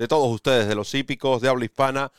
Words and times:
de 0.00 0.08
todos 0.08 0.32
ustedes, 0.32 0.66
de 0.66 0.74
los 0.74 0.94
hípicos 0.94 1.42
de 1.42 1.50
habla 1.50 1.66
hispana, 1.66 2.10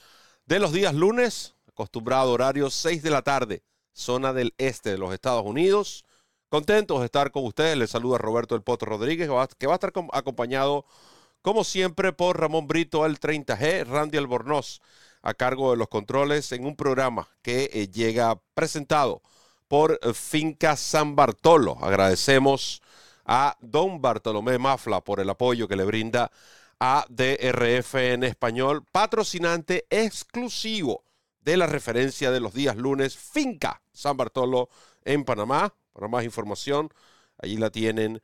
de 0.45 0.59
los 0.59 0.71
días 0.71 0.93
lunes, 0.93 1.55
acostumbrado 1.67 2.31
horario 2.31 2.69
6 2.69 3.01
de 3.01 3.09
la 3.09 3.23
tarde, 3.23 3.63
zona 3.91 4.33
del 4.33 4.53
este 4.59 4.91
de 4.91 4.99
los 4.99 5.11
Estados 5.11 5.43
Unidos. 5.43 6.05
Contentos 6.47 6.99
de 6.99 7.05
estar 7.05 7.31
con 7.31 7.43
ustedes. 7.43 7.75
Les 7.75 7.89
saluda 7.89 8.19
Roberto 8.19 8.53
El 8.53 8.61
Potro 8.61 8.91
Rodríguez, 8.91 9.27
que 9.57 9.65
va 9.65 9.73
a 9.73 9.75
estar 9.75 9.93
acompañado, 10.13 10.85
como 11.41 11.63
siempre, 11.63 12.13
por 12.13 12.39
Ramón 12.39 12.67
Brito, 12.67 13.03
el 13.03 13.19
30G, 13.19 13.87
Randy 13.87 14.19
Albornoz, 14.19 14.79
a 15.23 15.33
cargo 15.33 15.71
de 15.71 15.77
los 15.77 15.87
controles 15.87 16.51
en 16.51 16.65
un 16.65 16.75
programa 16.75 17.29
que 17.41 17.71
eh, 17.73 17.87
llega 17.87 18.39
presentado 18.53 19.23
por 19.67 19.99
eh, 20.03 20.13
Finca 20.13 20.75
San 20.75 21.15
Bartolo. 21.15 21.79
Agradecemos 21.81 22.83
a 23.25 23.57
Don 23.59 24.03
Bartolomé 24.03 24.59
Mafla 24.59 25.01
por 25.01 25.19
el 25.19 25.31
apoyo 25.31 25.67
que 25.67 25.75
le 25.75 25.83
brinda 25.83 26.31
a 26.83 27.05
DRF 27.09 27.93
en 27.93 28.23
español, 28.23 28.83
patrocinante 28.91 29.85
exclusivo 29.91 31.03
de 31.39 31.55
la 31.55 31.67
referencia 31.67 32.31
de 32.31 32.39
los 32.39 32.55
días 32.55 32.75
lunes, 32.75 33.15
Finca 33.15 33.83
San 33.93 34.17
Bartolo 34.17 34.67
en 35.05 35.23
Panamá. 35.23 35.75
Para 35.93 36.07
más 36.07 36.23
información, 36.23 36.89
allí 37.37 37.57
la 37.57 37.69
tienen 37.69 38.19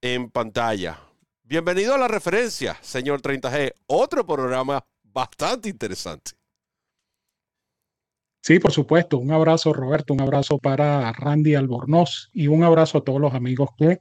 en 0.00 0.30
pantalla. 0.30 0.98
Bienvenido 1.42 1.94
a 1.94 1.98
la 1.98 2.08
referencia, 2.08 2.78
señor 2.80 3.20
30G. 3.20 3.74
Otro 3.88 4.24
programa 4.24 4.82
bastante 5.02 5.68
interesante. 5.68 6.30
Sí, 8.40 8.58
por 8.58 8.72
supuesto. 8.72 9.18
Un 9.18 9.32
abrazo, 9.32 9.74
Roberto. 9.74 10.14
Un 10.14 10.22
abrazo 10.22 10.56
para 10.56 11.12
Randy 11.12 11.56
Albornoz 11.56 12.30
y 12.32 12.46
un 12.46 12.64
abrazo 12.64 12.98
a 12.98 13.04
todos 13.04 13.20
los 13.20 13.34
amigos 13.34 13.68
que 13.76 14.00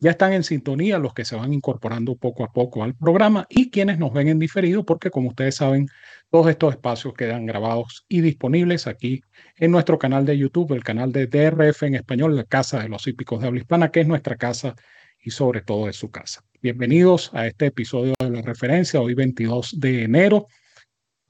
ya 0.00 0.12
están 0.12 0.32
en 0.32 0.44
sintonía, 0.44 0.98
los 0.98 1.12
que 1.12 1.24
se 1.24 1.34
van 1.34 1.52
incorporando 1.52 2.14
poco 2.16 2.44
a 2.44 2.52
poco 2.52 2.84
al 2.84 2.94
programa 2.94 3.46
y 3.48 3.70
quienes 3.70 3.98
nos 3.98 4.12
ven 4.12 4.28
en 4.28 4.38
diferido, 4.38 4.84
porque 4.84 5.10
como 5.10 5.30
ustedes 5.30 5.56
saben, 5.56 5.88
todos 6.30 6.48
estos 6.48 6.74
espacios 6.74 7.14
quedan 7.14 7.46
grabados 7.46 8.04
y 8.08 8.20
disponibles 8.20 8.86
aquí 8.86 9.22
en 9.56 9.72
nuestro 9.72 9.98
canal 9.98 10.24
de 10.24 10.38
YouTube, 10.38 10.72
el 10.72 10.84
canal 10.84 11.12
de 11.12 11.26
DRF 11.26 11.82
en 11.82 11.96
español, 11.96 12.36
la 12.36 12.44
Casa 12.44 12.80
de 12.80 12.88
los 12.88 13.06
Hípicos 13.06 13.40
de 13.40 13.48
Habla 13.48 13.60
Hispana, 13.60 13.90
que 13.90 14.00
es 14.00 14.06
nuestra 14.06 14.36
casa 14.36 14.76
y 15.20 15.30
sobre 15.30 15.62
todo 15.62 15.88
es 15.88 15.96
su 15.96 16.10
casa. 16.10 16.44
Bienvenidos 16.62 17.30
a 17.34 17.46
este 17.46 17.66
episodio 17.66 18.14
de 18.20 18.30
la 18.30 18.42
referencia, 18.42 19.00
hoy 19.00 19.14
22 19.14 19.80
de 19.80 20.04
enero. 20.04 20.46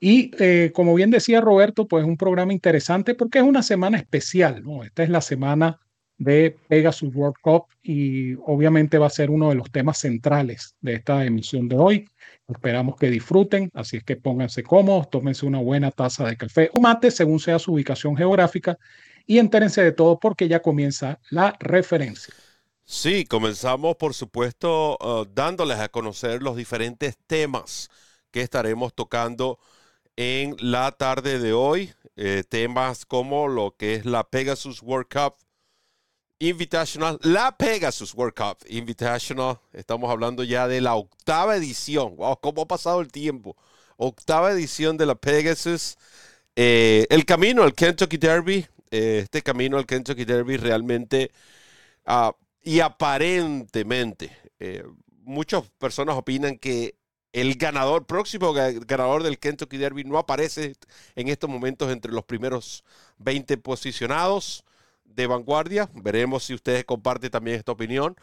Y 0.01 0.31
eh, 0.39 0.73
como 0.75 0.95
bien 0.95 1.11
decía 1.11 1.41
Roberto, 1.41 1.89
pues 1.89 2.05
un 2.05 2.17
programa 2.17 2.53
interesante 2.53 3.15
porque 3.15 3.39
es 3.39 3.45
una 3.45 3.63
semana 3.63 3.97
especial, 3.99 4.63
¿no? 4.63 4.85
Esta 4.85 5.03
es 5.03 5.09
la 5.09 5.21
semana 5.21 5.81
de 6.19 6.57
Pegasus 6.69 7.15
World 7.15 7.37
Cup 7.41 7.67
y 7.83 8.35
obviamente 8.45 8.99
va 8.99 9.07
a 9.07 9.11
ser 9.11 9.31
uno 9.31 9.49
de 9.49 9.55
los 9.55 9.71
temas 9.71 9.99
centrales 9.99 10.75
de 10.81 10.95
esta 10.95 11.25
emisión 11.25 11.69
de 11.69 11.77
hoy. 11.77 12.09
Esperamos 12.49 12.97
que 12.97 13.09
disfruten, 13.09 13.71
así 13.73 13.99
es 13.99 14.05
que 14.05 14.17
pónganse 14.17 14.63
cómodos, 14.63 15.09
tómense 15.11 15.47
una 15.47 15.61
buena 15.61 15.91
taza 15.91 16.27
de 16.27 16.37
café 16.37 16.71
o 16.75 16.81
mate 16.81 17.11
según 17.11 17.39
sea 17.39 17.59
su 17.59 17.73
ubicación 17.73 18.17
geográfica 18.17 18.77
y 19.27 19.39
entérense 19.39 19.83
de 19.83 19.93
todo 19.93 20.19
porque 20.19 20.49
ya 20.49 20.61
comienza 20.61 21.21
la 21.31 21.57
referencia. 21.61 22.35
Sí, 22.85 23.25
comenzamos 23.25 23.97
por 23.97 24.15
supuesto 24.15 24.97
uh, 25.01 25.25
dándoles 25.33 25.79
a 25.79 25.89
conocer 25.89 26.43
los 26.43 26.57
diferentes 26.57 27.17
temas 27.27 27.91
que 28.31 28.41
estaremos 28.41 28.95
tocando 28.95 29.59
en 30.17 30.57
la 30.59 30.91
tarde 30.93 31.39
de 31.39 31.53
hoy. 31.53 31.93
Eh, 32.17 32.43
temas 32.49 33.07
como 33.07 33.47
lo 33.47 33.77
que 33.77 33.95
es 33.95 34.05
la 34.05 34.25
Pegasus 34.25 34.83
World 34.83 35.07
Cup 35.09 35.37
Invitational, 36.41 37.19
la 37.23 37.57
Pegasus 37.57 38.15
World 38.15 38.35
Cup 38.35 38.59
Invitational. 38.69 39.59
Estamos 39.73 40.09
hablando 40.09 40.45
ya 40.45 40.69
de 40.69 40.81
la 40.81 40.95
octava 40.95 41.57
edición. 41.57 42.15
Wow, 42.17 42.39
cómo 42.41 42.63
ha 42.63 42.69
pasado 42.69 43.01
el 43.01 43.11
tiempo. 43.11 43.57
Octava 43.97 44.53
edición 44.53 44.97
de 44.97 45.07
la 45.07 45.17
Pegasus. 45.17 45.99
Eh, 46.55 47.07
el 47.11 47.25
camino 47.25 47.65
al 47.65 47.75
Kentucky 47.75 48.19
Derby, 48.19 48.65
eh, 48.93 49.23
este 49.25 49.43
camino 49.43 49.79
al 49.79 49.87
Kentucky 49.87 50.25
Derby 50.25 50.57
realmente 50.57 51.33
ah, 52.07 52.33
y 52.63 52.81
aparentemente 52.81 54.37
eh, 54.61 54.85
muchas 55.23 55.65
personas 55.79 56.17
opinan 56.17 56.57
que 56.59 56.95
el 57.33 57.57
ganador, 57.57 58.07
próximo 58.07 58.53
ganador 58.53 59.25
del 59.25 59.39
Kentucky 59.39 59.77
Derby 59.77 60.05
no 60.05 60.19
aparece 60.19 60.75
en 61.17 61.29
estos 61.29 61.51
momentos 61.51 61.91
entre 61.91 62.13
los 62.13 62.25
primeros 62.25 62.85
20 63.19 63.59
posicionados 63.59 64.65
de 65.15 65.27
vanguardia. 65.27 65.91
Veremos 65.95 66.45
si 66.45 66.55
ustedes 66.55 66.85
comparten 66.85 67.31
también 67.31 67.59
esta 67.59 67.73
opinión. 67.73 68.17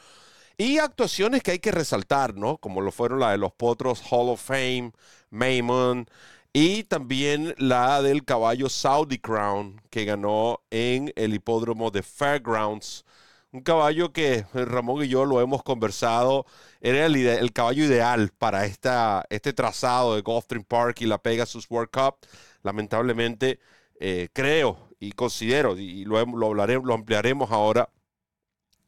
Y 0.57 0.77
actuaciones 0.77 1.43
que 1.43 1.51
hay 1.51 1.59
que 1.59 1.71
resaltar, 1.71 2.35
¿no? 2.35 2.57
Como 2.57 2.81
lo 2.81 2.91
fueron 2.91 3.19
la 3.19 3.31
de 3.31 3.37
los 3.37 3.51
Potros 3.53 4.01
Hall 4.09 4.29
of 4.29 4.41
Fame, 4.41 4.93
Maymon, 5.29 6.07
y 6.53 6.83
también 6.83 7.53
la 7.57 8.01
del 8.01 8.23
caballo 8.23 8.69
Saudi 8.69 9.19
Crown, 9.19 9.81
que 9.89 10.05
ganó 10.05 10.61
en 10.69 11.11
el 11.17 11.33
hipódromo 11.33 11.91
de 11.91 12.03
Fairgrounds. 12.03 13.03
Un 13.51 13.61
caballo 13.61 14.13
que 14.13 14.45
Ramón 14.53 15.03
y 15.03 15.09
yo 15.09 15.25
lo 15.25 15.41
hemos 15.41 15.63
conversado, 15.63 16.45
era 16.79 17.05
el, 17.05 17.15
el 17.17 17.51
caballo 17.51 17.83
ideal 17.83 18.31
para 18.37 18.65
esta, 18.65 19.25
este 19.29 19.51
trazado 19.53 20.15
de 20.15 20.21
Gulfstream 20.21 20.63
Park 20.63 21.01
y 21.01 21.05
la 21.05 21.17
Pegasus 21.21 21.67
World 21.69 21.89
Cup. 21.91 22.15
Lamentablemente, 22.63 23.59
eh, 23.99 24.29
creo 24.33 24.84
y 24.99 25.11
considero, 25.11 25.77
y 25.77 26.05
lo, 26.05 26.23
lo, 26.25 26.53
lo 26.53 26.93
ampliaremos 26.93 27.51
ahora, 27.51 27.89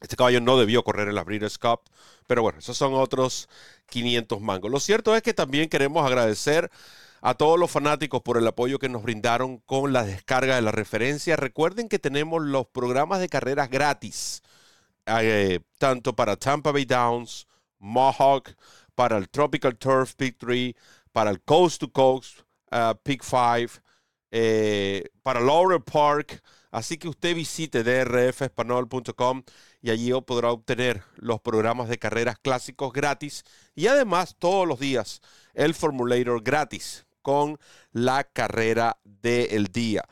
este 0.00 0.16
caballo 0.16 0.40
no 0.40 0.58
debió 0.58 0.84
correr 0.84 1.08
en 1.08 1.14
la 1.14 1.24
Breeders' 1.24 1.58
Cup, 1.58 1.80
pero 2.26 2.42
bueno, 2.42 2.60
esos 2.60 2.76
son 2.76 2.94
otros 2.94 3.48
500 3.86 4.40
mangos. 4.40 4.70
Lo 4.70 4.80
cierto 4.80 5.14
es 5.16 5.22
que 5.22 5.34
también 5.34 5.68
queremos 5.68 6.06
agradecer 6.06 6.70
a 7.20 7.34
todos 7.34 7.58
los 7.58 7.70
fanáticos 7.70 8.22
por 8.22 8.38
el 8.38 8.46
apoyo 8.46 8.78
que 8.78 8.88
nos 8.88 9.02
brindaron 9.02 9.58
con 9.58 9.92
la 9.92 10.04
descarga 10.04 10.54
de 10.54 10.62
la 10.62 10.70
referencia. 10.70 11.36
Recuerden 11.36 11.88
que 11.88 11.98
tenemos 11.98 12.42
los 12.42 12.66
programas 12.66 13.20
de 13.20 13.28
carreras 13.28 13.70
gratis, 13.70 14.42
eh, 15.06 15.60
tanto 15.78 16.14
para 16.14 16.36
Tampa 16.36 16.70
Bay 16.70 16.84
Downs, 16.84 17.46
Mohawk, 17.78 18.54
para 18.94 19.16
el 19.16 19.28
Tropical 19.28 19.76
Turf 19.76 20.14
Peak 20.14 20.36
3, 20.38 20.74
para 21.12 21.30
el 21.30 21.40
Coast 21.42 21.80
to 21.80 21.92
Coast 21.92 22.40
uh, 22.70 22.94
Peak 23.02 23.22
5, 23.22 23.80
eh, 24.30 25.04
para 25.22 25.40
Laurel 25.40 25.82
Park. 25.82 26.42
Así 26.70 26.98
que 26.98 27.08
usted 27.08 27.34
visite 27.34 27.82
drfespanol.com 27.82 29.42
y 29.80 29.90
allí 29.90 30.12
podrá 30.26 30.50
obtener 30.50 31.02
los 31.16 31.40
programas 31.40 31.88
de 31.88 31.98
carreras 31.98 32.38
clásicos 32.38 32.92
gratis 32.92 33.44
y 33.74 33.86
además 33.86 34.36
todos 34.38 34.68
los 34.68 34.78
días 34.78 35.22
el 35.54 35.74
formulator 35.74 36.42
gratis 36.42 37.06
con 37.22 37.58
la 37.92 38.24
carrera 38.24 38.98
del 39.04 39.66
día. 39.66 40.04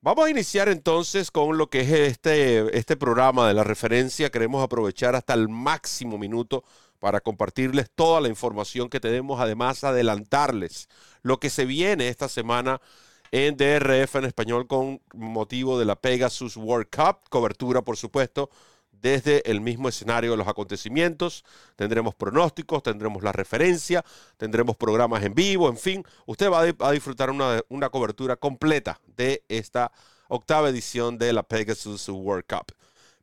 Vamos 0.00 0.26
a 0.26 0.30
iniciar 0.30 0.68
entonces 0.68 1.30
con 1.30 1.56
lo 1.56 1.70
que 1.70 1.80
es 1.80 1.90
este, 1.90 2.76
este 2.76 2.96
programa 2.96 3.48
de 3.48 3.54
la 3.54 3.64
referencia. 3.64 4.30
Queremos 4.30 4.62
aprovechar 4.62 5.16
hasta 5.16 5.32
el 5.32 5.48
máximo 5.48 6.18
minuto 6.18 6.62
para 6.98 7.20
compartirles 7.20 7.90
toda 7.94 8.20
la 8.20 8.28
información 8.28 8.90
que 8.90 9.00
tenemos, 9.00 9.40
además 9.40 9.82
adelantarles 9.82 10.88
lo 11.22 11.40
que 11.40 11.50
se 11.50 11.64
viene 11.64 12.08
esta 12.08 12.28
semana 12.28 12.80
en 13.34 13.56
DRF 13.56 14.14
en 14.14 14.26
español 14.26 14.68
con 14.68 15.00
motivo 15.12 15.76
de 15.76 15.84
la 15.84 15.96
Pegasus 15.96 16.56
World 16.56 16.86
Cup, 16.88 17.28
cobertura 17.28 17.82
por 17.82 17.96
supuesto 17.96 18.48
desde 18.92 19.50
el 19.50 19.60
mismo 19.60 19.88
escenario 19.88 20.30
de 20.30 20.36
los 20.36 20.46
acontecimientos. 20.46 21.44
Tendremos 21.74 22.14
pronósticos, 22.14 22.84
tendremos 22.84 23.24
la 23.24 23.32
referencia, 23.32 24.04
tendremos 24.36 24.76
programas 24.76 25.24
en 25.24 25.34
vivo, 25.34 25.68
en 25.68 25.76
fin, 25.76 26.04
usted 26.26 26.48
va 26.48 26.60
a, 26.60 26.92
disfrutar 26.92 27.28
una, 27.28 27.60
una 27.70 27.88
cobertura 27.88 28.36
completa 28.36 29.00
de 29.16 29.42
esta 29.48 29.90
octava 30.28 30.68
edición 30.68 31.18
de 31.18 31.32
la 31.32 31.42
Pegasus 31.42 32.08
World 32.08 32.44
Cup. 32.48 32.72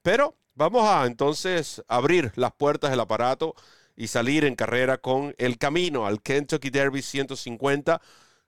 Pero 0.02 0.36
vamos 0.56 0.84
a 0.84 1.06
entonces 1.06 1.82
abrir 1.88 2.34
las 2.36 2.52
puertas 2.52 2.92
del 2.92 3.00
aparato 3.00 3.56
y 3.96 4.08
salir 4.08 4.44
en 4.44 4.56
carrera 4.56 4.98
con 4.98 5.34
el 5.38 5.58
camino 5.58 6.06
al 6.06 6.22
Kentucky 6.22 6.70
Derby 6.70 7.02
150 7.02 8.02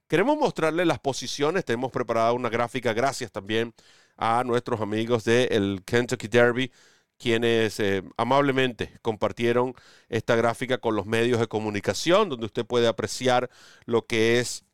Queremos 0.07 0.37
mostrarles 0.37 0.85
las 0.85 0.99
posiciones. 0.99 1.65
Tenemos 1.65 1.91
preparada 1.91 2.33
una 2.33 2.49
gráfica 2.49 2.93
gracias 2.93 3.31
también 3.31 3.73
a 4.17 4.43
nuestros 4.43 4.81
amigos 4.81 5.23
del 5.23 5.81
Kentucky 5.85 6.27
Derby, 6.27 6.71
quienes 7.17 7.79
eh, 7.79 8.03
amablemente 8.17 8.97
compartieron 9.01 9.73
esta 10.09 10.35
gráfica 10.35 10.77
con 10.77 10.95
los 10.95 11.05
medios 11.05 11.39
de 11.39 11.47
comunicación, 11.47 12.29
donde 12.29 12.45
usted 12.45 12.65
puede 12.65 12.87
apreciar 12.87 13.49
lo 13.85 14.05
que 14.05 14.39
es 14.39 14.65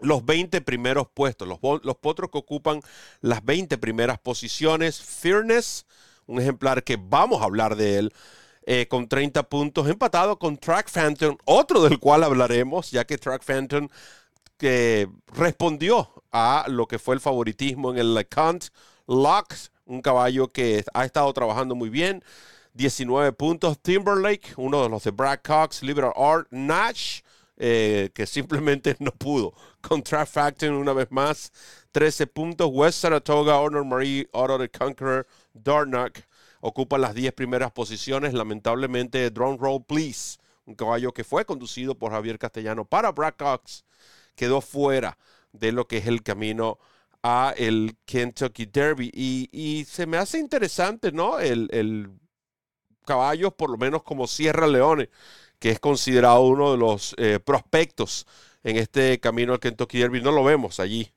los 0.00 0.24
20 0.24 0.60
primeros 0.62 1.08
puestos, 1.12 1.46
los, 1.46 1.58
potros 1.98 2.30
que 2.30 2.38
ocupan 2.38 2.80
las 3.20 3.44
20 3.44 3.78
primeras 3.78 4.18
posiciones. 4.18 5.00
Fearness, 5.00 5.86
un 6.26 6.40
ejemplar 6.40 6.82
que 6.82 6.96
vamos 6.96 7.42
a 7.42 7.44
hablar 7.44 7.76
de 7.76 7.98
él, 7.98 8.12
eh, 8.66 8.86
con 8.88 9.08
30 9.08 9.42
puntos, 9.44 9.88
empatado 9.88 10.38
con 10.38 10.56
Track 10.56 10.90
Phantom, 10.90 11.36
otro 11.44 11.82
del 11.82 11.98
cual 11.98 12.24
hablaremos, 12.24 12.90
ya 12.90 13.04
que 13.04 13.18
Track 13.18 13.44
Phantom 13.44 13.88
que 14.60 15.08
respondió 15.34 16.22
a 16.30 16.66
lo 16.68 16.86
que 16.86 16.98
fue 16.98 17.14
el 17.14 17.20
favoritismo 17.20 17.90
en 17.90 17.96
el 17.96 18.14
LeCount 18.14 18.66
Lock, 19.06 19.54
un 19.86 20.02
caballo 20.02 20.48
que 20.48 20.84
ha 20.92 21.04
estado 21.06 21.32
trabajando 21.32 21.74
muy 21.74 21.88
bien. 21.88 22.22
19 22.74 23.32
puntos. 23.32 23.80
Timberlake, 23.80 24.52
uno 24.58 24.82
de 24.82 24.90
los 24.90 25.02
de 25.02 25.12
Brad 25.12 25.40
Cox, 25.42 25.82
Liberal 25.82 26.12
Art, 26.14 26.46
Nash, 26.50 27.22
eh, 27.56 28.10
que 28.14 28.26
simplemente 28.26 28.94
no 28.98 29.12
pudo. 29.12 29.54
Con 29.80 30.02
Track 30.02 30.28
Phantom 30.28 30.76
una 30.76 30.92
vez 30.92 31.10
más, 31.10 31.50
13 31.92 32.26
puntos. 32.26 32.68
West 32.70 33.00
Saratoga, 33.00 33.58
Honor 33.58 33.86
Marie, 33.86 34.28
Auto 34.34 34.58
the 34.58 34.68
Conqueror, 34.68 35.26
Darnock 35.54 36.18
ocupan 36.60 37.00
las 37.00 37.14
10 37.14 37.32
primeras 37.32 37.72
posiciones. 37.72 38.34
Lamentablemente, 38.34 39.30
Drone 39.30 39.56
Roll 39.58 39.82
Please, 39.84 40.38
un 40.66 40.74
caballo 40.74 41.12
que 41.12 41.24
fue 41.24 41.46
conducido 41.46 41.94
por 41.94 42.12
Javier 42.12 42.38
Castellano 42.38 42.84
para 42.84 43.10
Brad 43.10 43.34
Cox, 43.38 43.84
quedó 44.34 44.60
fuera 44.60 45.18
de 45.52 45.72
lo 45.72 45.86
que 45.86 45.98
es 45.98 46.06
el 46.06 46.22
camino 46.22 46.78
a 47.22 47.54
el 47.56 47.96
Kentucky 48.04 48.66
Derby. 48.66 49.10
Y, 49.12 49.84
se 49.88 50.06
me 50.06 50.16
hace 50.16 50.38
interesante, 50.38 51.12
¿no? 51.12 51.38
El, 51.38 51.68
el, 51.72 52.10
caballo, 53.04 53.50
por 53.50 53.70
lo 53.70 53.76
menos 53.76 54.02
como 54.02 54.26
Sierra 54.28 54.68
Leone, 54.68 55.10
que 55.58 55.70
es 55.70 55.80
considerado 55.80 56.42
uno 56.42 56.70
de 56.72 56.78
los 56.78 57.14
eh, 57.18 57.40
prospectos 57.44 58.26
en 58.62 58.76
este 58.76 59.18
camino 59.20 59.52
al 59.52 59.60
Kentucky 59.60 59.98
Derby. 59.98 60.20
No 60.20 60.30
lo 60.30 60.44
vemos 60.44 60.80
allí 60.80 61.12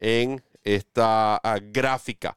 en 0.00 0.42
esta 0.62 1.36
ah, 1.36 1.58
gráfica. 1.62 2.36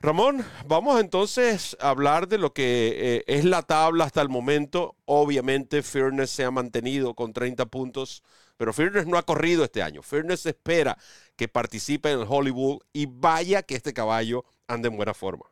Ramón, 0.00 0.44
vamos 0.66 1.00
entonces 1.00 1.76
a 1.80 1.90
hablar 1.90 2.28
de 2.28 2.38
lo 2.38 2.52
que 2.52 3.16
eh, 3.16 3.24
es 3.26 3.44
la 3.44 3.62
tabla 3.62 4.04
hasta 4.04 4.22
el 4.22 4.28
momento. 4.28 4.94
Obviamente, 5.06 5.82
Fairness 5.82 6.30
se 6.30 6.44
ha 6.44 6.52
mantenido 6.52 7.14
con 7.14 7.32
30 7.32 7.66
puntos, 7.66 8.22
pero 8.58 8.74
Fairness 8.74 9.06
no 9.06 9.16
ha 9.16 9.22
corrido 9.22 9.64
este 9.64 9.82
año. 9.82 10.02
Fairness 10.02 10.44
espera 10.44 10.98
que 11.36 11.48
participe 11.48 12.10
en 12.10 12.20
el 12.20 12.26
Hollywood 12.28 12.80
y 12.92 13.06
vaya 13.06 13.62
que 13.62 13.76
este 13.76 13.94
caballo 13.94 14.44
ande 14.66 14.88
en 14.88 14.96
buena 14.96 15.14
forma. 15.14 15.46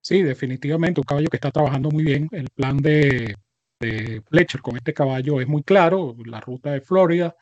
Sí, 0.00 0.22
definitivamente, 0.22 1.00
un 1.00 1.04
caballo 1.04 1.28
que 1.28 1.36
está 1.36 1.50
trabajando 1.50 1.90
muy 1.90 2.04
bien. 2.04 2.28
El 2.32 2.48
plan 2.50 2.78
de, 2.78 3.36
de 3.80 4.22
Fletcher 4.28 4.60
con 4.62 4.76
este 4.76 4.94
caballo 4.94 5.40
es 5.40 5.46
muy 5.46 5.62
claro, 5.62 6.16
la 6.24 6.40
ruta 6.40 6.70
de 6.72 6.80
Florida 6.80 7.36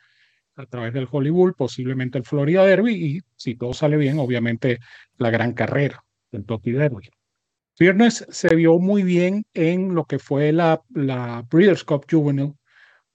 a 0.57 0.67
través 0.67 0.93
del 0.93 1.09
Hollywood, 1.11 1.55
posiblemente 1.55 2.19
el 2.19 2.25
Florida 2.25 2.65
Derby 2.65 2.95
y 2.95 3.21
si 3.37 3.55
todo 3.55 3.73
sale 3.73 3.97
bien, 3.97 4.19
obviamente 4.19 4.79
la 5.19 5.31
gran 5.31 5.53
carrera 5.53 6.05
del 6.31 6.43
Kentucky 6.43 6.73
Derby. 6.73 7.11
Viernes 7.81 8.27
se 8.29 8.55
vio 8.55 8.79
muy 8.79 9.03
bien 9.03 9.47
en 9.55 9.95
lo 9.95 10.05
que 10.05 10.19
fue 10.19 10.53
la, 10.53 10.83
la 10.91 11.47
Breeders' 11.51 11.83
Cup 11.83 12.05
Juvenile, 12.11 12.53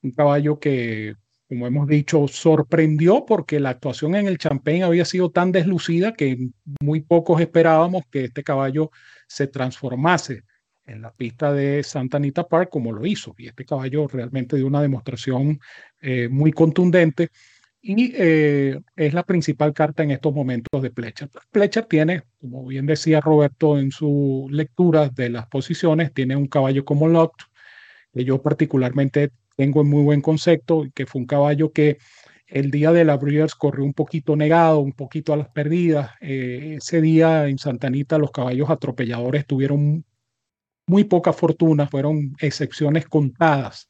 un 0.02 0.10
caballo 0.10 0.58
que, 0.58 1.14
como 1.48 1.68
hemos 1.68 1.86
dicho, 1.86 2.26
sorprendió 2.26 3.24
porque 3.24 3.60
la 3.60 3.70
actuación 3.70 4.16
en 4.16 4.26
el 4.26 4.38
Champagne 4.38 4.82
había 4.82 5.04
sido 5.04 5.30
tan 5.30 5.52
deslucida 5.52 6.14
que 6.14 6.48
muy 6.80 7.00
pocos 7.00 7.40
esperábamos 7.40 8.02
que 8.10 8.24
este 8.24 8.42
caballo 8.42 8.90
se 9.28 9.46
transformase 9.46 10.42
en 10.84 11.00
la 11.00 11.12
pista 11.12 11.52
de 11.52 11.84
Santa 11.84 12.16
Anita 12.16 12.48
Park 12.48 12.68
como 12.68 12.90
lo 12.90 13.06
hizo. 13.06 13.36
Y 13.38 13.46
este 13.46 13.64
caballo 13.64 14.08
realmente 14.08 14.56
dio 14.56 14.66
una 14.66 14.82
demostración 14.82 15.60
eh, 16.02 16.26
muy 16.28 16.50
contundente 16.50 17.28
y 17.86 18.12
eh, 18.16 18.80
es 18.96 19.14
la 19.14 19.22
principal 19.22 19.72
carta 19.72 20.02
en 20.02 20.10
estos 20.10 20.34
momentos 20.34 20.82
de 20.82 20.90
Pletcher. 20.90 21.30
Pletcher 21.52 21.84
tiene, 21.84 22.24
como 22.40 22.66
bien 22.66 22.84
decía 22.84 23.20
Roberto 23.20 23.78
en 23.78 23.92
su 23.92 24.48
lectura 24.50 25.08
de 25.08 25.30
las 25.30 25.46
posiciones, 25.46 26.12
tiene 26.12 26.34
un 26.34 26.48
caballo 26.48 26.84
como 26.84 27.06
Lot, 27.06 27.32
que 28.12 28.24
yo 28.24 28.42
particularmente 28.42 29.30
tengo 29.56 29.82
en 29.82 29.88
muy 29.88 30.02
buen 30.02 30.20
concepto, 30.20 30.84
que 30.94 31.06
fue 31.06 31.20
un 31.20 31.26
caballo 31.26 31.72
que 31.72 31.98
el 32.48 32.72
día 32.72 32.90
de 32.90 33.04
la 33.04 33.16
Breeders 33.16 33.54
corrió 33.54 33.84
un 33.84 33.94
poquito 33.94 34.34
negado, 34.34 34.80
un 34.80 34.92
poquito 34.92 35.32
a 35.32 35.36
las 35.36 35.48
perdidas. 35.50 36.10
Eh, 36.20 36.74
ese 36.78 37.00
día 37.00 37.46
en 37.46 37.58
Santa 37.58 37.86
Anita 37.86 38.18
los 38.18 38.32
caballos 38.32 38.68
atropelladores 38.68 39.46
tuvieron 39.46 40.04
muy 40.88 41.04
poca 41.04 41.32
fortuna, 41.32 41.86
fueron 41.86 42.34
excepciones 42.40 43.06
contadas 43.06 43.88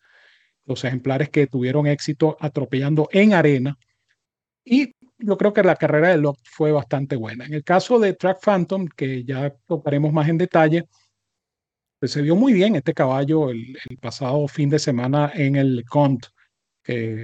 los 0.66 0.84
ejemplares 0.84 1.30
que 1.30 1.46
tuvieron 1.46 1.86
éxito 1.86 2.36
atropellando 2.40 3.08
en 3.12 3.32
arena. 3.32 3.78
Y 4.66 4.92
yo 5.18 5.38
creo 5.38 5.54
que 5.54 5.62
la 5.62 5.76
carrera 5.76 6.08
de 6.08 6.18
Locke 6.18 6.42
fue 6.44 6.72
bastante 6.72 7.16
buena. 7.16 7.46
En 7.46 7.54
el 7.54 7.64
caso 7.64 7.98
de 7.98 8.12
Track 8.12 8.40
Phantom, 8.44 8.86
que 8.88 9.24
ya 9.24 9.54
tocaremos 9.66 10.12
más 10.12 10.28
en 10.28 10.36
detalle, 10.36 10.88
pues 11.98 12.12
se 12.12 12.20
vio 12.20 12.36
muy 12.36 12.52
bien 12.52 12.76
este 12.76 12.92
caballo 12.92 13.48
el, 13.48 13.78
el 13.88 13.98
pasado 13.98 14.46
fin 14.48 14.68
de 14.68 14.78
semana 14.78 15.32
en 15.34 15.56
el 15.56 15.84
Cont 15.88 16.26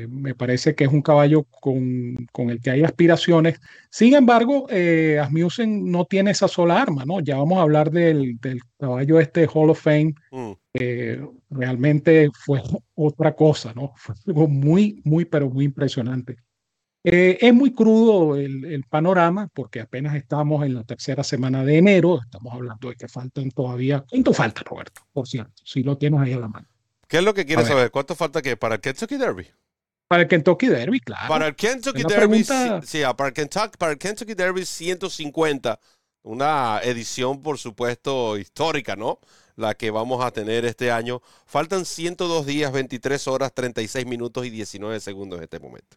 me 0.09 0.35
parece 0.35 0.75
que 0.75 0.85
es 0.85 0.93
un 0.93 1.03
caballo 1.03 1.45
con, 1.45 2.27
con, 2.33 2.51
el 2.51 2.61
que 2.61 2.71
hay 2.71 2.83
aspiraciones. 2.83 3.61
Sin 3.91 4.15
embargo, 4.15 4.67
eh, 4.71 5.19
Asmussen 5.21 5.91
no 5.91 6.05
tiene 6.05 6.33
esa 6.33 6.49
sola 6.49 6.81
arma, 6.81 7.05
¿no? 7.05 7.21
Ya 7.21 7.37
vamos 7.37 7.59
a 7.59 7.63
hablar 7.63 7.91
del, 7.91 8.39
del 8.41 8.61
caballo 8.79 9.21
este 9.21 9.47
Hall 9.47 9.71
of 9.71 9.81
Fame. 9.81 10.15
Mm. 10.31 10.53
realmente 11.51 12.31
fue 12.33 12.63
otra 12.95 13.35
cosa, 13.35 13.73
¿no? 13.75 13.93
Fue 13.97 14.15
algo 14.27 14.49
muy, 14.49 15.01
muy, 15.05 15.25
pero 15.25 15.49
muy 15.49 15.67
impresionante. 15.67 16.37
Eh, 17.05 17.39
es 17.41 17.53
muy 17.53 17.75
crudo 17.75 18.37
el, 18.37 18.65
el, 18.65 18.85
panorama 18.85 19.49
porque 19.53 19.81
apenas 19.81 20.15
estamos 20.15 20.65
en 20.65 20.75
la 20.75 20.85
tercera 20.85 21.25
semana 21.25 21.65
de 21.65 21.79
enero. 21.79 22.21
Estamos 22.23 22.55
hablando 22.55 22.91
de 22.91 22.95
que 22.95 23.09
faltan 23.09 23.51
todavía. 23.51 24.05
¿Cuánto 24.09 24.33
falta, 24.33 24.63
Roberto? 24.65 25.03
Por 25.13 25.27
cierto, 25.27 25.53
si 25.65 25.83
lo 25.83 25.99
tienes 25.99 26.21
ahí 26.21 26.33
a 26.33 26.39
la 26.39 26.49
mano. 26.49 26.69
¿Qué 27.09 27.19
es 27.19 27.25
lo 27.25 27.35
que 27.35 27.45
quieres 27.45 27.67
saber? 27.67 27.91
¿Cuánto 27.91 28.15
falta 28.15 28.41
que 28.41 28.57
para 28.57 28.77
el 28.77 28.81
Kentucky 28.81 29.17
Derby? 29.17 29.47
Para 30.09 30.23
el 30.23 30.29
Kentucky 30.29 30.67
Derby, 30.67 31.01
claro. 31.01 31.29
Para 31.29 31.47
el 31.49 31.57
Kentucky 31.57 32.05
Derby, 32.05 32.45
sí, 32.85 33.03
ah, 33.03 33.17
para 33.17 33.29
el 33.29 33.35
Kentucky, 33.35 33.77
para 33.79 33.93
el 33.93 33.99
Kentucky 33.99 34.35
Derby 34.35 34.65
150, 34.65 35.81
una 36.23 36.81
edición, 36.83 37.43
por 37.43 37.59
supuesto, 37.59 38.39
histórica, 38.39 38.95
¿no? 38.95 39.19
La 39.57 39.75
que 39.75 39.91
vamos 39.91 40.25
a 40.25 40.31
tener 40.31 40.65
este 40.65 40.91
año. 40.91 41.21
Faltan 41.47 41.85
102 41.85 42.47
días, 42.47 42.73
23 42.73 43.29
horas, 43.29 43.53
36 43.55 44.07
minutos 44.07 44.47
y 44.47 44.51
19 44.51 45.01
segundos 45.01 45.39
en 45.39 45.45
este 45.45 45.59
momento. 45.61 45.97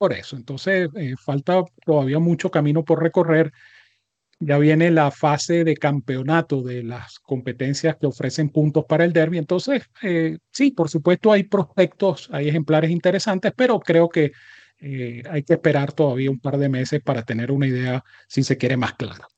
Por 0.00 0.14
eso, 0.14 0.34
entonces 0.34 0.88
eh, 0.96 1.14
falta 1.22 1.62
todavía 1.84 2.18
mucho 2.18 2.50
camino 2.50 2.82
por 2.86 3.02
recorrer 3.02 3.52
ya 4.38 4.56
viene 4.56 4.90
la 4.90 5.10
fase 5.10 5.62
de 5.62 5.76
campeonato 5.76 6.62
de 6.62 6.82
las 6.82 7.18
competencias 7.18 7.96
que 8.00 8.06
ofrecen 8.06 8.48
puntos 8.48 8.86
para 8.88 9.04
el 9.04 9.12
derby. 9.12 9.36
Entonces, 9.36 9.82
eh, 10.00 10.38
sí, 10.50 10.70
por 10.70 10.88
supuesto 10.88 11.32
hay 11.32 11.42
prospectos, 11.42 12.30
hay 12.32 12.48
ejemplares 12.48 12.90
interesantes, 12.90 13.52
pero 13.54 13.78
creo 13.78 14.08
que 14.08 14.32
eh, 14.80 15.22
hay 15.30 15.42
que 15.42 15.52
esperar 15.52 15.92
todavía 15.92 16.30
un 16.30 16.40
par 16.40 16.56
de 16.56 16.70
meses 16.70 17.02
para 17.02 17.22
tener 17.22 17.52
una 17.52 17.66
idea, 17.66 18.02
si 18.26 18.42
se 18.42 18.56
quiere, 18.56 18.78
más 18.78 18.94
clara. 18.94 19.28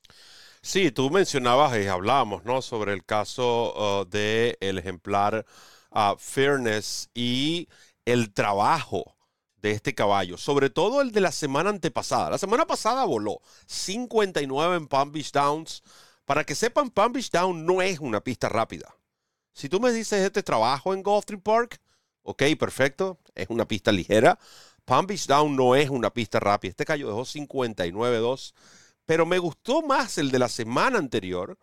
Sí, 0.61 0.91
tú 0.91 1.11
mencionabas 1.11 1.77
y 1.77 1.87
hablábamos, 1.87 2.45
¿no? 2.45 2.61
Sobre 2.61 2.93
el 2.93 3.03
caso 3.03 3.73
uh, 3.75 4.05
del 4.05 4.77
ejemplar 4.77 5.45
uh, 5.91 6.15
Fairness 6.17 7.09
y 7.13 7.67
el 8.05 8.31
trabajo 8.31 9.13
de 9.63 9.71
este 9.71 9.95
caballo, 9.95 10.37
sobre 10.37 10.69
todo 10.69 11.01
el 11.01 11.13
de 11.13 11.21
la 11.21 11.31
semana 11.31 11.69
antepasada. 11.69 12.29
La 12.29 12.37
semana 12.37 12.67
pasada 12.67 13.05
voló 13.05 13.41
59 13.65 14.75
en 14.75 14.87
Palm 14.87 15.11
Beach 15.13 15.31
Downs. 15.31 15.81
Para 16.25 16.43
que 16.43 16.53
sepan, 16.53 16.89
Palm 16.89 17.13
Beach 17.13 17.31
Downs 17.31 17.63
no 17.63 17.81
es 17.81 17.99
una 17.99 18.21
pista 18.21 18.49
rápida. 18.49 18.93
Si 19.53 19.69
tú 19.69 19.79
me 19.79 19.93
dices 19.93 20.21
este 20.21 20.43
trabajo 20.43 20.93
en 20.93 21.01
Gulfstream 21.01 21.41
Park, 21.41 21.79
ok, 22.23 22.43
perfecto, 22.59 23.19
es 23.35 23.47
una 23.49 23.65
pista 23.65 23.93
ligera. 23.93 24.37
Palm 24.83 25.07
Beach 25.07 25.27
Downs 25.27 25.55
no 25.55 25.75
es 25.75 25.89
una 25.89 26.09
pista 26.09 26.41
rápida. 26.41 26.71
Este 26.71 26.83
caballo 26.83 27.07
dejó 27.07 27.21
59-2, 27.21 28.53
pero 29.05 29.25
me 29.25 29.39
gustó 29.39 29.81
más 29.81 30.17
el 30.17 30.29
de 30.29 30.39
la 30.39 30.49
semana 30.49 30.99
anterior, 30.99 31.57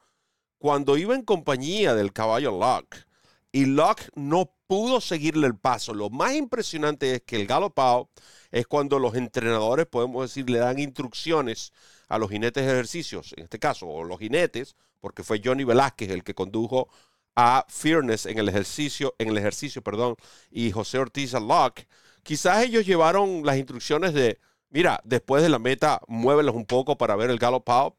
cuando 0.56 0.96
iba 0.96 1.14
en 1.14 1.22
compañía 1.22 1.94
del 1.94 2.14
caballo 2.14 2.50
Locke. 2.58 3.09
Y 3.52 3.66
Locke 3.66 4.10
no 4.14 4.54
pudo 4.66 5.00
seguirle 5.00 5.46
el 5.48 5.56
paso. 5.56 5.92
Lo 5.94 6.10
más 6.10 6.34
impresionante 6.34 7.16
es 7.16 7.22
que 7.22 7.36
el 7.36 7.46
galopado 7.46 8.08
es 8.52 8.66
cuando 8.66 8.98
los 9.00 9.16
entrenadores, 9.16 9.86
podemos 9.86 10.22
decir, 10.22 10.48
le 10.48 10.58
dan 10.58 10.78
instrucciones 10.78 11.72
a 12.08 12.18
los 12.18 12.30
jinetes 12.30 12.64
de 12.64 12.72
ejercicios, 12.72 13.34
en 13.36 13.44
este 13.44 13.58
caso, 13.58 13.88
o 13.88 14.04
los 14.04 14.20
jinetes, 14.20 14.76
porque 15.00 15.24
fue 15.24 15.40
Johnny 15.44 15.64
Velázquez 15.64 16.10
el 16.10 16.22
que 16.22 16.34
condujo 16.34 16.88
a 17.34 17.64
Fearness 17.68 18.26
en 18.26 18.38
el 18.38 18.48
ejercicio, 18.48 19.14
en 19.18 19.28
el 19.28 19.38
ejercicio, 19.38 19.82
perdón, 19.82 20.16
y 20.50 20.70
José 20.70 20.98
Ortiz 20.98 21.34
a 21.34 21.40
Locke. 21.40 21.88
Quizás 22.22 22.62
ellos 22.64 22.86
llevaron 22.86 23.44
las 23.44 23.56
instrucciones 23.56 24.14
de, 24.14 24.38
mira, 24.68 25.00
después 25.04 25.42
de 25.42 25.48
la 25.48 25.58
meta, 25.58 26.00
muévelos 26.06 26.54
un 26.54 26.66
poco 26.66 26.96
para 26.96 27.16
ver 27.16 27.30
el 27.30 27.38
galopado. 27.38 27.96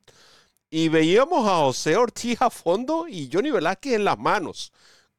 Y 0.70 0.88
veíamos 0.88 1.48
a 1.48 1.58
José 1.58 1.98
Ortiz 1.98 2.41
a 2.41 2.50
fondo 2.50 3.08
y 3.10 3.29
Johnny 3.31 3.51
Velázquez 3.51 3.93
en 3.93 4.05
las 4.05 4.17
manos 4.17 4.72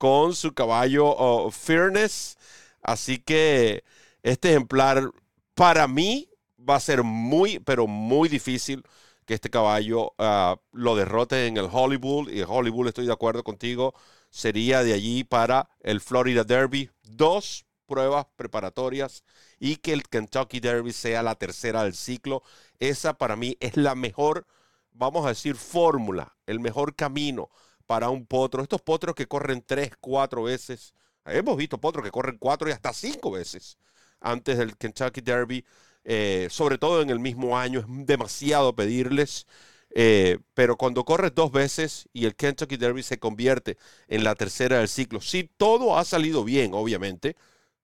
con 0.03 0.35
su 0.35 0.53
caballo 0.53 1.07
oh, 1.07 1.53
Fairness. 1.53 2.37
Así 2.83 3.19
que 3.19 3.85
este 4.25 4.51
ejemplar 4.51 5.13
para 5.55 5.87
mí 5.87 6.29
va 6.59 6.75
a 6.75 6.81
ser 6.81 7.05
muy, 7.05 7.61
pero 7.61 7.87
muy 7.87 8.29
difícil 8.29 8.83
que 9.27 9.35
este 9.35 9.49
caballo 9.49 10.13
ah, 10.19 10.57
lo 10.73 10.97
derrote 10.97 11.47
en 11.47 11.57
el 11.57 11.69
Hollywood. 11.71 12.31
Y 12.31 12.41
el 12.41 12.47
Hollywood, 12.49 12.89
estoy 12.89 13.07
de 13.07 13.13
acuerdo 13.13 13.45
contigo, 13.45 13.95
sería 14.29 14.83
de 14.83 14.93
allí 14.93 15.23
para 15.23 15.71
el 15.83 16.01
Florida 16.01 16.43
Derby. 16.43 16.91
Dos 17.05 17.65
pruebas 17.87 18.27
preparatorias 18.35 19.23
y 19.61 19.77
que 19.77 19.93
el 19.93 20.03
Kentucky 20.03 20.59
Derby 20.59 20.93
sea 20.93 21.23
la 21.23 21.37
tercera 21.37 21.85
del 21.85 21.95
ciclo. 21.95 22.43
Esa 22.81 23.15
para 23.15 23.37
mí 23.37 23.57
es 23.61 23.77
la 23.77 23.95
mejor, 23.95 24.49
vamos 24.91 25.25
a 25.27 25.29
decir, 25.29 25.55
fórmula, 25.55 26.35
el 26.47 26.59
mejor 26.59 26.97
camino 26.97 27.51
para 27.93 28.09
un 28.09 28.25
potro. 28.25 28.63
Estos 28.63 28.81
potros 28.81 29.15
que 29.15 29.27
corren 29.29 29.63
tres, 29.67 29.91
cuatro 30.01 30.45
veces. 30.45 30.95
Hemos 31.27 31.59
visto 31.59 31.79
potros 31.79 32.03
que 32.03 32.11
corren 32.11 32.39
cuatro 32.39 32.67
y 32.71 32.73
hasta 32.73 32.91
cinco 32.95 33.31
veces 33.33 33.77
antes 34.19 34.57
del 34.57 34.79
Kentucky 34.79 35.21
Derby. 35.21 35.63
Eh, 36.03 36.49
sobre 36.51 36.79
todo 36.79 37.03
en 37.03 37.11
el 37.11 37.21
mismo 37.21 37.59
año, 37.59 37.81
es 37.81 37.87
demasiado 38.07 38.75
pedirles. 38.75 39.47
Eh, 39.95 40.39
pero 40.55 40.79
cuando 40.79 41.05
corres 41.05 41.35
dos 41.35 41.53
veces 41.53 42.09
y 42.15 42.25
el 42.25 42.35
Kentucky 42.35 42.79
Derby 42.79 43.03
se 43.03 43.19
convierte 43.19 43.77
en 44.09 44.25
la 44.25 44.35
tercera 44.37 44.79
del 44.79 44.89
ciclo, 44.89 45.21
si 45.21 45.45
todo 45.45 45.99
ha 45.99 46.05
salido 46.07 46.45
bien, 46.45 46.73
obviamente, 46.73 47.37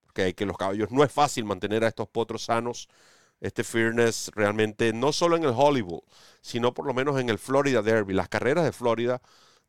porque 0.06 0.22
hay 0.22 0.32
que 0.32 0.46
los 0.46 0.56
caballos 0.56 0.90
no 0.90 1.04
es 1.04 1.12
fácil 1.12 1.44
mantener 1.44 1.84
a 1.84 1.88
estos 1.88 2.08
potros 2.08 2.44
sanos. 2.46 2.88
Este 3.40 3.62
Fearness 3.62 4.30
realmente, 4.34 4.92
no 4.94 5.12
solo 5.12 5.36
en 5.36 5.44
el 5.44 5.52
Hollywood, 5.54 6.00
sino 6.40 6.72
por 6.72 6.86
lo 6.86 6.94
menos 6.94 7.20
en 7.20 7.28
el 7.28 7.38
Florida 7.38 7.82
Derby. 7.82 8.14
Las 8.14 8.28
carreras 8.30 8.64
de 8.64 8.72
Florida 8.72 9.20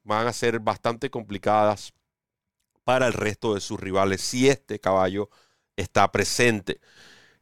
van 0.09 0.27
a 0.27 0.33
ser 0.33 0.59
bastante 0.59 1.09
complicadas 1.09 1.93
para 2.83 3.07
el 3.07 3.13
resto 3.13 3.55
de 3.55 3.61
sus 3.61 3.79
rivales 3.79 4.21
si 4.21 4.49
este 4.49 4.79
caballo 4.79 5.29
está 5.77 6.11
presente. 6.11 6.81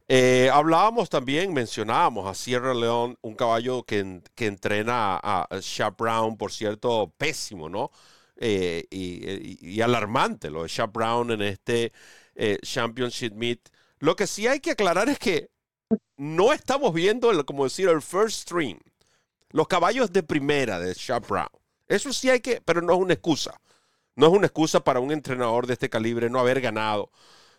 Eh, 0.08 0.50
hablábamos 0.52 1.10
también, 1.10 1.52
mencionábamos 1.52 2.26
a 2.26 2.34
Sierra 2.34 2.74
León, 2.74 3.18
un 3.22 3.34
caballo 3.34 3.84
que, 3.84 4.22
que 4.34 4.46
entrena 4.46 5.16
a, 5.22 5.48
a 5.50 5.90
Brown, 5.90 6.36
por 6.38 6.52
cierto, 6.52 7.12
pésimo, 7.18 7.68
¿no? 7.68 7.90
Eh, 8.40 8.86
y, 8.90 9.80
alarmante 9.80 10.48
lo 10.50 10.62
de 10.62 10.68
Shap 10.68 10.92
Brown 10.92 11.32
en 11.32 11.42
este 11.42 11.92
eh, 12.36 12.58
Championship 12.62 13.32
Meet. 13.34 13.68
Lo 13.98 14.16
que 14.16 14.26
sí 14.26 14.46
hay 14.46 14.60
que 14.60 14.72
aclarar 14.72 15.08
es 15.08 15.18
que 15.18 15.50
no 16.16 16.52
estamos 16.52 16.94
viendo, 16.94 17.44
como 17.44 17.64
decir, 17.64 17.88
el 17.88 18.02
first 18.02 18.42
stream. 18.42 18.78
Los 19.50 19.66
caballos 19.66 20.12
de 20.12 20.22
primera 20.22 20.78
de 20.78 20.94
Shap 20.94 21.26
Brown. 21.28 21.57
Eso 21.88 22.12
sí 22.12 22.28
hay 22.28 22.40
que, 22.40 22.60
pero 22.64 22.82
no 22.82 22.92
es 22.92 22.98
una 22.98 23.14
excusa. 23.14 23.60
No 24.14 24.26
es 24.26 24.32
una 24.32 24.46
excusa 24.46 24.80
para 24.80 25.00
un 25.00 25.10
entrenador 25.12 25.66
de 25.66 25.74
este 25.74 25.88
calibre 25.88 26.28
no 26.28 26.38
haber 26.38 26.60
ganado 26.60 27.10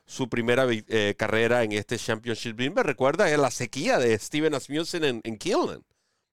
su 0.06 0.28
primera 0.28 0.66
eh, 0.70 1.16
carrera 1.18 1.64
en 1.64 1.72
este 1.72 1.98
Championship. 1.98 2.60
Me 2.74 2.84
recuerda 2.84 3.26
a 3.26 3.38
la 3.38 3.52
sequía 3.52 3.98
de 3.98 4.18
Steven 4.18 4.54
Asmussen 4.54 5.04
en, 5.04 5.22
en 5.24 5.38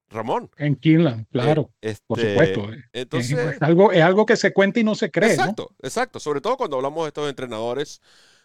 Ramón. 0.08 0.50
En 0.56 0.76
Kinland, 0.76 1.26
claro. 1.30 1.70
por 2.06 2.20
este, 2.20 2.30
supuesto. 2.30 2.70
Entonces, 2.92 3.38
es, 3.38 3.62
algo, 3.62 3.92
es 3.92 4.02
algo 4.02 4.26
que 4.26 4.36
se 4.36 4.52
cuenta 4.52 4.80
y 4.80 4.84
no 4.84 4.94
se 4.94 5.10
cree. 5.10 5.30
Exacto, 5.30 5.74
exacto. 5.82 6.20
Sobre 6.20 6.40
todo 6.40 6.56
cuando 6.56 6.76
hablamos 6.76 7.04
de 7.04 7.08
estos 7.08 7.28
entrenadores. 7.28 8.00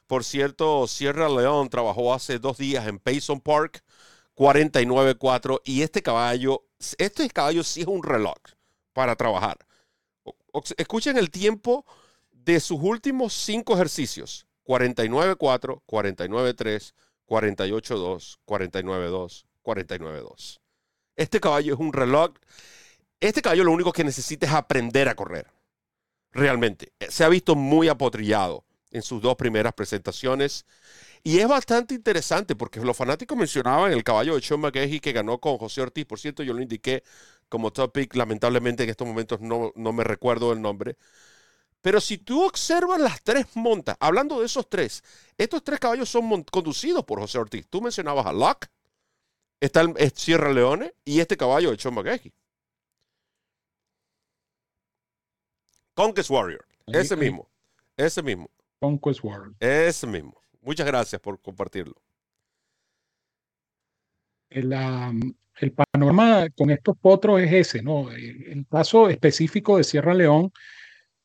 Por 0.07 0.23
cierto, 0.23 0.87
Sierra 0.87 1.29
León 1.29 1.69
trabajó 1.69 2.13
hace 2.13 2.37
dos 2.37 2.57
días 2.57 2.85
en 2.87 2.99
Payson 2.99 3.39
Park, 3.39 3.83
49-4. 4.35 5.61
Y 5.63 5.83
este 5.83 6.01
caballo, 6.01 6.65
este 6.97 7.29
caballo 7.29 7.63
sí 7.63 7.81
es 7.81 7.87
un 7.87 8.03
reloj 8.03 8.37
para 8.93 9.15
trabajar. 9.15 9.57
escuchen 10.77 11.17
el 11.17 11.29
tiempo 11.29 11.85
de 12.31 12.59
sus 12.59 12.79
últimos 12.81 13.33
cinco 13.33 13.73
ejercicios. 13.73 14.47
49-4, 14.65 15.81
49-3, 15.85 16.93
48-2, 17.27 18.37
49-2, 18.45 19.45
49-2. 19.63 20.59
Este 21.15 21.39
caballo 21.39 21.73
es 21.73 21.79
un 21.79 21.93
reloj. 21.93 22.31
Este 23.19 23.41
caballo 23.41 23.63
lo 23.63 23.71
único 23.71 23.91
que 23.91 24.03
necesita 24.03 24.45
es 24.45 24.53
aprender 24.53 25.09
a 25.09 25.15
correr. 25.15 25.47
Realmente. 26.31 26.93
Se 27.09 27.23
ha 27.23 27.29
visto 27.29 27.55
muy 27.55 27.89
apotrillado 27.89 28.63
en 28.91 29.01
sus 29.01 29.21
dos 29.21 29.35
primeras 29.35 29.73
presentaciones. 29.73 30.65
Y 31.23 31.39
es 31.39 31.47
bastante 31.47 31.93
interesante 31.93 32.55
porque 32.55 32.79
los 32.79 32.97
fanáticos 32.97 33.37
mencionaban 33.37 33.91
el 33.91 34.03
caballo 34.03 34.35
de 34.35 34.41
Sean 34.41 34.59
McGahey 34.59 34.99
que 34.99 35.11
ganó 35.11 35.39
con 35.39 35.57
José 35.57 35.81
Ortiz. 35.81 36.05
Por 36.05 36.19
cierto, 36.19 36.41
yo 36.43 36.53
lo 36.53 36.61
indiqué 36.61 37.03
como 37.51 37.71
topic. 37.71 38.15
Lamentablemente 38.15 38.83
en 38.83 38.89
estos 38.89 39.07
momentos 39.07 39.41
no, 39.41 39.71
no 39.75 39.93
me 39.93 40.03
recuerdo 40.03 40.53
el 40.53 40.61
nombre. 40.61 40.97
Pero 41.81 41.99
si 41.99 42.17
tú 42.17 42.43
observas 42.45 42.99
las 42.99 43.21
tres 43.21 43.47
montas, 43.55 43.97
hablando 43.99 44.39
de 44.39 44.45
esos 44.45 44.69
tres, 44.69 45.03
estos 45.37 45.63
tres 45.63 45.79
caballos 45.79 46.09
son 46.09 46.43
conducidos 46.43 47.03
por 47.03 47.19
José 47.19 47.39
Ortiz. 47.39 47.67
Tú 47.69 47.81
mencionabas 47.81 48.25
a 48.25 48.33
Locke, 48.33 48.69
está 49.59 49.81
el, 49.81 50.11
Sierra 50.15 50.53
Leone 50.53 50.93
y 51.03 51.19
este 51.19 51.35
caballo 51.35 51.71
de 51.71 51.77
Sean 51.77 51.93
McGahey. 51.93 52.31
Conquest 55.93 56.29
Warrior, 56.29 56.65
ese 56.87 57.15
mismo, 57.15 57.49
ese 57.97 58.23
mismo. 58.23 58.49
Conquest 58.79 59.23
Warrior. 59.23 59.55
Ese 59.59 60.07
mismo. 60.07 60.39
Muchas 60.61 60.85
gracias 60.85 61.19
por 61.19 61.39
compartirlo. 61.41 61.95
El, 64.49 64.73
el 65.61 65.73
panorama 65.73 66.49
con 66.49 66.71
estos 66.71 66.97
potros 66.97 67.39
es 67.41 67.53
ese, 67.53 67.81
¿no? 67.81 68.11
El, 68.11 68.65
caso 68.69 69.09
específico 69.09 69.77
de 69.77 69.83
Sierra 69.83 70.13
León 70.13 70.51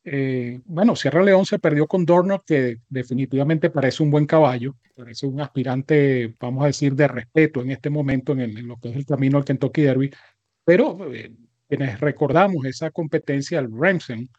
eh, 0.08 0.60
bueno, 0.66 0.94
Sierra 0.94 1.24
León 1.24 1.44
se 1.46 1.58
perdió 1.58 1.88
con 1.88 2.06
Dornock, 2.06 2.44
que 2.46 2.76
definitivamente 2.88 3.70
parece 3.70 4.04
un 4.04 4.10
buen 4.12 4.24
caballo, 4.24 4.76
parece 4.94 5.26
un 5.26 5.40
aspirante, 5.40 6.32
vamos 6.38 6.62
a 6.62 6.68
decir, 6.68 6.94
de 6.94 7.08
respeto 7.08 7.60
en 7.60 7.72
este 7.72 7.90
momento 7.90 8.32
en, 8.32 8.68
lo 8.68 8.76
que 8.76 8.90
es 8.90 8.96
el 8.96 9.04
camino 9.04 9.36
al 9.36 9.44
Kentucky 9.44 9.82
Derby, 9.82 10.12
pero 10.64 11.12
eh, 11.12 11.34
quienes 11.68 11.98
recordamos 11.98 12.64
esa 12.66 12.92
competencia, 12.92 13.58
el 13.58 13.68
Remsen, 13.76 14.30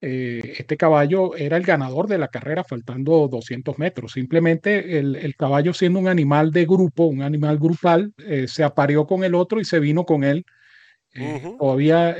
eh, 0.00 0.54
este 0.58 0.76
caballo 0.76 1.34
era 1.36 1.56
el 1.56 1.64
ganador 1.64 2.06
de 2.06 2.18
la 2.18 2.28
carrera 2.28 2.64
faltando 2.64 3.28
200 3.28 3.78
metros. 3.78 4.12
Simplemente 4.12 4.98
el, 4.98 5.36
caballo 5.36 5.72
siendo 5.72 5.98
un 5.98 6.08
animal 6.08 6.50
de 6.50 6.66
grupo, 6.66 7.04
un 7.04 7.22
animal 7.22 7.58
grupal, 7.58 8.12
se 8.46 8.64
apareó 8.64 9.06
con 9.06 9.24
el 9.24 9.34
otro 9.34 9.60
y 9.60 9.64
se 9.64 9.80
vino 9.80 10.04
con 10.04 10.24
él. 10.24 10.44
Todavía 11.58 12.16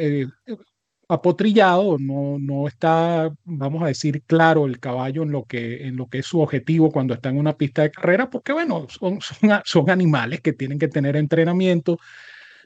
apotrillado, 1.08 1.98
no, 1.98 2.38
no 2.38 2.66
está, 2.66 3.30
vamos 3.44 3.82
a 3.82 3.86
decir, 3.86 4.22
claro 4.26 4.66
el 4.66 4.80
caballo 4.80 5.22
en 5.22 5.30
lo, 5.30 5.44
que, 5.44 5.86
en 5.86 5.96
lo 5.96 6.08
que 6.08 6.18
es 6.18 6.26
su 6.26 6.40
objetivo 6.40 6.90
cuando 6.90 7.14
está 7.14 7.28
en 7.28 7.38
una 7.38 7.56
pista 7.56 7.82
de 7.82 7.92
carrera, 7.92 8.28
porque 8.28 8.52
bueno, 8.52 8.86
son, 8.88 9.20
son, 9.64 9.90
animales 9.90 10.40
que 10.40 10.52
tienen 10.52 10.78
que 10.78 10.88
tener 10.88 11.16
entrenamiento, 11.16 11.98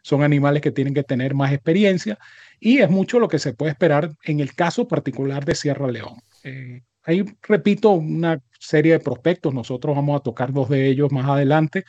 son 0.03 0.23
animales 0.23 0.63
que 0.63 0.71
tienen 0.71 0.95
que 0.95 1.05
tener 1.05 1.35
más 1.35 1.53
experiencia 1.53 2.19
y 2.59 2.79
es 2.79 2.91
mucho 2.91 3.19
lo 3.19 3.29
que 3.29 3.39
se 3.39 3.55
puede 3.55 3.73
esperar 3.73 4.13
en 4.25 4.41
el 4.41 4.55
caso 4.55 4.89
particular 4.89 5.45
de 5.45 5.55
Sierra 5.55 5.91
León. 5.91 6.17
Eh, 6.45 6.83
ahí 7.05 7.25
repito 7.43 7.91
una 7.91 8.41
serie 8.59 8.93
de 8.93 9.01
prospectos, 9.01 9.55
nosotros 9.55 9.97
vamos 9.97 10.21
a 10.21 10.23
tocar 10.23 10.53
dos 10.53 10.69
de 10.69 10.89
ellos 10.89 11.11
más 11.11 11.29
adelante, 11.29 11.85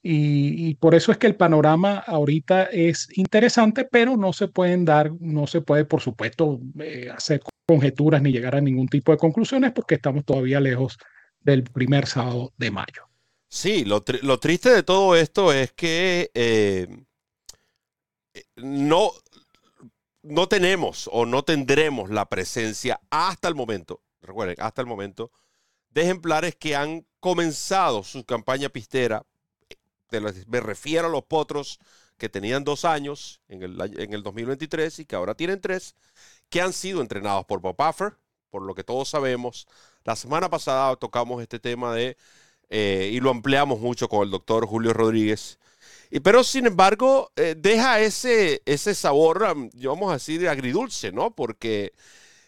y, 0.00 0.74
por 0.76 0.94
eso 0.94 1.10
es 1.10 1.18
que 1.18 1.26
el 1.26 1.34
panorama 1.34 1.98
ahorita 1.98 2.64
es 2.64 3.08
interesante, 3.18 3.84
pero 3.84 4.16
no 4.16 4.32
se 4.32 4.46
pueden 4.46 4.84
dar, 4.84 5.12
no 5.18 5.46
se 5.46 5.60
puede, 5.60 5.84
por 5.84 6.00
supuesto, 6.00 6.60
eh, 6.78 7.10
hacer 7.12 7.42
conjeturas 7.66 8.22
ni 8.22 8.30
llegar 8.30 8.54
a 8.54 8.60
ningún 8.60 8.88
tipo 8.88 9.12
de 9.12 9.18
conclusiones 9.18 9.72
porque 9.72 9.96
estamos 9.96 10.24
todavía 10.24 10.60
lejos 10.60 10.98
del 11.40 11.64
primer 11.64 12.06
sábado 12.06 12.52
de 12.56 12.70
mayo. 12.70 13.08
Sí, 13.48 13.84
lo, 13.84 14.02
triste 14.02 14.70
de 14.70 14.82
todo 14.82 15.16
esto 15.16 15.52
es 15.52 15.72
que 15.72 16.30
eh, 16.32 16.86
no, 18.58 19.12
no 20.22 20.48
tenemos 20.48 21.08
o 21.12 21.26
no 21.26 21.42
tendremos 21.42 22.10
la 22.10 22.26
presencia 22.26 23.00
hasta 23.10 23.48
el 23.48 23.54
momento, 23.54 24.02
recuerden, 24.20 24.56
hasta 24.58 24.80
el 24.80 24.86
momento, 24.86 25.30
de 25.90 26.02
ejemplares 26.02 26.54
que 26.56 26.76
han 26.76 27.06
comenzado 27.20 28.04
su 28.04 28.24
campaña 28.24 28.68
pistera 28.68 29.24
me 30.46 30.60
refiero 30.60 31.08
a 31.08 31.10
los 31.10 31.24
potros 31.24 31.78
que 32.16 32.28
tenían 32.28 32.64
dos 32.64 32.84
años 32.84 33.40
en 33.48 33.62
el, 33.62 33.80
en 33.80 34.12
el 34.12 34.22
2023 34.22 34.98
y 35.00 35.04
que 35.04 35.16
ahora 35.16 35.34
tienen 35.34 35.60
tres, 35.60 35.94
que 36.48 36.60
han 36.60 36.72
sido 36.72 37.00
entrenados 37.00 37.44
por 37.46 37.60
Bob 37.60 37.76
Buffer, 37.76 38.16
por 38.50 38.62
lo 38.62 38.74
que 38.74 38.84
todos 38.84 39.08
sabemos. 39.08 39.68
La 40.04 40.16
semana 40.16 40.48
pasada 40.48 40.96
tocamos 40.96 41.42
este 41.42 41.60
tema 41.60 41.94
de, 41.94 42.16
eh, 42.70 43.10
y 43.12 43.20
lo 43.20 43.30
ampliamos 43.30 43.78
mucho 43.78 44.08
con 44.08 44.22
el 44.22 44.30
doctor 44.30 44.66
Julio 44.66 44.92
Rodríguez. 44.92 45.58
Pero 46.22 46.44
sin 46.44 46.66
embargo, 46.66 47.32
eh, 47.36 47.54
deja 47.56 48.00
ese, 48.00 48.62
ese 48.64 48.94
sabor, 48.94 49.40
vamos 49.40 50.10
a 50.10 50.14
decir, 50.14 50.48
agridulce, 50.48 51.12
¿no? 51.12 51.34
Porque 51.34 51.92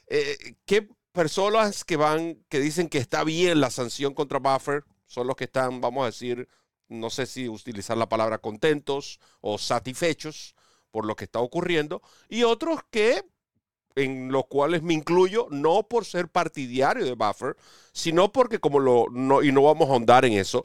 eh, 0.07 0.37
qué 0.65 0.89
personas 1.13 1.85
que 1.85 1.97
van, 1.97 2.43
que 2.49 2.61
dicen 2.61 2.89
que 2.89 2.99
está 2.99 3.25
bien 3.25 3.61
la 3.61 3.71
sanción 3.71 4.15
contra 4.15 4.39
Buffer, 4.39 4.85
son 5.07 5.27
los 5.27 5.37
que 5.37 5.45
están, 5.45 5.81
vamos 5.81 6.05
a 6.05 6.07
decir, 6.07 6.49
no 6.89 7.11
sé 7.11 7.27
si 7.27 7.49
utilizar 7.49 7.97
la 7.97 8.09
palabra 8.09 8.39
contentos 8.39 9.21
o 9.41 9.59
satisfechos 9.59 10.55
por 10.91 11.07
lo 11.07 11.15
que 11.17 11.25
está 11.25 11.41
ocurriendo, 11.41 12.03
y 12.29 12.43
otros 12.45 12.81
que 12.91 13.25
en 13.97 14.31
los 14.33 14.47
cuales 14.47 14.83
me 14.83 14.95
incluyo, 14.95 15.49
no 15.51 15.83
por 15.89 16.05
ser 16.05 16.29
partidario 16.29 17.05
de 17.05 17.15
Buffer, 17.15 17.57
sino 17.93 18.33
porque 18.33 18.59
como 18.59 18.79
lo, 18.79 19.07
no, 19.11 19.43
y 19.43 19.53
no 19.53 19.63
vamos 19.63 19.89
a 19.89 19.93
ahondar 19.93 20.25
en 20.25 20.35
eso, 20.35 20.65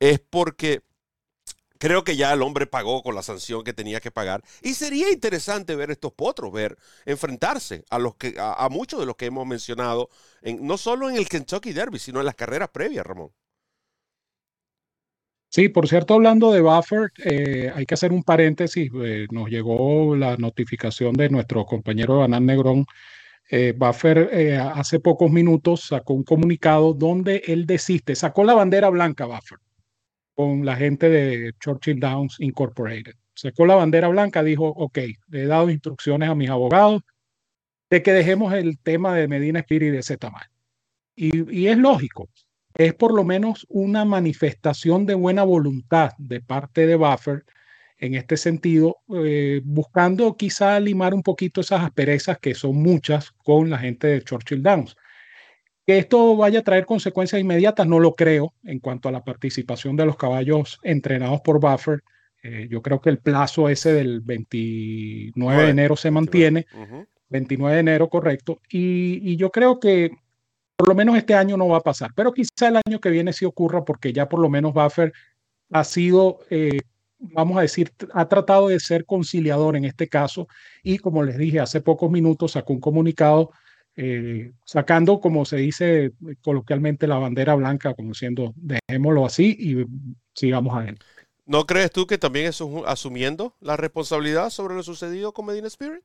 es 0.00 0.20
porque 0.20 0.82
creo 1.84 2.02
que 2.02 2.16
ya 2.16 2.32
el 2.32 2.40
hombre 2.40 2.66
pagó 2.66 3.02
con 3.02 3.14
la 3.14 3.20
sanción 3.20 3.62
que 3.62 3.74
tenía 3.74 4.00
que 4.00 4.10
pagar. 4.10 4.42
Y 4.62 4.72
sería 4.72 5.12
interesante 5.12 5.76
ver 5.76 5.90
estos 5.90 6.14
potros, 6.14 6.50
ver, 6.50 6.78
enfrentarse 7.04 7.84
a, 7.90 7.98
los 7.98 8.14
que, 8.14 8.36
a, 8.38 8.66
muchos 8.70 9.00
de 9.00 9.04
los 9.04 9.16
que 9.16 9.26
hemos 9.26 9.46
mencionado, 9.46 10.08
en, 10.40 10.66
no 10.66 10.78
solo 10.78 11.10
en 11.10 11.16
el 11.16 11.28
Kentucky 11.28 11.74
Derby, 11.74 11.98
sino 11.98 12.20
en 12.20 12.26
las 12.26 12.36
carreras 12.36 12.70
previas, 12.70 13.04
Ramón. 13.04 13.32
Sí, 15.50 15.68
por 15.68 15.86
cierto, 15.86 16.14
hablando 16.14 16.52
de 16.52 16.62
Buffer, 16.62 17.12
eh, 17.22 17.70
hay 17.74 17.84
que 17.84 17.94
hacer 17.94 18.12
un 18.12 18.22
paréntesis. 18.22 18.90
Eh, 19.04 19.26
nos 19.30 19.50
llegó 19.50 20.16
la 20.16 20.38
notificación 20.38 21.12
de 21.12 21.28
nuestro 21.28 21.66
compañero 21.66 22.20
Banán 22.20 22.46
Negrón. 22.46 22.86
Eh, 23.50 23.74
Buffer 23.76 24.58
hace 24.74 25.00
pocos 25.00 25.30
minutos 25.30 25.88
sacó 25.88 26.14
un 26.14 26.24
comunicado 26.24 26.94
donde 26.94 27.42
él 27.46 27.66
desiste, 27.66 28.14
sacó 28.14 28.42
la 28.42 28.54
bandera 28.54 28.88
blanca 28.88 29.26
Buffer 29.26 29.58
con 30.34 30.64
la 30.64 30.76
gente 30.76 31.08
de 31.08 31.52
Churchill 31.60 32.00
Downs 32.00 32.36
Incorporated. 32.40 33.14
Sacó 33.34 33.66
la 33.66 33.74
bandera 33.74 34.08
blanca, 34.08 34.42
dijo, 34.42 34.68
ok, 34.68 34.98
he 35.32 35.46
dado 35.46 35.70
instrucciones 35.70 36.28
a 36.28 36.34
mis 36.34 36.50
abogados 36.50 37.02
de 37.90 38.02
que 38.02 38.12
dejemos 38.12 38.52
el 38.54 38.78
tema 38.78 39.14
de 39.14 39.28
Medina 39.28 39.60
Spirit 39.60 39.92
de 39.92 39.98
ese 39.98 40.16
tamaño. 40.16 40.50
Y, 41.16 41.50
y 41.56 41.68
es 41.68 41.78
lógico, 41.78 42.28
es 42.74 42.94
por 42.94 43.14
lo 43.14 43.24
menos 43.24 43.66
una 43.68 44.04
manifestación 44.04 45.06
de 45.06 45.14
buena 45.14 45.44
voluntad 45.44 46.10
de 46.18 46.40
parte 46.40 46.86
de 46.86 46.96
Buffer 46.96 47.44
en 47.98 48.14
este 48.14 48.36
sentido, 48.36 48.98
eh, 49.14 49.60
buscando 49.64 50.36
quizá 50.36 50.78
limar 50.80 51.14
un 51.14 51.22
poquito 51.22 51.60
esas 51.60 51.82
asperezas 51.82 52.38
que 52.38 52.54
son 52.54 52.82
muchas 52.82 53.30
con 53.30 53.70
la 53.70 53.78
gente 53.78 54.08
de 54.08 54.22
Churchill 54.22 54.62
Downs. 54.62 54.96
Que 55.86 55.98
esto 55.98 56.36
vaya 56.36 56.60
a 56.60 56.64
traer 56.64 56.86
consecuencias 56.86 57.40
inmediatas, 57.40 57.86
no 57.86 58.00
lo 58.00 58.14
creo 58.14 58.54
en 58.64 58.80
cuanto 58.80 59.08
a 59.08 59.12
la 59.12 59.24
participación 59.24 59.96
de 59.96 60.06
los 60.06 60.16
caballos 60.16 60.78
entrenados 60.82 61.40
por 61.42 61.60
Buffer. 61.60 62.02
Eh, 62.42 62.68
yo 62.70 62.82
creo 62.82 63.00
que 63.00 63.10
el 63.10 63.18
plazo 63.18 63.68
ese 63.68 63.92
del 63.92 64.20
29 64.20 65.62
de 65.62 65.70
enero 65.70 65.96
se 65.96 66.10
mantiene. 66.10 66.66
29 67.28 67.74
de 67.74 67.80
enero, 67.80 68.08
correcto. 68.08 68.60
Y, 68.70 69.20
y, 69.32 69.36
yo 69.36 69.50
creo 69.50 69.80
que 69.80 70.10
por 70.76 70.88
lo 70.88 70.94
menos 70.94 71.16
este 71.16 71.34
año 71.34 71.56
no 71.56 71.68
va 71.68 71.78
a 71.78 71.82
pasar, 71.82 72.10
pero 72.14 72.32
quizá 72.32 72.68
el 72.68 72.80
año 72.84 73.00
que 73.00 73.10
viene 73.10 73.32
sí 73.32 73.44
ocurra 73.44 73.84
porque 73.84 74.12
ya 74.12 74.28
por 74.28 74.40
lo 74.40 74.48
menos 74.48 74.74
Buffer 74.74 75.12
ha 75.70 75.84
sido, 75.84 76.40
eh, 76.50 76.80
vamos 77.18 77.58
a 77.58 77.62
decir, 77.62 77.92
ha 78.12 78.28
tratado 78.28 78.68
de 78.68 78.80
ser 78.80 79.04
conciliador 79.04 79.76
en 79.76 79.84
este 79.84 80.08
caso 80.08 80.48
y 80.82 80.98
como 80.98 81.22
les 81.22 81.38
dije 81.38 81.60
hace 81.60 81.80
pocos 81.80 82.10
minutos 82.10 82.52
sacó 82.52 82.72
un 82.72 82.80
comunicado 82.80 83.50
eh, 83.96 84.52
sacando, 84.64 85.20
como 85.20 85.44
se 85.44 85.56
dice 85.56 86.12
coloquialmente, 86.42 87.06
la 87.06 87.18
bandera 87.18 87.54
blanca, 87.54 87.94
como 87.94 88.10
diciendo, 88.10 88.52
dejémoslo 88.56 89.24
así 89.24 89.56
y 89.58 89.84
sigamos 90.34 90.76
adelante. 90.76 91.04
¿No 91.46 91.66
crees 91.66 91.90
tú 91.90 92.06
que 92.06 92.18
también 92.18 92.46
es 92.46 92.62
asumiendo 92.86 93.54
la 93.60 93.76
responsabilidad 93.76 94.50
sobre 94.50 94.74
lo 94.74 94.82
sucedido 94.82 95.32
con 95.32 95.46
Medina 95.46 95.66
Spirit? 95.66 96.04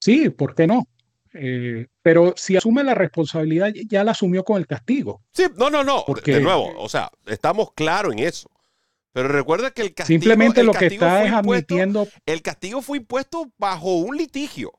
Sí, 0.00 0.30
¿por 0.30 0.54
qué 0.54 0.66
no? 0.66 0.86
Eh, 1.34 1.86
pero 2.02 2.32
si 2.36 2.56
asume 2.56 2.82
la 2.82 2.94
responsabilidad, 2.94 3.72
ya 3.88 4.04
la 4.04 4.12
asumió 4.12 4.42
con 4.42 4.56
el 4.56 4.66
castigo. 4.66 5.22
Sí, 5.32 5.44
no, 5.56 5.68
no, 5.68 5.84
no. 5.84 6.04
Porque, 6.06 6.34
de 6.34 6.40
nuevo, 6.40 6.72
o 6.78 6.88
sea, 6.88 7.10
estamos 7.26 7.72
claros 7.74 8.12
en 8.12 8.20
eso. 8.20 8.50
Pero 9.12 9.28
recuerda 9.28 9.70
que 9.70 9.82
el 9.82 9.94
castigo. 9.94 10.20
Simplemente 10.20 10.62
lo 10.62 10.72
que 10.72 10.86
está 10.86 11.24
es 11.24 11.32
admitiendo. 11.32 12.06
El 12.24 12.42
castigo 12.42 12.82
fue 12.82 12.98
impuesto 12.98 13.52
bajo 13.58 13.96
un 13.96 14.16
litigio. 14.16 14.72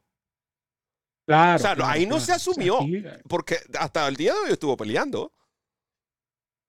Claro. 1.28 1.58
O 1.58 1.60
sea, 1.60 1.76
claro, 1.76 1.92
ahí 1.92 2.06
no 2.06 2.16
claro. 2.16 2.26
se 2.26 2.32
asumió. 2.32 2.82
Aquí, 2.82 3.04
Porque 3.28 3.58
hasta 3.78 4.08
el 4.08 4.16
día 4.16 4.34
de 4.34 4.40
hoy 4.40 4.52
estuvo 4.52 4.78
peleando. 4.78 5.34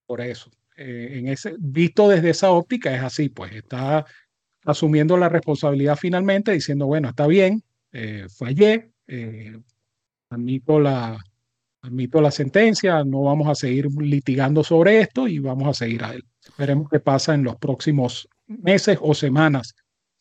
por 0.04 0.20
eso. 0.20 0.50
Eh, 0.76 1.18
en 1.18 1.28
ese, 1.28 1.54
visto 1.58 2.08
desde 2.08 2.30
esa 2.30 2.50
óptica, 2.50 2.94
es 2.94 3.02
así, 3.02 3.28
pues 3.28 3.52
está 3.52 4.04
asumiendo 4.64 5.16
la 5.16 5.28
responsabilidad 5.28 5.96
finalmente, 5.96 6.52
diciendo, 6.52 6.86
bueno, 6.86 7.08
está 7.08 7.26
bien, 7.26 7.62
eh, 7.92 8.26
fallé, 8.28 8.90
eh, 9.06 9.58
admito 10.30 10.78
la, 10.80 11.18
admito 11.82 12.20
la 12.20 12.30
sentencia, 12.30 13.04
no 13.04 13.22
vamos 13.22 13.48
a 13.48 13.54
seguir 13.54 13.88
litigando 14.00 14.62
sobre 14.64 15.00
esto 15.00 15.26
y 15.28 15.38
vamos 15.38 15.68
a 15.68 15.74
seguir 15.74 16.04
a 16.04 16.12
él. 16.14 16.24
Veremos 16.56 16.88
qué 16.90 17.00
pasa 17.00 17.34
en 17.34 17.44
los 17.44 17.56
próximos 17.56 18.28
meses 18.46 18.98
o 19.00 19.14
semanas, 19.14 19.74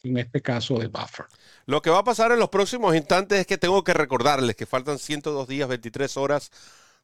en 0.03 0.17
este 0.17 0.41
caso 0.41 0.77
de 0.79 0.87
Buffer. 0.87 1.25
Lo 1.67 1.81
que 1.81 1.89
va 1.89 1.99
a 1.99 2.03
pasar 2.05 2.31
en 2.31 2.39
los 2.39 2.47
próximos 2.47 2.95
instantes 2.95 3.41
es 3.41 3.45
que 3.45 3.57
tengo 3.57 3.83
que 3.83 3.93
recordarles 3.93 4.55
que 4.55 4.65
faltan 4.65 4.97
102 4.97 5.49
días, 5.49 5.67
23 5.67 6.15
horas, 6.15 6.49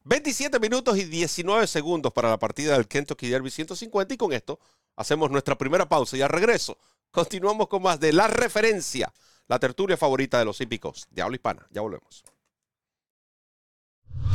27 0.06 0.58
minutos 0.62 0.97
y 0.97 1.04
19 1.04 1.67
segundos 1.67 2.13
para 2.13 2.30
la 2.30 2.39
partida 2.39 2.71
del 2.71 2.88
Kentucky 2.88 3.28
Derby 3.28 3.52
150 3.52 4.13
y 4.13 4.17
con 4.17 4.32
esto 4.32 4.62
hacemos 4.95 5.30
nuestra 5.32 5.58
primera 5.58 5.89
pausa 5.89 6.15
y 6.15 6.21
al 6.21 6.30
regreso 6.30 6.78
continuamos 7.12 7.67
con 7.67 7.82
más 7.82 7.99
de 7.99 8.13
la 8.13 8.30
referencia, 8.30 9.13
la 9.49 9.60
tertulia 9.60 9.97
favorita 9.97 10.39
de 10.39 10.45
los 10.45 10.62
hípicos 10.62 11.08
de 11.12 11.21
habla 11.21 11.36
hispana. 11.36 11.67
Ya 11.69 11.82
volvemos. 11.82 12.23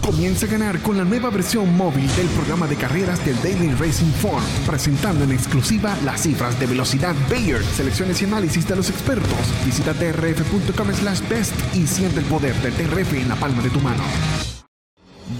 Comienza 0.08 0.46
a 0.46 0.48
ganar 0.48 0.80
con 0.80 0.96
la 0.96 1.04
nueva 1.04 1.28
versión 1.28 1.76
móvil 1.76 2.08
del 2.16 2.26
programa 2.28 2.66
de 2.66 2.76
carreras 2.76 3.22
del 3.26 3.36
Daily 3.42 3.74
Racing 3.74 4.10
Form, 4.12 4.42
presentando 4.66 5.22
en 5.22 5.32
exclusiva 5.32 5.94
las 6.02 6.22
cifras 6.22 6.58
de 6.58 6.64
velocidad 6.64 7.14
Bayer, 7.28 7.62
selecciones 7.62 8.22
y 8.22 8.24
análisis 8.24 8.66
de 8.66 8.74
los 8.74 8.88
expertos. 8.88 9.38
Visita 9.66 9.92
drf.com 9.92 10.94
slash 10.94 11.20
best 11.28 11.52
y 11.74 11.86
siente 11.86 12.20
el 12.20 12.24
poder 12.24 12.54
del 12.62 12.74
DRF 12.74 13.12
en 13.12 13.28
la 13.28 13.36
palma 13.36 13.62
de 13.62 13.68
tu 13.68 13.80
mano. 13.80 14.02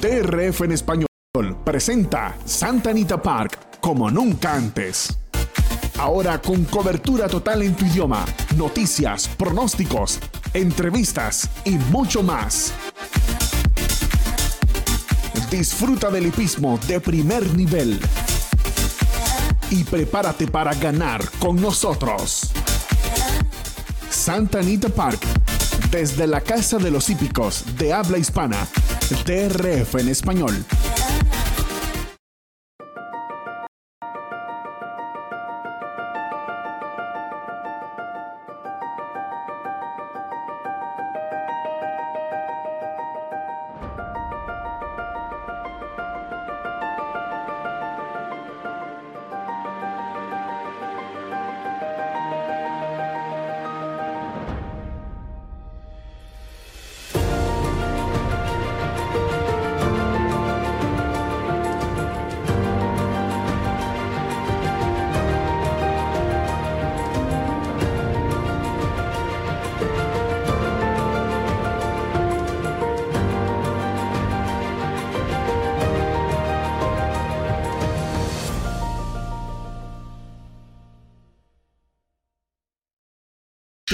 DRF 0.03 0.61
en 0.61 0.73
español 0.73 1.09
presenta 1.65 2.37
Santa 2.45 2.91
Anita 2.91 3.23
Park 3.23 3.81
como 3.81 4.11
nunca 4.11 4.55
antes. 4.55 5.19
Ahora 5.99 6.43
con 6.43 6.67
cobertura 6.67 7.27
total 7.27 7.63
en 7.63 7.75
tu 7.75 7.87
idioma, 7.87 8.23
noticias, 8.55 9.29
pronósticos, 9.29 10.19
entrevistas 10.53 11.49
y 11.65 11.71
mucho 11.91 12.23
más. 12.23 12.75
Disfruta 15.51 16.11
del 16.11 16.27
hipismo 16.27 16.79
de 16.87 17.01
primer 17.01 17.55
nivel. 17.55 17.99
Y 19.71 19.83
prepárate 19.85 20.47
para 20.47 20.75
ganar 20.75 21.23
con 21.39 21.57
nosotros. 21.57 22.51
Santa 24.11 24.59
Anita 24.59 24.91
Park, 24.91 25.21
desde 25.91 26.27
la 26.27 26.43
Casa 26.43 26.77
de 26.77 26.91
los 26.91 27.09
Hípicos 27.09 27.65
de 27.79 27.95
habla 27.95 28.19
hispana, 28.19 28.69
DRF 29.25 29.95
en 29.95 30.09
español. 30.09 30.65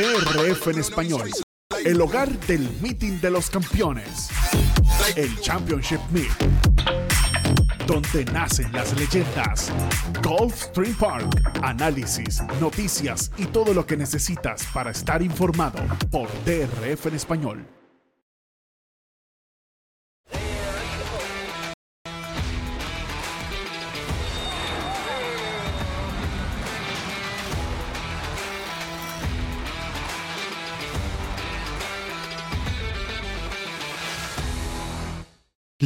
TRF 0.04 0.68
en 0.68 0.80
español. 0.80 1.30
El 1.82 1.98
hogar 1.98 2.28
del 2.40 2.68
meeting 2.82 3.22
de 3.22 3.30
los 3.30 3.48
campeones. 3.48 4.28
El 5.16 5.34
Championship 5.40 5.98
Meet. 6.10 6.28
Donde 7.86 8.26
nacen 8.26 8.70
las 8.72 8.94
leyendas. 8.98 9.72
Golf 10.22 10.64
Stream 10.64 10.94
Park. 10.96 11.24
Análisis, 11.62 12.42
noticias 12.60 13.32
y 13.38 13.46
todo 13.46 13.72
lo 13.72 13.86
que 13.86 13.96
necesitas 13.96 14.66
para 14.74 14.90
estar 14.90 15.22
informado 15.22 15.78
por 16.10 16.28
DRF 16.44 17.06
en 17.06 17.14
español. 17.14 17.66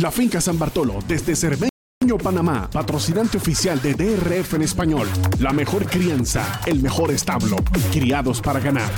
La 0.00 0.12
finca 0.12 0.40
San 0.40 0.56
Bartolo 0.56 1.00
desde 1.08 1.34
Cerveño, 1.34 2.18
Panamá, 2.22 2.70
patrocinante 2.70 3.36
oficial 3.36 3.82
de 3.82 3.94
DRF 3.94 4.54
en 4.54 4.62
español. 4.62 5.08
La 5.40 5.52
mejor 5.52 5.86
crianza, 5.86 6.60
el 6.66 6.80
mejor 6.80 7.10
establo, 7.10 7.56
criados 7.90 8.40
para 8.40 8.60
ganar. 8.60 8.92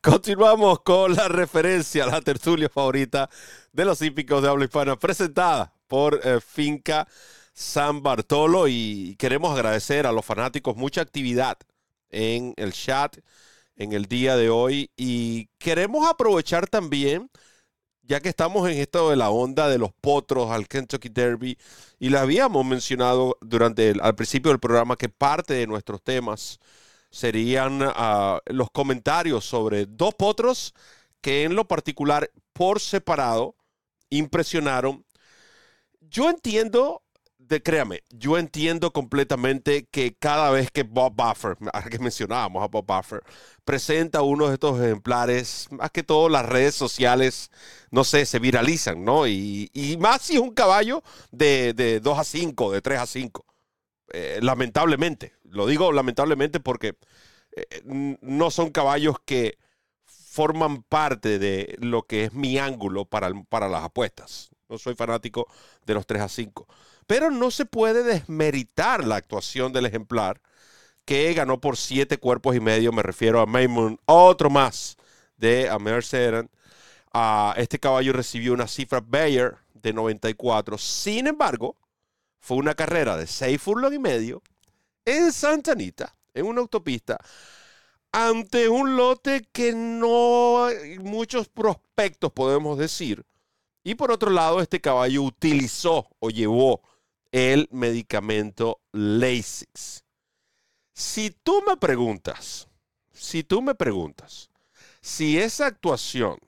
Continuamos 0.00 0.80
con 0.80 1.14
la 1.14 1.28
referencia, 1.28 2.04
la 2.06 2.20
tertulia 2.20 2.68
favorita 2.68 3.30
de 3.72 3.84
los 3.84 4.02
hípicos 4.02 4.42
de 4.42 4.48
habla 4.48 4.64
hispana, 4.64 4.98
presentada 4.98 5.72
por 5.86 6.20
eh, 6.24 6.40
Finca 6.44 7.06
San 7.52 8.02
Bartolo 8.02 8.66
y 8.66 9.14
queremos 9.20 9.52
agradecer 9.52 10.04
a 10.04 10.10
los 10.10 10.24
fanáticos 10.24 10.76
mucha 10.76 11.00
actividad 11.00 11.58
en 12.10 12.54
el 12.56 12.72
chat 12.72 13.18
en 13.76 13.92
el 13.92 14.06
día 14.06 14.36
de 14.36 14.50
hoy 14.50 14.90
y 14.96 15.48
queremos 15.58 16.08
aprovechar 16.08 16.66
también 16.66 17.30
ya 18.08 18.20
que 18.20 18.30
estamos 18.30 18.68
en 18.68 18.78
esto 18.78 19.10
de 19.10 19.16
la 19.16 19.28
onda 19.28 19.68
de 19.68 19.76
los 19.76 19.92
potros 19.92 20.50
al 20.50 20.66
Kentucky 20.66 21.10
Derby 21.10 21.58
y 21.98 22.08
le 22.08 22.18
habíamos 22.18 22.64
mencionado 22.64 23.36
durante 23.42 23.92
al 24.00 24.14
principio 24.14 24.50
del 24.50 24.58
programa 24.58 24.96
que 24.96 25.10
parte 25.10 25.52
de 25.54 25.66
nuestros 25.66 26.02
temas 26.02 26.58
serían 27.10 27.82
uh, 27.82 28.38
los 28.46 28.70
comentarios 28.70 29.44
sobre 29.44 29.84
dos 29.84 30.14
potros 30.14 30.74
que 31.20 31.44
en 31.44 31.54
lo 31.54 31.68
particular 31.68 32.30
por 32.54 32.80
separado 32.80 33.56
impresionaron. 34.08 35.04
Yo 36.00 36.30
entiendo, 36.30 37.02
de, 37.48 37.62
créame, 37.62 38.02
yo 38.10 38.38
entiendo 38.38 38.92
completamente 38.92 39.86
que 39.90 40.14
cada 40.14 40.50
vez 40.50 40.70
que 40.70 40.82
Bob 40.82 41.14
Buffer, 41.14 41.56
que 41.90 41.98
mencionábamos 41.98 42.62
a 42.62 42.68
Bob 42.68 42.86
Buffer, 42.86 43.22
presenta 43.64 44.22
uno 44.22 44.48
de 44.48 44.54
estos 44.54 44.80
ejemplares, 44.80 45.68
más 45.70 45.90
que 45.90 46.02
todo 46.02 46.28
las 46.28 46.46
redes 46.46 46.74
sociales, 46.74 47.50
no 47.90 48.04
sé, 48.04 48.26
se 48.26 48.38
viralizan, 48.38 49.04
¿no? 49.04 49.26
Y, 49.26 49.70
y 49.72 49.96
más 49.98 50.22
si 50.22 50.34
es 50.34 50.40
un 50.40 50.54
caballo 50.54 51.02
de, 51.30 51.72
de 51.74 52.00
2 52.00 52.18
a 52.18 52.24
5, 52.24 52.72
de 52.72 52.82
3 52.82 53.00
a 53.00 53.06
5. 53.06 53.46
Eh, 54.12 54.38
lamentablemente, 54.42 55.34
lo 55.44 55.66
digo 55.66 55.92
lamentablemente 55.92 56.60
porque 56.60 56.96
eh, 57.52 57.82
no 58.20 58.50
son 58.50 58.70
caballos 58.70 59.16
que 59.24 59.58
forman 60.06 60.82
parte 60.82 61.38
de 61.38 61.76
lo 61.80 62.02
que 62.04 62.24
es 62.24 62.32
mi 62.32 62.58
ángulo 62.58 63.04
para, 63.04 63.30
para 63.48 63.68
las 63.68 63.84
apuestas. 63.84 64.50
No 64.68 64.78
soy 64.78 64.94
fanático 64.94 65.46
de 65.84 65.94
los 65.94 66.06
3 66.06 66.22
a 66.22 66.28
5. 66.28 66.66
Pero 67.08 67.30
no 67.30 67.50
se 67.50 67.64
puede 67.64 68.02
desmeritar 68.02 69.04
la 69.06 69.16
actuación 69.16 69.72
del 69.72 69.86
ejemplar 69.86 70.42
que 71.06 71.32
ganó 71.32 71.58
por 71.58 71.78
7 71.78 72.18
cuerpos 72.18 72.54
y 72.54 72.60
medio. 72.60 72.92
Me 72.92 73.02
refiero 73.02 73.40
a 73.40 73.46
Maymoon, 73.46 73.98
otro 74.04 74.50
más 74.50 74.98
de 75.38 75.70
Amer 75.70 76.04
Seran. 76.04 76.50
Uh, 77.14 77.52
este 77.56 77.78
caballo 77.78 78.12
recibió 78.12 78.52
una 78.52 78.68
cifra 78.68 79.00
Bayer 79.00 79.56
de 79.72 79.94
94. 79.94 80.76
Sin 80.76 81.26
embargo, 81.26 81.76
fue 82.40 82.58
una 82.58 82.74
carrera 82.74 83.16
de 83.16 83.26
seis 83.26 83.58
furlong 83.58 83.94
y 83.94 83.98
medio 83.98 84.42
en 85.06 85.32
Santa 85.32 85.72
Anita, 85.72 86.14
en 86.34 86.44
una 86.44 86.60
autopista, 86.60 87.18
ante 88.12 88.68
un 88.68 88.96
lote 88.96 89.48
que 89.50 89.72
no 89.72 90.66
hay 90.66 90.98
muchos 90.98 91.48
prospectos, 91.48 92.30
podemos 92.32 92.76
decir. 92.76 93.24
Y 93.82 93.94
por 93.94 94.12
otro 94.12 94.30
lado, 94.30 94.60
este 94.60 94.82
caballo 94.82 95.22
utilizó 95.22 96.06
o 96.18 96.28
llevó 96.28 96.82
el 97.32 97.68
medicamento 97.70 98.80
Lasix. 98.92 100.04
Si 100.92 101.30
tú 101.30 101.62
me 101.66 101.76
preguntas, 101.76 102.68
si 103.12 103.44
tú 103.44 103.62
me 103.62 103.74
preguntas, 103.74 104.50
si 105.00 105.38
esa 105.38 105.66
actuación 105.66 106.38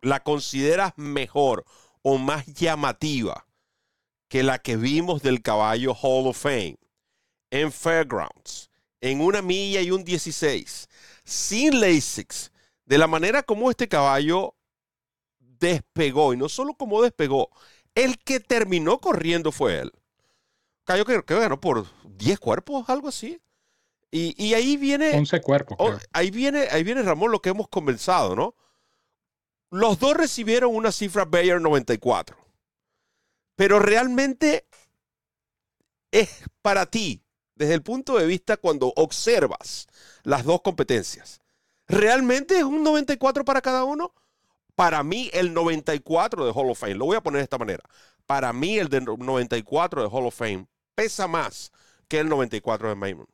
la 0.00 0.22
consideras 0.22 0.92
mejor 0.96 1.64
o 2.02 2.18
más 2.18 2.46
llamativa 2.46 3.46
que 4.28 4.42
la 4.42 4.58
que 4.58 4.76
vimos 4.76 5.22
del 5.22 5.42
caballo 5.42 5.94
Hall 5.94 6.26
of 6.28 6.38
Fame 6.38 6.78
en 7.50 7.70
Fairgrounds, 7.72 8.70
en 9.00 9.20
una 9.20 9.42
milla 9.42 9.80
y 9.80 9.90
un 9.90 10.04
16, 10.04 10.88
sin 11.24 11.80
LASIX, 11.80 12.52
de 12.84 12.98
la 12.98 13.06
manera 13.06 13.42
como 13.42 13.70
este 13.70 13.88
caballo 13.88 14.54
despegó, 15.38 16.34
y 16.34 16.36
no 16.36 16.48
solo 16.48 16.74
como 16.74 17.02
despegó, 17.02 17.50
el 17.96 18.18
que 18.18 18.38
terminó 18.38 19.00
corriendo 19.00 19.50
fue 19.50 19.80
él. 19.80 19.92
Caballo 20.84 21.04
que, 21.04 21.24
que 21.24 21.34
ganó 21.34 21.60
por 21.60 21.86
10 22.04 22.38
cuerpos, 22.38 22.88
algo 22.88 23.08
así. 23.08 23.40
Y, 24.12 24.40
y 24.42 24.54
ahí 24.54 24.76
viene. 24.76 25.16
11 25.16 25.40
cuerpos. 25.40 25.76
Oh, 25.80 25.92
ahí, 26.12 26.30
viene, 26.30 26.68
ahí 26.70 26.84
viene, 26.84 27.02
Ramón, 27.02 27.32
lo 27.32 27.40
que 27.40 27.48
hemos 27.48 27.68
comenzado, 27.68 28.36
¿no? 28.36 28.54
Los 29.70 29.98
dos 29.98 30.16
recibieron 30.16 30.76
una 30.76 30.92
cifra 30.92 31.24
Bayer 31.24 31.60
94. 31.60 32.36
Pero 33.56 33.80
realmente 33.80 34.66
es 36.12 36.44
para 36.62 36.86
ti, 36.86 37.24
desde 37.54 37.74
el 37.74 37.82
punto 37.82 38.16
de 38.16 38.26
vista 38.26 38.58
cuando 38.58 38.92
observas 38.94 39.88
las 40.22 40.44
dos 40.44 40.60
competencias. 40.60 41.40
¿Realmente 41.88 42.58
es 42.58 42.64
un 42.64 42.82
94 42.82 43.44
para 43.44 43.62
cada 43.62 43.84
uno? 43.84 44.14
Para 44.76 45.02
mí, 45.02 45.30
el 45.32 45.52
94 45.54 46.46
de 46.46 46.52
Hall 46.52 46.70
of 46.70 46.78
Fame, 46.78 46.94
lo 46.94 47.06
voy 47.06 47.16
a 47.16 47.22
poner 47.22 47.38
de 47.38 47.44
esta 47.44 47.58
manera. 47.58 47.82
Para 48.26 48.52
mí, 48.52 48.78
el 48.78 48.88
de 48.88 49.00
94 49.00 50.02
de 50.02 50.08
Hall 50.08 50.26
of 50.26 50.36
Fame 50.36 50.66
pesa 50.94 51.26
más 51.26 51.72
que 52.08 52.20
el 52.20 52.28
94 52.28 52.90
de 52.90 52.94
Maimon. 52.94 53.26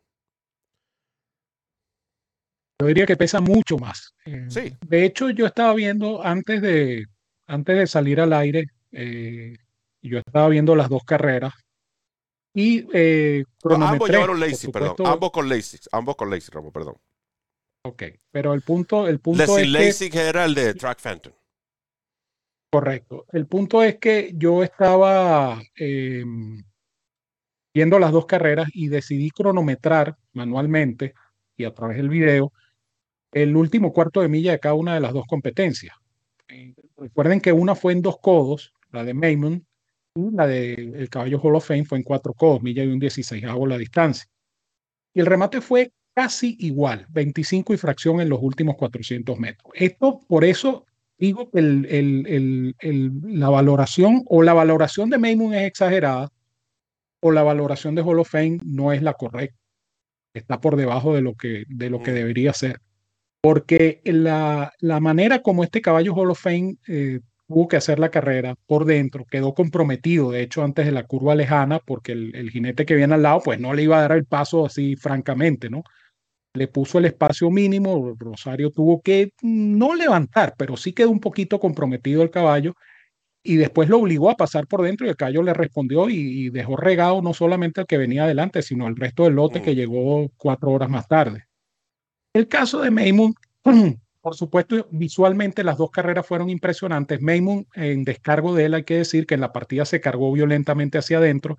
Yo 2.81 2.87
diría 2.87 3.07
que 3.07 3.17
pesa 3.17 3.41
mucho 3.41 3.77
más. 3.77 4.15
Sí. 4.49 4.77
De 4.81 5.05
hecho, 5.05 5.31
yo 5.31 5.47
estaba 5.47 5.75
viendo 5.75 6.25
antes 6.25 6.63
de, 6.63 7.07
antes 7.47 7.77
de 7.77 7.87
salir 7.87 8.21
al 8.21 8.33
aire, 8.33 8.67
eh, 8.93 9.57
yo 10.01 10.19
estaba 10.19 10.49
viendo 10.49 10.75
las 10.75 10.89
dos 10.89 11.03
carreras 11.05 11.53
y 12.55 12.87
eh, 12.93 13.45
ambos 13.65 14.11
llevaron 14.11 14.39
Lazy, 14.39 14.71
perdón. 14.71 15.07
Ambos 15.07 15.31
con 15.31 15.49
Lazy, 15.49 15.79
ambos 15.91 16.17
con 16.17 16.31
Lazy, 16.31 16.51
Ramón, 16.51 16.73
perdón. 16.73 16.97
Ok, 17.85 18.05
pero 18.31 18.55
el 18.55 18.63
punto, 18.63 19.09
el 19.09 19.19
punto 19.19 19.59
es 19.59 19.69
Lazy 19.69 20.09
que, 20.09 20.21
era 20.21 20.45
el 20.45 20.55
de 20.55 20.75
Track 20.75 21.01
Phantom. 21.01 21.33
Correcto. 22.71 23.27
El 23.33 23.47
punto 23.47 23.83
es 23.83 23.99
que 23.99 24.33
yo 24.35 24.63
estaba 24.63 25.61
eh, 25.77 26.25
viendo 27.75 27.99
las 27.99 28.13
dos 28.13 28.27
carreras 28.27 28.69
y 28.73 28.89
decidí 28.89 29.31
cronometrar 29.31 30.17
manualmente 30.33 31.15
y 31.57 31.65
a 31.65 31.75
través 31.75 31.97
del 31.97 32.09
video 32.09 32.53
el 33.33 33.57
último 33.57 33.93
cuarto 33.93 34.21
de 34.21 34.29
milla 34.29 34.53
de 34.53 34.61
cada 34.61 34.75
una 34.75 34.95
de 34.95 35.01
las 35.01 35.13
dos 35.13 35.27
competencias. 35.27 35.97
Eh, 36.49 36.75
recuerden 36.97 37.41
que 37.41 37.53
una 37.53 37.75
fue 37.75 37.95
en 37.95 38.03
dos 38.03 38.19
codos, 38.21 38.73
la 38.91 39.05
de 39.05 39.15
Maymon, 39.15 39.67
la 40.15 40.47
del 40.47 41.09
caballo 41.09 41.41
Hall 41.41 41.57
of 41.57 41.67
Fame 41.67 41.85
fue 41.85 41.99
en 41.99 42.05
cuatro 42.05 42.33
codos, 42.35 42.63
milla 42.63 42.85
y 42.85 42.89
un 42.89 43.01
16 43.01 43.45
hago 43.45 43.67
la 43.67 43.79
distancia. 43.79 44.27
Y 45.15 45.21
el 45.21 45.27
remate 45.27 45.61
fue 45.61 45.93
casi 46.15 46.57
igual, 46.61 47.07
25 47.11 47.75
y 47.75 47.77
fracción 47.77 48.21
en 48.21 48.29
los 48.29 48.41
últimos 48.43 48.77
400 48.77 49.39
metros. 49.39 49.73
Esto, 49.75 50.21
por 50.29 50.45
eso 50.45 50.87
digo 51.19 51.51
que 51.51 51.59
el, 51.61 51.87
el, 51.89 52.75
el, 52.81 53.13
la 53.39 53.49
valoración 53.49 54.23
o 54.27 54.43
la 54.43 54.53
valoración 54.53 55.11
de 55.11 55.19
Maymoon 55.19 55.55
es 55.55 55.63
exagerada 55.63 56.29
o 57.21 57.31
la 57.31 57.43
valoración 57.43 57.95
de 57.95 58.03
Hall 58.03 58.19
of 58.19 58.29
Fame 58.29 58.59
no 58.65 58.93
es 58.93 59.03
la 59.03 59.15
correcta. 59.15 59.57
Está 60.35 60.61
por 60.61 60.77
debajo 60.77 61.15
de 61.15 61.23
lo 61.23 61.35
que, 61.35 61.65
de 61.69 61.91
lo 61.91 62.03
que 62.03 62.11
mm. 62.11 62.15
debería 62.15 62.53
ser. 62.53 62.81
Porque 63.41 64.01
la, 64.05 64.73
la 64.81 65.01
manera 65.01 65.43
como 65.43 65.65
este 65.65 65.81
caballo 65.81 66.15
Hall 66.15 66.31
of 66.31 66.41
Fame 66.41 66.77
eh, 66.89 67.21
tuvo 67.53 67.69
que 67.69 67.77
hacer 67.77 67.99
la 67.99 68.11
carrera 68.11 68.55
por 68.67 68.85
dentro, 68.85 69.27
quedó 69.27 69.55
comprometido, 69.55 70.31
de 70.31 70.43
hecho, 70.43 70.65
antes 70.65 70.87
de 70.87 70.93
la 70.93 71.05
curva 71.05 71.35
lejana, 71.35 71.81
porque 71.81 72.13
el, 72.13 72.51
jinete 72.51 72.87
que 72.87 72.95
viene 72.95 73.15
al 73.15 73.23
lado, 73.23 73.43
pues 73.45 73.61
no 73.61 73.75
le 73.75 73.83
iba 73.83 73.99
a 73.99 74.03
dar 74.03 74.13
el 74.13 74.25
paso 74.25 74.65
así 74.65 74.97
francamente, 74.97 75.69
¿no? 75.69 75.85
Le 76.55 76.69
puso 76.69 76.99
el 76.99 77.07
espacio 77.07 77.51
mínimo, 77.51 78.15
Rosario 78.19 78.71
tuvo 78.71 79.01
que 79.01 79.33
no 79.43 79.95
levantar, 79.95 80.55
pero 80.59 80.77
sí 80.77 80.93
quedó 80.93 81.11
un 81.11 81.21
poquito 81.21 81.59
comprometido 81.59 82.23
el 82.23 82.31
caballo 82.31 82.75
y 83.43 83.57
después 83.57 83.89
lo 83.89 83.99
obligó 83.99 84.31
a 84.31 84.37
pasar 84.37 84.67
por 84.67 84.83
dentro 84.83 85.07
y 85.07 85.11
el 85.11 85.17
caballo 85.17 85.43
le 85.43 85.55
respondió 85.55 86.09
y, 86.09 86.51
dejó 86.51 86.77
regado 86.77 87.23
no 87.23 87.35
solamente 87.35 87.81
al 87.81 87.87
que 87.87 87.99
venía 87.99 88.25
adelante, 88.25 88.63
sino 88.63 88.87
al 88.87 88.97
resto 88.97 89.25
del 89.25 89.35
lote 89.35 89.63
que 89.63 89.73
mm. 89.73 89.77
llegó 89.77 90.29
cuatro 90.37 90.71
horas 90.71 90.91
más 90.91 91.09
tarde. 91.09 91.47
El 92.35 92.49
caso 92.49 92.81
de 92.81 92.91
Maymoon 92.91 93.35
Por 94.23 94.37
supuesto, 94.37 94.87
visualmente 94.93 95.65
las 95.65 95.79
dos 95.79 95.91
carreras 95.91 96.25
fueron 96.25 96.49
impresionantes. 96.49 97.21
Maymoon, 97.21 97.67
en 97.75 98.05
descargo 98.05 98.55
de 98.55 98.67
él, 98.67 98.75
hay 98.75 98.85
que 98.85 98.99
decir 98.99 99.27
que 99.27 99.35
en 99.35 99.41
la 99.41 99.53
partida 99.53 99.85
se 99.85 100.01
cargó 100.01 100.31
violentamente 100.31 100.97
hacia 100.97 101.19
adentro. 101.19 101.59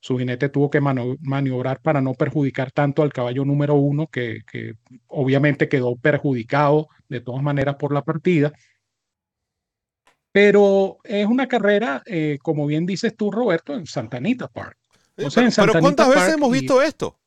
Su 0.00 0.18
jinete 0.18 0.48
tuvo 0.48 0.70
que 0.70 0.80
maniobrar 0.80 1.80
para 1.80 2.00
no 2.00 2.14
perjudicar 2.14 2.72
tanto 2.72 3.02
al 3.02 3.12
caballo 3.12 3.44
número 3.44 3.74
uno, 3.74 4.06
que, 4.06 4.42
obviamente 5.06 5.68
quedó 5.68 5.94
perjudicado 5.96 6.88
de 7.08 7.20
todas 7.20 7.42
maneras 7.42 7.76
por 7.76 7.92
la 7.92 8.02
partida. 8.02 8.52
Pero 10.32 10.98
es 11.04 11.26
una 11.26 11.46
carrera, 11.48 12.02
eh, 12.06 12.38
como 12.40 12.66
bien 12.66 12.86
dices 12.86 13.14
tú, 13.14 13.30
Roberto, 13.30 13.74
en 13.74 13.86
Santa 13.86 14.16
Anita 14.16 14.48
Park. 14.48 14.78
pero, 15.16 15.80
¿cuántas 15.80 16.08
veces 16.08 16.34
hemos 16.34 16.50
visto 16.50 16.80
esto? 16.80 17.19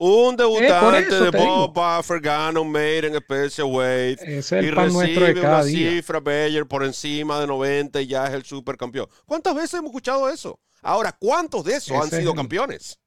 Un 0.00 0.36
debutante 0.36 1.12
de 1.12 1.30
Bob 1.30 1.74
Buffer 1.74 2.20
gana 2.20 2.60
un 2.60 2.74
en 2.76 3.14
Special 3.16 3.66
Weight 3.66 4.20
es 4.22 4.52
y 4.52 4.70
nuestro 4.70 5.24
de 5.26 5.40
una 5.40 5.62
cifra 5.64 6.20
Bayer 6.20 6.66
por 6.66 6.84
encima 6.84 7.40
de 7.40 7.48
90 7.48 8.00
y 8.02 8.06
ya 8.06 8.26
es 8.26 8.34
el 8.34 8.44
supercampeón. 8.44 9.08
¿Cuántas 9.26 9.56
veces 9.56 9.74
hemos 9.74 9.90
escuchado 9.90 10.28
eso? 10.28 10.60
Ahora, 10.82 11.16
¿cuántos 11.18 11.64
de 11.64 11.74
esos 11.74 11.96
han 12.00 12.10
sido 12.10 12.32
campeones? 12.32 13.00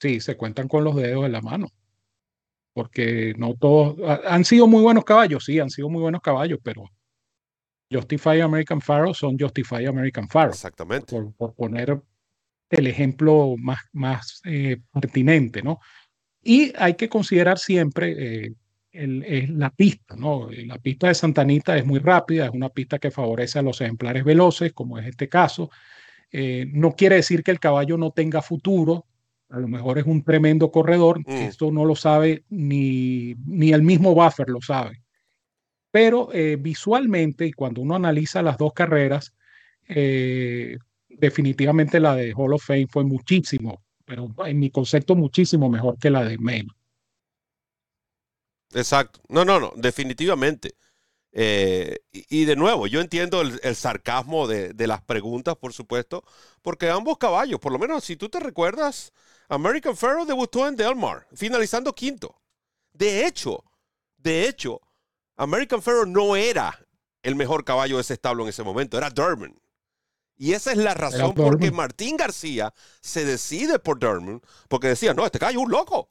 Sí, 0.00 0.20
se 0.20 0.36
cuentan 0.36 0.66
con 0.66 0.82
los 0.82 0.96
dedos 0.96 1.24
en 1.26 1.32
la 1.32 1.40
mano. 1.40 1.68
Porque 2.74 3.34
no 3.36 3.54
todos 3.54 3.96
han 4.26 4.44
sido 4.44 4.66
muy 4.66 4.82
buenos 4.82 5.04
caballos, 5.04 5.44
sí, 5.44 5.60
han 5.60 5.70
sido 5.70 5.88
muy 5.88 6.00
buenos 6.00 6.22
caballos, 6.22 6.58
pero 6.62 6.84
Justify 7.92 8.40
American 8.40 8.80
Pharaoh 8.80 9.14
son 9.14 9.38
Justify 9.38 9.86
American 9.86 10.26
Pharaoh. 10.26 10.52
Exactamente. 10.52 11.22
Por, 11.36 11.54
poner 11.54 12.00
el 12.72 12.86
ejemplo 12.86 13.54
más, 13.58 13.80
más 13.92 14.40
eh, 14.44 14.78
pertinente, 14.92 15.62
¿no? 15.62 15.78
Y 16.42 16.72
hay 16.76 16.94
que 16.94 17.08
considerar 17.08 17.58
siempre 17.58 18.46
eh, 18.46 18.54
el, 18.92 19.58
la 19.58 19.70
pista, 19.70 20.16
¿no? 20.16 20.48
La 20.50 20.78
pista 20.78 21.08
de 21.08 21.14
Santanita 21.14 21.76
es 21.76 21.84
muy 21.84 21.98
rápida, 21.98 22.46
es 22.46 22.50
una 22.50 22.70
pista 22.70 22.98
que 22.98 23.10
favorece 23.10 23.58
a 23.58 23.62
los 23.62 23.80
ejemplares 23.80 24.24
veloces, 24.24 24.72
como 24.72 24.98
es 24.98 25.06
este 25.06 25.28
caso. 25.28 25.70
Eh, 26.30 26.66
no 26.72 26.92
quiere 26.92 27.16
decir 27.16 27.42
que 27.42 27.50
el 27.50 27.60
caballo 27.60 27.98
no 27.98 28.10
tenga 28.10 28.40
futuro, 28.40 29.06
a 29.50 29.58
lo 29.58 29.68
mejor 29.68 29.98
es 29.98 30.06
un 30.06 30.24
tremendo 30.24 30.70
corredor, 30.70 31.20
mm. 31.20 31.30
esto 31.30 31.70
no 31.70 31.84
lo 31.84 31.94
sabe 31.94 32.44
ni, 32.48 33.34
ni 33.46 33.72
el 33.72 33.82
mismo 33.82 34.14
Buffer 34.14 34.48
lo 34.48 34.62
sabe. 34.62 35.02
Pero 35.90 36.30
eh, 36.32 36.56
visualmente, 36.58 37.46
y 37.46 37.52
cuando 37.52 37.82
uno 37.82 37.96
analiza 37.96 38.42
las 38.42 38.56
dos 38.56 38.72
carreras, 38.72 39.34
eh, 39.86 40.78
definitivamente 41.18 42.00
la 42.00 42.14
de 42.14 42.32
Hall 42.34 42.54
of 42.54 42.64
Fame 42.64 42.86
fue 42.88 43.04
muchísimo, 43.04 43.82
pero 44.04 44.28
en 44.44 44.58
mi 44.58 44.70
concepto 44.70 45.14
muchísimo 45.14 45.68
mejor 45.68 45.98
que 45.98 46.10
la 46.10 46.24
de 46.24 46.38
Maine. 46.38 46.70
Exacto. 48.74 49.20
No, 49.28 49.44
no, 49.44 49.60
no, 49.60 49.72
definitivamente. 49.76 50.74
Eh, 51.34 51.98
y, 52.10 52.44
de 52.44 52.56
nuevo, 52.56 52.86
yo 52.86 53.00
entiendo 53.00 53.40
el, 53.40 53.74
sarcasmo 53.74 54.46
de, 54.46 54.74
de, 54.74 54.86
las 54.86 55.00
preguntas, 55.02 55.56
por 55.56 55.72
supuesto, 55.72 56.24
porque 56.60 56.90
ambos 56.90 57.16
caballos, 57.16 57.58
por 57.58 57.72
lo 57.72 57.78
menos 57.78 58.04
si 58.04 58.16
tú 58.16 58.28
te 58.28 58.38
recuerdas, 58.38 59.12
American 59.48 59.96
Pharaoh 59.96 60.26
debutó 60.26 60.68
en 60.68 60.76
Delmar, 60.76 61.26
finalizando 61.34 61.94
quinto. 61.94 62.42
De 62.92 63.26
hecho, 63.26 63.64
de 64.18 64.46
hecho, 64.46 64.80
American 65.36 65.82
Pharaoh 65.82 66.06
no 66.06 66.36
era 66.36 66.86
el 67.22 67.34
mejor 67.34 67.64
caballo 67.64 67.96
de 67.96 68.02
ese 68.02 68.14
establo 68.14 68.42
en 68.44 68.50
ese 68.50 68.62
momento, 68.62 68.98
era 68.98 69.10
Durban. 69.10 69.61
Y 70.36 70.54
esa 70.54 70.72
es 70.72 70.78
la 70.78 70.94
razón 70.94 71.34
por 71.34 71.58
que 71.58 71.70
Martín 71.70 72.16
García 72.16 72.72
se 73.00 73.24
decide 73.24 73.78
por 73.78 73.98
Durban, 73.98 74.40
porque 74.68 74.88
decía, 74.88 75.14
no, 75.14 75.24
este 75.24 75.38
caballo 75.38 75.60
es 75.60 75.64
un 75.66 75.70
loco. 75.70 76.10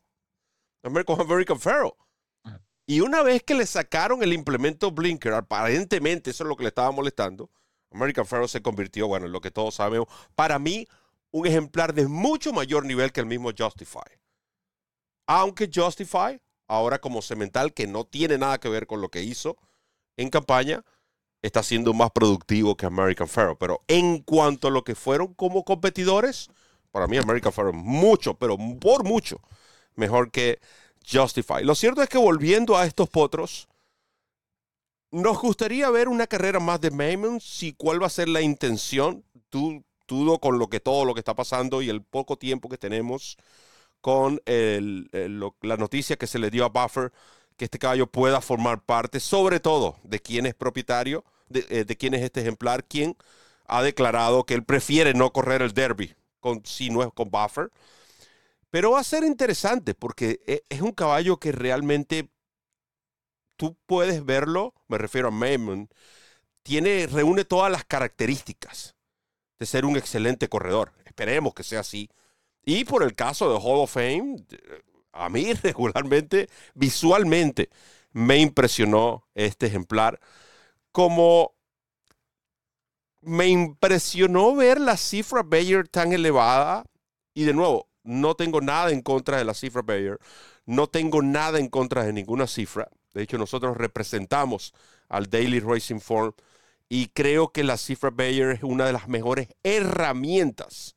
American, 0.84 1.20
American 1.22 1.60
Pharaoh. 1.60 1.98
Ah. 2.44 2.60
Y 2.86 3.02
una 3.02 3.24
vez 3.24 3.44
que 3.44 3.56
le 3.56 3.66
sacaron 3.66 4.24
el 4.24 4.34
implemento 4.34 4.92
Blinker, 4.92 5.34
aparentemente 5.34 6.32
eso 6.32 6.44
es 6.44 6.48
lo 6.48 6.56
que 6.56 6.64
le 6.64 6.70
estaba 6.70 6.92
molestando, 6.92 7.50
American 7.92 8.26
Pharaoh 8.26 8.48
se 8.48 8.62
convirtió, 8.62 9.08
bueno, 9.08 9.26
en 9.26 9.32
lo 9.32 9.42
que 9.42 9.52
todos 9.52 9.76
sabemos, 9.76 10.08
para 10.36 10.60
mí, 10.60 10.88
un 11.32 11.46
ejemplar 11.46 11.94
de 11.94 12.08
mucho 12.08 12.54
mayor 12.54 12.86
nivel 12.86 13.12
que 13.12 13.20
el 13.20 13.26
mismo 13.26 13.52
Justify. 13.58 14.20
Aunque 15.28 15.70
Justify 15.74 16.42
ahora 16.68 17.00
como 17.00 17.22
cemental, 17.22 17.74
que 17.74 17.86
no 17.86 18.06
tiene 18.06 18.38
nada 18.38 18.60
que 18.60 18.70
ver 18.70 18.88
con 18.88 19.02
lo 19.02 19.10
que 19.10 19.24
hizo 19.24 19.58
en 20.16 20.30
campaña, 20.30 20.86
está 21.42 21.64
siendo 21.64 21.94
más 21.94 22.12
productivo 22.12 22.76
que 22.76 22.86
American 22.86 23.28
Pharaoh. 23.28 23.58
Pero 23.58 23.82
en 23.88 24.20
cuanto 24.20 24.68
a 24.68 24.72
lo 24.72 24.84
que 24.84 24.96
fueron 24.96 25.34
como 25.34 25.64
competidores, 25.64 26.50
para 26.92 27.08
mí 27.08 27.18
American 27.18 27.54
Pharaoh 27.54 27.74
mucho, 27.74 28.36
pero 28.36 28.58
por 28.80 29.04
mucho 29.04 29.40
mejor 29.96 30.32
que 30.32 30.60
Justify. 31.10 31.64
Lo 31.64 31.76
cierto 31.76 32.02
es 32.02 32.10
que 32.10 32.18
volviendo 32.18 32.78
a 32.78 32.86
estos 32.86 33.10
potros, 33.10 33.68
nos 35.12 35.40
gustaría 35.40 35.90
ver 35.90 36.08
una 36.08 36.28
carrera 36.28 36.60
más 36.60 36.80
de 36.80 36.92
Maimon, 36.92 37.42
si 37.42 37.74
cuál 37.74 38.02
va 38.02 38.08
a 38.08 38.12
ser 38.12 38.30
la 38.30 38.42
intención. 38.42 39.24
Tú, 39.50 39.84
con 40.42 40.60
lo 40.60 40.70
que 40.70 40.82
todo 40.82 41.06
lo 41.06 41.14
que 41.14 41.22
está 41.22 41.36
pasando 41.36 41.82
y 41.82 41.90
el 41.90 42.04
poco 42.04 42.38
tiempo 42.38 42.68
que 42.68 42.78
tenemos 42.78 43.38
con 44.02 44.42
la 44.46 45.78
noticia 45.78 46.18
que 46.18 46.28
se 46.28 46.38
le 46.38 46.50
dio 46.50 46.66
a 46.66 46.70
Buffer 46.70 47.14
que 47.62 47.66
este 47.66 47.78
caballo 47.78 48.08
pueda 48.08 48.42
formar 48.42 48.82
parte, 48.82 49.20
sobre 49.20 49.60
todo 49.60 50.00
de 50.02 50.20
quién 50.20 50.48
es 50.48 50.56
propietario, 50.56 51.24
de, 51.48 51.64
eh, 51.70 51.96
quién 51.96 52.16
es 52.16 52.24
este 52.24 52.42
ejemplar, 52.42 52.84
quién 52.86 53.16
ha 53.68 53.84
declarado 53.84 54.48
que 54.48 54.56
él 54.56 54.64
prefiere 54.64 55.14
no 55.14 55.32
correr 55.32 55.62
el 55.62 55.72
derby 55.72 56.16
con, 56.40 56.66
si 56.66 56.90
no 56.90 57.04
es 57.04 57.10
con 57.14 57.30
Buffer. 57.30 57.70
Pero 58.72 58.90
va 58.90 59.00
a 59.00 59.04
ser 59.04 59.24
interesante 59.24 59.94
porque 59.94 60.42
e, 60.48 60.64
es 60.70 60.82
un 60.82 60.92
caballo 60.92 61.38
que 61.38 61.52
realmente 61.52 62.32
tú 63.58 63.78
puedes 63.86 64.26
verlo, 64.26 64.74
me 64.88 64.98
refiero 64.98 65.28
a 65.28 65.32
Maimon, 65.32 65.88
tiene, 66.64 67.06
reúne 67.06 67.46
todas 67.46 67.72
las 67.72 67.86
características 67.86 68.96
de 69.60 69.68
ser 69.68 69.86
un 69.86 69.98
excelente 69.98 70.50
corredor. 70.50 70.94
Esperemos 71.06 71.54
que 71.54 71.62
sea 71.62 71.82
así. 71.82 72.10
Y 72.66 72.86
por 72.86 73.04
el 73.04 73.14
caso 73.14 73.54
de 73.54 73.60
Hall 73.60 73.82
of 73.82 73.94
Fame, 73.94 74.48
a 75.14 75.30
mí 75.30 75.54
regularmente, 75.64 76.50
visualmente, 76.74 77.70
me 78.12 78.38
impresionó 78.38 79.26
este 79.36 79.68
ejemplar. 79.68 80.20
Como 80.92 81.54
me 83.22 83.48
impresionó 83.48 84.56
ver 84.56 84.82
la 84.82 84.98
cifra 84.98 85.44
Bayer 85.44 85.88
tan 85.88 86.12
elevada. 86.12 86.86
Y 87.34 87.46
de 87.46 87.54
nuevo, 87.54 87.88
no 88.04 88.36
tengo 88.36 88.62
nada 88.62 88.92
en 88.92 89.02
contra 89.02 89.38
de 89.38 89.46
la 89.46 89.54
cifra 89.54 89.82
Bayer. 89.82 90.20
No 90.66 90.88
tengo 90.88 91.22
nada 91.22 91.60
en 91.60 91.70
contra 91.70 92.04
de 92.04 92.14
ninguna 92.14 92.48
cifra. 92.48 92.90
De 93.14 93.24
hecho, 93.24 93.38
nosotros 93.38 93.78
representamos 93.78 94.74
al 95.10 95.30
Daily 95.30 95.60
Racing 95.60 96.00
Form 96.00 96.34
y 96.90 97.08
creo 97.08 97.52
que 97.52 97.64
la 97.64 97.78
cifra 97.78 98.10
Bayer 98.10 98.52
es 98.52 98.64
una 98.64 98.86
de 98.86 98.94
las 98.94 99.08
mejores 99.08 99.48
herramientas 99.64 100.96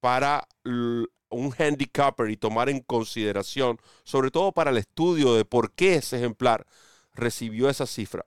para 0.00 0.48
un 1.32 1.54
handicapper 1.56 2.30
y 2.30 2.36
tomar 2.36 2.68
en 2.68 2.80
consideración, 2.80 3.78
sobre 4.04 4.30
todo 4.30 4.52
para 4.52 4.70
el 4.70 4.78
estudio 4.78 5.34
de 5.34 5.44
por 5.44 5.72
qué 5.72 5.96
ese 5.96 6.18
ejemplar 6.18 6.66
recibió 7.14 7.68
esa 7.68 7.86
cifra. 7.86 8.26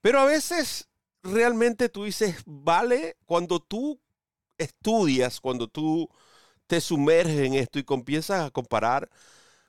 Pero 0.00 0.20
a 0.20 0.24
veces 0.24 0.88
realmente 1.22 1.88
tú 1.88 2.04
dices, 2.04 2.36
vale, 2.46 3.16
cuando 3.26 3.60
tú 3.60 4.00
estudias, 4.58 5.40
cuando 5.40 5.68
tú 5.68 6.08
te 6.66 6.80
sumerges 6.80 7.40
en 7.40 7.54
esto 7.54 7.78
y 7.78 7.84
comienzas 7.84 8.46
a 8.46 8.50
comparar, 8.50 9.10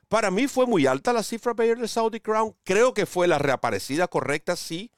para 0.08 0.30
mí 0.30 0.48
fue 0.48 0.66
muy 0.66 0.86
alta 0.86 1.12
la 1.12 1.22
cifra 1.22 1.54
Bayer 1.54 1.78
de 1.78 1.88
Saudi 1.88 2.20
Crown. 2.20 2.56
Creo 2.64 2.94
que 2.94 3.06
fue 3.06 3.28
la 3.28 3.38
reaparecida 3.38 4.08
correcta, 4.08 4.56
sí. 4.56 4.90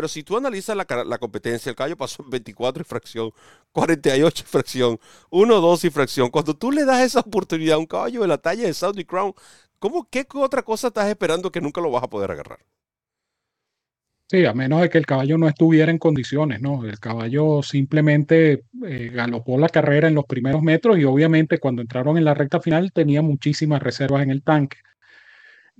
Pero 0.00 0.08
si 0.08 0.22
tú 0.22 0.38
analizas 0.38 0.74
la, 0.74 1.18
competencia, 1.18 1.68
el 1.68 1.76
caballo 1.76 1.94
pasó 1.94 2.22
en 2.22 2.30
24 2.30 2.80
y 2.80 2.84
fracción, 2.86 3.32
48 3.72 4.44
y 4.46 4.48
fracción, 4.48 4.98
1, 5.28 5.60
2 5.60 5.84
y 5.84 5.90
fracción. 5.90 6.30
Cuando 6.30 6.56
tú 6.56 6.72
le 6.72 6.86
das 6.86 7.02
esa 7.02 7.20
oportunidad 7.20 7.74
a 7.74 7.78
un 7.78 7.84
caballo 7.84 8.22
de 8.22 8.28
la 8.28 8.38
talla 8.38 8.64
de 8.64 8.72
Saudi 8.72 9.04
Crown, 9.04 9.34
¿cómo, 9.78 10.08
¿qué 10.08 10.26
otra 10.36 10.62
cosa 10.62 10.86
estás 10.86 11.06
esperando 11.10 11.52
que 11.52 11.60
nunca 11.60 11.82
lo 11.82 11.90
vas 11.90 12.02
a 12.02 12.08
poder 12.08 12.30
agarrar? 12.30 12.60
Sí, 14.26 14.46
a 14.46 14.54
menos 14.54 14.80
de 14.80 14.88
que 14.88 14.96
el 14.96 15.04
caballo 15.04 15.36
no 15.36 15.46
estuviera 15.46 15.90
en 15.90 15.98
condiciones, 15.98 16.62
¿no? 16.62 16.82
El 16.86 16.98
caballo 16.98 17.62
simplemente 17.62 18.64
eh, 18.86 19.10
galopó 19.12 19.58
la 19.58 19.68
carrera 19.68 20.08
en 20.08 20.14
los 20.14 20.24
primeros 20.24 20.62
metros 20.62 20.98
y 20.98 21.04
obviamente 21.04 21.58
cuando 21.58 21.82
entraron 21.82 22.16
en 22.16 22.24
la 22.24 22.32
recta 22.32 22.58
final 22.58 22.90
tenía 22.90 23.20
muchísimas 23.20 23.82
reservas 23.82 24.22
en 24.22 24.30
el 24.30 24.42
tanque 24.42 24.78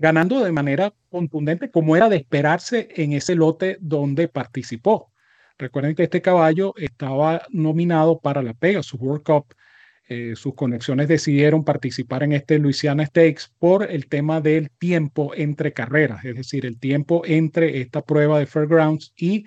ganando 0.01 0.43
de 0.43 0.51
manera 0.51 0.95
contundente 1.11 1.71
como 1.71 1.95
era 1.95 2.09
de 2.09 2.17
esperarse 2.17 2.89
en 2.97 3.13
ese 3.13 3.35
lote 3.35 3.77
donde 3.81 4.29
participó. 4.29 5.13
Recuerden 5.59 5.95
que 5.95 6.05
este 6.05 6.23
caballo 6.23 6.73
estaba 6.79 7.43
nominado 7.51 8.19
para 8.19 8.43
la 8.43 8.55
Pegasus 8.55 8.99
World 8.99 9.23
Cup. 9.23 9.55
Eh, 10.09 10.33
sus 10.37 10.55
conexiones 10.55 11.07
decidieron 11.07 11.65
participar 11.65 12.23
en 12.23 12.33
este 12.33 12.59
Louisiana 12.59 13.05
Stakes 13.05 13.45
por 13.59 13.91
el 13.91 14.09
tema 14.09 14.41
del 14.41 14.71
tiempo 14.71 15.33
entre 15.37 15.75
carreras, 15.75 16.25
es 16.25 16.35
decir, 16.35 16.65
el 16.65 16.81
tiempo 16.81 17.23
entre 17.27 17.83
esta 17.83 18.01
prueba 18.01 18.39
de 18.39 18.47
Fairgrounds 18.47 19.13
y 19.17 19.45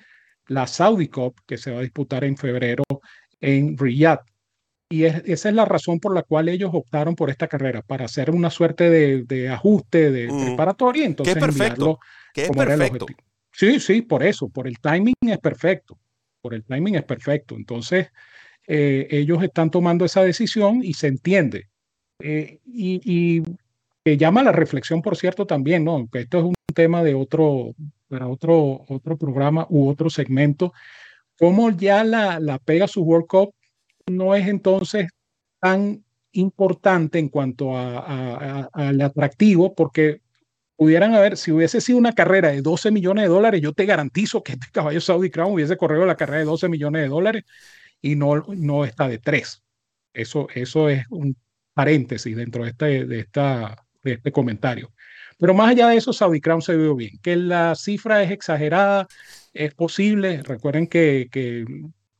la 0.47 0.67
Saudi 0.67 1.07
Cup 1.07 1.41
que 1.47 1.57
se 1.57 1.71
va 1.71 1.79
a 1.79 1.81
disputar 1.83 2.23
en 2.23 2.37
febrero 2.37 2.83
en 3.41 3.75
Riyadh. 3.75 4.32
Y 4.93 5.05
esa 5.05 5.49
es 5.49 5.55
la 5.55 5.65
razón 5.65 5.99
por 5.99 6.13
la 6.13 6.21
cual 6.21 6.49
ellos 6.49 6.69
optaron 6.71 7.15
por 7.15 7.31
esta 7.31 7.47
carrera, 7.47 7.81
para 7.81 8.05
hacer 8.05 8.29
una 8.29 8.51
suerte 8.51 8.91
de, 8.91 9.49
ajuste 9.49 10.11
de 10.11 10.31
mm. 10.31 10.45
preparatoria. 10.45 11.07
Entonces, 11.07 11.33
Qué 11.33 11.39
perfecto. 11.39 11.99
Qué 12.31 12.47
perfecto. 12.49 13.07
Sí, 13.51 13.79
sí, 13.79 14.03
por 14.03 14.21
eso, 14.21 14.49
por 14.49 14.67
el 14.67 14.77
timing 14.77 15.15
es 15.21 15.39
perfecto. 15.39 15.97
Por 16.41 16.53
el 16.53 16.63
timing 16.63 16.93
es 16.93 17.03
perfecto. 17.05 17.55
Entonces, 17.55 18.09
eh, 18.67 19.07
ellos 19.09 19.41
están 19.41 19.71
tomando 19.71 20.05
esa 20.05 20.21
decisión 20.23 20.83
y 20.83 20.93
se 20.93 21.07
entiende. 21.07 21.69
Eh, 22.19 22.59
y, 22.63 23.41
que 24.05 24.15
llama 24.15 24.43
la 24.43 24.51
reflexión, 24.51 25.01
por 25.01 25.17
cierto, 25.17 25.47
también, 25.47 25.85
¿no? 25.85 25.93
Aunque 25.93 26.19
esto 26.19 26.37
es 26.37 26.43
un 26.43 26.53
tema 26.75 27.01
de 27.01 27.15
otro, 27.15 27.73
para 28.09 28.27
otro, 28.27 28.85
otro 28.89 29.17
programa 29.17 29.65
u 29.71 29.89
otro 29.89 30.11
segmento, 30.11 30.71
cómo 31.39 31.71
ya 31.71 32.03
la, 32.03 32.39
la 32.39 32.59
Pegasus 32.59 33.03
World 33.03 33.25
Cup 33.25 33.55
no 34.07 34.35
es 34.35 34.47
entonces 34.47 35.07
tan 35.59 36.03
importante 36.31 37.19
en 37.19 37.29
cuanto 37.29 37.77
al 37.77 39.01
atractivo, 39.01 39.75
porque 39.75 40.21
pudieran 40.75 41.13
haber, 41.13 41.37
si 41.37 41.51
hubiese 41.51 41.81
sido 41.81 41.97
una 41.99 42.13
carrera 42.13 42.49
de 42.49 42.61
12 42.61 42.91
millones 42.91 43.23
de 43.23 43.29
dólares, 43.29 43.61
yo 43.61 43.73
te 43.73 43.85
garantizo 43.85 44.43
que 44.43 44.53
este 44.53 44.67
caballo 44.71 44.99
Saudi 44.99 45.29
Crown 45.29 45.53
hubiese 45.53 45.77
corrido 45.77 46.05
la 46.05 46.17
carrera 46.17 46.39
de 46.39 46.45
12 46.45 46.69
millones 46.69 47.03
de 47.03 47.07
dólares 47.09 47.43
y 48.01 48.15
no, 48.15 48.43
no 48.55 48.85
está 48.85 49.07
de 49.07 49.19
3. 49.19 49.63
Eso, 50.13 50.47
eso 50.53 50.89
es 50.89 51.05
un 51.09 51.37
paréntesis 51.73 52.35
dentro 52.35 52.63
de 52.63 52.71
este, 52.71 53.05
de, 53.05 53.19
esta, 53.19 53.85
de 54.03 54.13
este 54.13 54.31
comentario. 54.31 54.91
Pero 55.39 55.53
más 55.53 55.71
allá 55.71 55.89
de 55.89 55.97
eso, 55.97 56.13
Saudi 56.13 56.41
Crown 56.41 56.61
se 56.61 56.75
vio 56.77 56.95
bien. 56.95 57.17
Que 57.21 57.35
la 57.35 57.75
cifra 57.75 58.23
es 58.23 58.31
exagerada, 58.31 59.07
es 59.53 59.73
posible. 59.73 60.43
Recuerden 60.43 60.87
que, 60.87 61.27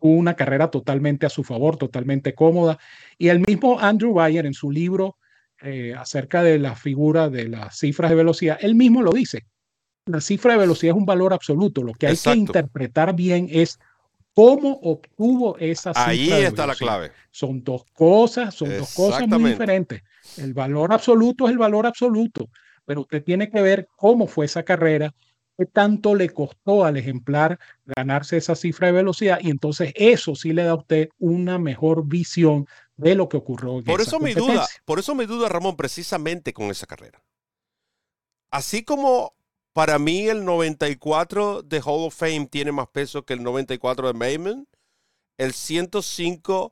una 0.10 0.36
carrera 0.36 0.70
totalmente 0.70 1.26
a 1.26 1.30
su 1.30 1.44
favor, 1.44 1.78
totalmente 1.78 2.36
cómoda. 2.36 2.78
Y 3.18 3.30
el 3.30 3.40
mismo 3.40 3.80
Andrew 3.80 4.14
Bayer 4.14 4.46
en 4.46 4.54
su 4.54 4.70
libro 4.70 5.18
eh, 5.62 5.94
acerca 5.98 6.44
de 6.44 6.60
la 6.60 6.76
figura 6.76 7.30
de 7.30 7.48
las 7.48 7.78
cifras 7.78 8.10
de 8.10 8.16
velocidad, 8.18 8.58
él 8.62 8.76
mismo 8.76 9.02
lo 9.02 9.12
dice. 9.12 9.46
La 10.06 10.20
cifra 10.20 10.54
de 10.54 10.60
velocidad 10.60 10.94
es 10.94 11.00
un 11.00 11.06
valor 11.06 11.34
absoluto. 11.34 11.84
Lo 11.84 11.94
que 11.94 12.08
hay 12.08 12.18
que 12.18 12.34
interpretar 12.36 13.16
bien 13.16 13.48
es 13.50 13.80
cómo 14.34 14.78
obtuvo 14.84 15.58
esa 15.58 15.94
cifra. 15.94 16.06
Ahí 16.06 16.30
está 16.32 16.68
la 16.68 16.76
clave. 16.76 17.12
Son 17.32 17.64
dos 17.64 17.86
cosas, 17.94 18.54
son 18.54 18.78
dos 18.78 18.94
cosas 18.94 19.26
muy 19.28 19.52
diferentes. 19.52 20.02
El 20.38 20.54
valor 20.54 20.92
absoluto 20.92 21.46
es 21.46 21.54
el 21.54 21.58
valor 21.58 21.86
absoluto, 21.86 22.50
pero 22.84 23.02
usted 23.02 23.24
tiene 23.24 23.50
que 23.50 23.62
ver 23.62 23.88
cómo 23.96 24.28
fue 24.28 24.48
esa 24.48 24.64
carrera, 24.64 25.14
qué 25.58 25.66
tanto 25.66 26.16
le 26.16 26.30
costó 26.30 26.86
al 26.86 26.98
ejemplar 26.98 27.60
ganarse 27.86 28.38
esa 28.38 28.56
cifra 28.56 28.88
de 28.88 28.94
velocidad 28.94 29.40
y 29.42 29.50
entonces 29.50 29.92
eso 29.96 30.36
sí 30.36 30.54
le 30.54 30.64
da 30.64 30.72
a 30.72 30.76
usted 30.76 31.10
una 31.20 31.60
mejor 31.60 32.06
visión 32.06 32.68
de 32.98 33.16
lo 33.16 33.30
que 33.30 33.38
ocurrió. 33.38 33.84
por 33.84 34.02
eso 34.02 34.20
mi 34.20 34.34
duda, 34.34 34.68
por 34.86 35.00
eso 35.00 35.16
mi 35.16 35.26
duda, 35.26 35.50
Ramón, 35.50 35.76
precisamente 35.76 36.54
con 36.54 36.68
esa 36.68 36.86
carrera. 36.86 37.24
Así 38.52 38.84
como 38.84 39.34
para 39.74 39.98
mí 39.98 40.28
el 40.28 40.46
94 40.46 41.64
de 41.64 41.82
Hall 41.82 42.06
of 42.06 42.16
Fame 42.16 42.48
tiene 42.48 42.72
más 42.72 42.88
peso 42.88 43.26
que 43.26 43.34
el 43.34 43.44
94 43.44 44.08
de 44.08 44.14
Mayman, 44.14 44.68
el 45.38 45.54
105 45.54 46.72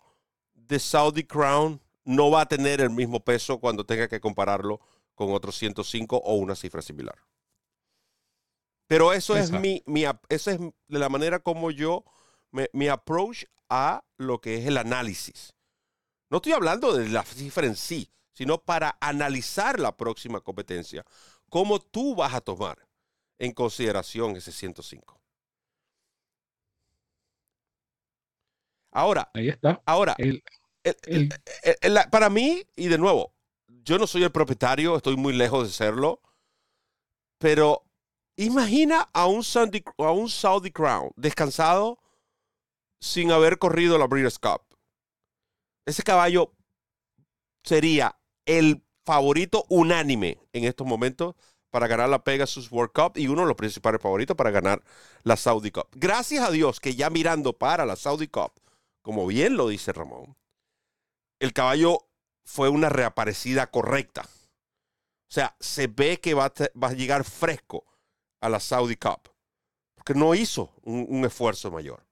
de 0.54 0.80
Saudi 0.80 1.24
Crown 1.24 1.82
no 2.06 2.30
va 2.30 2.41
a 2.41 2.46
tener 2.48 2.82
el 2.82 2.91
mismo 2.91 3.20
peso 3.20 3.60
cuando 3.60 3.86
tenga 3.86 4.08
que 4.08 4.20
compararlo 4.20 4.80
con 5.15 5.34
otro 5.34 5.52
105 5.52 6.17
o 6.17 6.36
una 6.36 6.56
cifra 6.56 6.82
similar. 6.82 7.15
Pero 8.91 9.13
eso 9.13 9.38
es 9.38 9.51
mi, 9.51 9.82
mi, 9.86 10.04
esa 10.27 10.51
es 10.51 10.60
de 10.60 10.99
la 10.99 11.08
manera 11.08 11.39
como 11.39 11.71
yo, 11.71 12.04
mi 12.73 12.89
approach 12.89 13.45
a 13.69 14.04
lo 14.17 14.41
que 14.41 14.58
es 14.58 14.65
el 14.65 14.75
análisis. 14.75 15.54
No 16.30 16.39
estoy 16.39 16.51
hablando 16.51 16.91
de 16.97 17.08
la 17.08 17.23
cifra 17.23 17.65
en 17.65 17.77
sí, 17.77 18.12
sino 18.34 18.58
para 18.58 18.97
analizar 18.99 19.80
la 19.80 19.95
próxima 19.95 20.41
competencia. 20.41 21.06
¿Cómo 21.47 21.80
tú 21.80 22.15
vas 22.15 22.34
a 22.34 22.41
tomar 22.41 22.86
en 23.39 23.54
consideración 23.54 24.36
ese 24.36 24.51
105? 24.51 25.21
Ahora, 28.91 29.32
Ahí 29.34 29.47
está. 29.47 29.82
Ahora, 29.86 30.17
para 32.12 32.30
mí, 32.30 32.62
y 32.75 32.89
de 32.89 32.97
nuevo, 32.97 33.34
yo 33.69 33.97
no 33.97 34.06
soy 34.06 34.25
el 34.25 34.34
propietario, 34.34 34.97
estoy 34.97 35.15
muy 35.15 35.32
lejos 35.32 35.65
de 35.65 35.73
serlo, 35.73 36.21
pero 37.38 37.86
imagina 38.45 39.10
a 39.13 39.27
un, 39.27 39.43
a 39.97 40.12
un 40.12 40.30
Saudi 40.30 40.71
Crown 40.71 41.12
descansado 41.15 41.99
sin 42.99 43.32
haber 43.32 43.58
corrido 43.58 43.97
la 43.97 44.08
Breeders' 44.08 44.39
Cup 44.39 44.62
ese 45.86 46.04
caballo 46.04 46.54
sería 47.63 48.19
el 48.45 48.84
favorito 49.06 49.65
unánime 49.69 50.39
en 50.54 50.65
estos 50.65 50.86
momentos 50.86 51.36
para 51.71 51.88
ganar 51.88 52.10
la 52.10 52.23
Pegasus 52.23 52.71
World 52.71 52.91
Cup 52.93 53.17
y 53.17 53.27
uno 53.27 53.41
de 53.41 53.47
los 53.47 53.56
principales 53.56 54.01
favoritos 54.01 54.36
para 54.36 54.51
ganar 54.51 54.84
la 55.23 55.38
Saudi 55.38 55.71
Cup. 55.71 55.88
Gracias 55.93 56.43
a 56.43 56.51
Dios 56.51 56.80
que 56.80 56.95
ya 56.95 57.10
mirando 57.10 57.54
para 57.54 57.86
la 57.86 57.95
Saudi 57.95 58.27
Cup, 58.27 58.54
como 59.01 59.25
bien 59.25 59.56
lo 59.56 59.69
dice 59.69 59.93
Ramón, 59.93 60.36
el 61.39 61.54
caballo 61.54 62.08
fue 62.45 62.69
una 62.69 62.89
reaparecida 62.89 63.67
correcta. 63.67 64.23
O 64.23 65.34
sea, 65.34 65.56
se 65.60 65.88
ve 65.88 66.19
que 66.19 66.34
va 66.34 66.51
a, 66.82 66.93
llegar 66.93 67.23
fresco 67.23 67.86
a 68.41 68.49
la 68.49 68.60
Saudi 68.60 68.97
Cup, 68.97 69.30
porque 69.95 70.13
no 70.13 70.36
hizo 70.36 70.73
un 70.84 71.23
esfuerzo 71.23 71.71
mayor. 71.71 72.06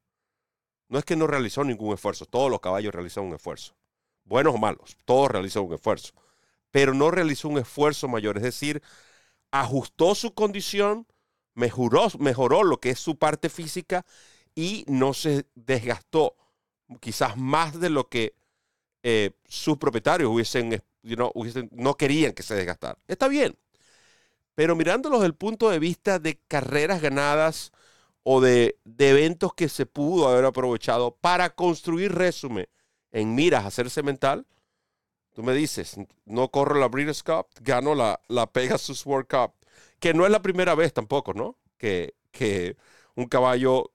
No 0.90 0.98
es 0.98 1.06
que 1.06 1.16
no 1.16 1.28
realizó 1.28 1.64
ningún 1.64 1.94
esfuerzo, 1.94 2.26
todos 2.26 2.50
los 2.50 2.60
caballos 2.60 2.94
realizan 2.94 3.24
un 3.24 3.36
esfuerzo, 3.36 3.76
buenos 4.24 4.56
o 4.56 4.58
malos, 4.58 4.98
todos 5.06 5.30
realizan 5.30 5.64
un 5.64 5.74
esfuerzo, 5.74 6.14
pero 6.72 6.96
no 6.96 7.12
realizó 7.12 7.48
un 7.48 7.60
esfuerzo 7.60 8.08
mayor, 8.08 8.38
es 8.38 8.44
decir, 8.44 8.82
ajustó 9.52 10.16
su 10.16 10.34
condición, 10.34 11.06
mejoró, 11.54 12.08
mejoró 12.18 12.64
lo 12.64 12.80
que 12.80 12.90
es 12.90 13.00
su 13.00 13.18
parte 13.18 13.50
física 13.50 14.04
y 14.56 14.84
no 14.88 15.14
se 15.14 15.46
desgastó 15.54 16.36
quizás 17.00 17.38
más 17.38 17.80
de 17.80 17.92
lo 17.92 18.10
que 18.10 18.34
eh, 19.04 19.32
sus 19.46 19.78
propietarios 19.78 20.32
hubiesen, 20.32 20.84
hubiesen, 21.36 21.70
no 21.72 21.96
querían 21.96 22.34
que 22.34 22.42
se 22.44 22.56
desgastara. 22.56 22.98
Está 23.08 23.28
bien, 23.28 23.56
pero 24.60 24.76
mirándolo 24.76 25.20
desde 25.20 25.28
el 25.28 25.36
punto 25.36 25.70
de 25.70 25.80
vista 25.80 26.20
de 26.20 26.38
carreras 26.50 27.02
ganadas, 27.02 27.72
o 28.24 28.42
de, 28.42 28.78
eventos 28.98 29.54
que 29.54 29.70
se 29.70 29.86
pudo 29.86 30.28
haber 30.28 30.44
aprovechado 30.44 31.16
para 31.16 31.56
construir 31.56 32.12
resumen 32.14 32.68
en 33.14 33.36
miras, 33.36 33.66
hacerse 33.66 34.04
mental, 34.04 34.46
tú 35.34 35.44
me 35.44 35.54
dices, 35.54 35.96
no 36.26 36.52
corro 36.52 36.78
la 36.78 36.90
Breeders' 36.90 37.24
Cup, 37.24 37.48
gano 37.62 37.96
la, 37.96 38.20
la 38.28 38.52
Pegasus 38.52 39.06
World 39.06 39.30
Cup, 39.30 39.54
que 39.98 40.14
no 40.14 40.26
es 40.26 40.32
la 40.32 40.42
primera 40.42 40.76
vez 40.76 40.92
tampoco, 40.92 41.34
¿no? 41.34 41.56
Que, 41.78 42.16
que 42.32 42.76
un 43.16 43.28
caballo 43.28 43.94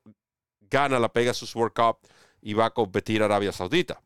gana 0.63 0.99
la 0.99 1.13
Pegasus 1.13 1.55
World 1.55 1.75
Cup 1.75 1.99
y 2.41 2.55
va 2.55 2.65
a 2.65 2.71
competir 2.71 3.21
a 3.21 3.27
Arabia 3.27 3.53
Saudita. 3.53 4.01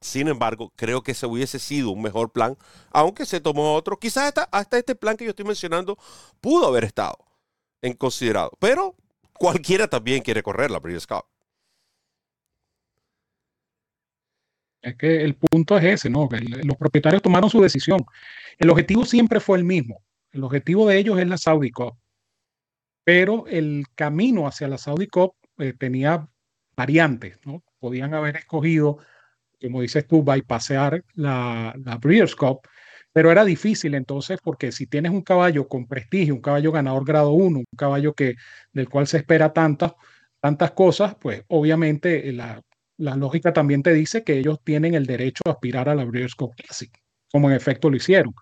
Sin 0.00 0.28
embargo, 0.28 0.72
creo 0.76 1.02
que 1.02 1.12
ese 1.12 1.26
hubiese 1.26 1.58
sido 1.58 1.90
un 1.90 2.02
mejor 2.02 2.30
plan, 2.30 2.56
aunque 2.90 3.26
se 3.26 3.40
tomó 3.40 3.74
otro. 3.74 3.98
Quizás 3.98 4.28
hasta, 4.28 4.44
hasta 4.44 4.78
este 4.78 4.94
plan 4.94 5.16
que 5.16 5.24
yo 5.24 5.30
estoy 5.30 5.44
mencionando 5.44 5.98
pudo 6.40 6.66
haber 6.68 6.84
estado 6.84 7.18
en 7.82 7.94
considerado. 7.94 8.52
Pero 8.60 8.94
cualquiera 9.32 9.88
también 9.88 10.22
quiere 10.22 10.42
correr 10.42 10.70
la 10.70 10.78
Breeders' 10.78 11.06
Cup. 11.06 11.24
Es 14.82 14.96
que 14.96 15.24
el 15.24 15.34
punto 15.34 15.76
es 15.76 15.84
ese, 15.84 16.10
¿no? 16.10 16.28
los 16.30 16.76
propietarios 16.76 17.22
tomaron 17.22 17.50
su 17.50 17.60
decisión. 17.60 18.04
El 18.58 18.70
objetivo 18.70 19.04
siempre 19.04 19.40
fue 19.40 19.58
el 19.58 19.64
mismo. 19.64 20.04
El 20.30 20.44
objetivo 20.44 20.86
de 20.86 20.98
ellos 20.98 21.18
es 21.18 21.26
la 21.26 21.36
Saudi 21.36 21.70
Cup. 21.70 21.94
Pero 23.04 23.46
el 23.48 23.86
camino 23.94 24.46
hacia 24.46 24.68
la 24.68 24.78
Saudi 24.78 25.08
Cup 25.08 25.34
eh, 25.58 25.72
tenía 25.72 26.28
variantes, 26.76 27.38
¿no? 27.44 27.64
Podían 27.80 28.14
haber 28.14 28.36
escogido, 28.36 28.98
como 29.60 29.80
dices 29.82 30.06
tú, 30.06 30.22
bypassear 30.22 31.04
la, 31.14 31.74
la 31.84 31.96
Breeders' 31.96 32.36
Cup 32.36 32.60
pero 33.12 33.32
era 33.32 33.44
difícil 33.44 33.94
entonces 33.94 34.38
porque 34.42 34.70
si 34.70 34.86
tienes 34.86 35.10
un 35.10 35.22
caballo 35.22 35.66
con 35.66 35.86
prestigio, 35.86 36.34
un 36.34 36.40
caballo 36.40 36.70
ganador 36.70 37.04
grado 37.04 37.32
1, 37.32 37.58
un 37.58 37.64
caballo 37.76 38.14
que, 38.14 38.36
del 38.72 38.88
cual 38.88 39.08
se 39.08 39.16
espera 39.16 39.52
tantas, 39.52 39.92
tantas 40.40 40.70
cosas, 40.72 41.16
pues 41.16 41.42
obviamente 41.48 42.32
la, 42.32 42.62
la 42.96 43.16
lógica 43.16 43.52
también 43.52 43.82
te 43.82 43.92
dice 43.92 44.22
que 44.24 44.38
ellos 44.38 44.60
tienen 44.62 44.94
el 44.94 45.06
derecho 45.06 45.42
a 45.46 45.50
aspirar 45.50 45.88
a 45.88 45.94
la 45.94 46.04
Breeders' 46.04 46.34
Cup 46.34 46.54
Classic, 46.54 46.92
como 47.32 47.50
en 47.50 47.56
efecto 47.56 47.90
lo 47.90 47.96
hicieron. 47.96 48.34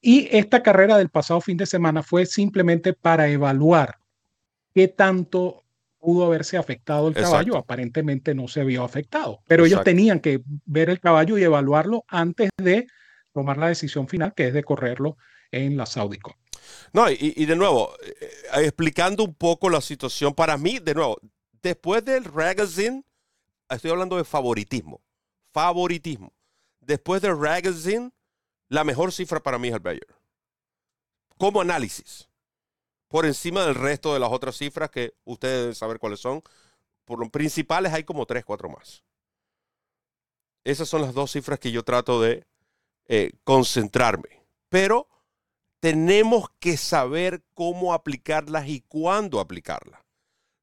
Y 0.00 0.28
esta 0.36 0.62
carrera 0.62 0.96
del 0.96 1.10
pasado 1.10 1.40
fin 1.40 1.58
de 1.58 1.66
semana 1.66 2.02
fue 2.02 2.24
simplemente 2.26 2.94
para 2.94 3.28
evaluar 3.28 3.98
qué 4.74 4.88
tanto 4.88 5.62
pudo 6.00 6.24
haberse 6.24 6.56
afectado 6.56 7.08
el 7.08 7.14
caballo. 7.14 7.56
Aparentemente 7.56 8.34
no 8.34 8.48
se 8.48 8.64
vio 8.64 8.82
afectado, 8.82 9.42
pero 9.46 9.64
ellos 9.64 9.84
tenían 9.84 10.18
que 10.18 10.42
ver 10.64 10.90
el 10.90 10.98
caballo 10.98 11.38
y 11.38 11.44
evaluarlo 11.44 12.04
antes 12.08 12.50
de 12.56 12.86
tomar 13.32 13.58
la 13.58 13.68
decisión 13.68 14.08
final, 14.08 14.34
que 14.34 14.48
es 14.48 14.54
de 14.54 14.64
correrlo 14.64 15.16
en 15.52 15.76
la 15.76 15.86
Saudico. 15.86 16.36
No, 16.92 17.10
y, 17.10 17.44
de 17.44 17.56
nuevo, 17.56 17.94
eh, 18.02 18.14
eh, 18.20 18.64
explicando 18.64 19.24
un 19.24 19.34
poco 19.34 19.70
la 19.70 19.80
situación, 19.80 20.34
para 20.34 20.56
mí, 20.56 20.78
de 20.78 20.94
nuevo, 20.94 21.18
después 21.62 22.04
del 22.04 22.24
Ragazine, 22.24 23.04
estoy 23.68 23.90
hablando 23.90 24.16
de 24.16 24.24
favoritismo, 24.24 25.00
favoritismo. 25.52 26.32
Después 26.80 27.22
del 27.22 27.40
Ragazine, 27.40 28.10
la 28.68 28.84
mejor 28.84 29.12
cifra 29.12 29.40
para 29.40 29.58
mí 29.58 29.68
es 29.68 29.74
el 29.74 29.80
Bayer. 29.80 30.06
Como 31.36 31.60
análisis. 31.60 32.29
Por 33.10 33.26
encima 33.26 33.66
del 33.66 33.74
resto 33.74 34.14
de 34.14 34.20
las 34.20 34.30
otras 34.30 34.56
cifras 34.56 34.88
que 34.88 35.14
ustedes 35.24 35.58
deben 35.58 35.74
saber 35.74 35.98
cuáles 35.98 36.20
son. 36.20 36.44
Por 37.04 37.18
los 37.18 37.28
principales 37.28 37.92
hay 37.92 38.04
como 38.04 38.24
tres, 38.24 38.44
cuatro 38.44 38.68
más. 38.68 39.02
Esas 40.62 40.88
son 40.88 41.02
las 41.02 41.12
dos 41.12 41.32
cifras 41.32 41.58
que 41.58 41.72
yo 41.72 41.82
trato 41.82 42.22
de 42.22 42.46
eh, 43.08 43.32
concentrarme. 43.42 44.44
Pero 44.68 45.08
tenemos 45.80 46.50
que 46.60 46.76
saber 46.76 47.42
cómo 47.54 47.94
aplicarlas 47.94 48.68
y 48.68 48.82
cuándo 48.82 49.40
aplicarlas. 49.40 50.00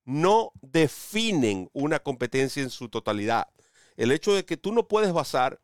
No 0.05 0.53
definen 0.61 1.69
una 1.73 1.99
competencia 1.99 2.63
en 2.63 2.69
su 2.69 2.87
totalidad. 2.87 3.49
El 3.97 4.13
hecho 4.13 4.33
de 4.33 4.45
que 4.45 4.55
tú 4.55 4.71
no 4.71 4.87
puedes 4.87 5.11
basar 5.11 5.59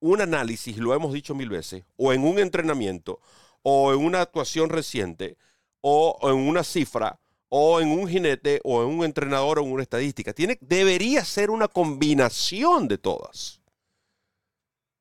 un 0.00 0.20
análisis, 0.20 0.76
lo 0.76 0.92
hemos 0.92 1.14
dicho 1.14 1.34
mil 1.34 1.48
veces, 1.48 1.84
o 1.96 2.12
en 2.12 2.24
un 2.24 2.38
entrenamiento, 2.38 3.20
o 3.62 3.94
en 3.94 4.00
una 4.00 4.20
actuación 4.20 4.68
reciente, 4.68 5.38
o 5.80 6.18
en 6.22 6.36
una 6.36 6.64
cifra, 6.64 7.18
o 7.48 7.80
en 7.80 7.90
un 7.90 8.08
jinete, 8.08 8.60
o 8.64 8.82
en 8.82 8.88
un 8.88 9.04
entrenador, 9.04 9.58
o 9.58 9.62
en 9.62 9.72
una 9.72 9.82
estadística. 9.82 10.32
Tiene, 10.32 10.58
debería 10.60 11.24
ser 11.24 11.50
una 11.50 11.68
combinación 11.68 12.88
de 12.88 12.98
todas. 12.98 13.60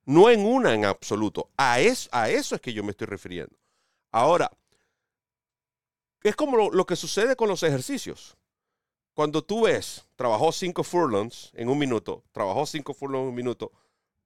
No 0.06 0.30
en 0.30 0.46
una 0.46 0.74
en 0.74 0.86
absoluto. 0.86 1.50
A 1.58 1.80
eso, 1.80 2.10
a 2.12 2.30
eso 2.30 2.56
es 2.56 2.62
que 2.62 2.74
yo 2.74 2.84
me 2.84 2.92
estoy 2.92 3.08
refiriendo. 3.08 3.56
Ahora, 4.12 4.52
es 6.24 6.36
como 6.36 6.58
lo, 6.58 6.72
lo 6.72 6.86
que 6.86 6.96
sucede 6.96 7.36
con 7.36 7.48
los 7.48 7.64
ejercicios. 7.64 8.36
Cuando 9.14 9.44
tú 9.44 9.64
ves, 9.64 10.06
trabajó 10.16 10.52
cinco 10.52 10.84
furlongs 10.84 11.52
en 11.54 11.70
un 11.70 11.78
minuto, 11.78 12.24
trabajó 12.32 12.66
cinco 12.66 12.94
furlongs 12.94 13.24
en 13.24 13.30
un 13.30 13.36
minuto, 13.36 13.72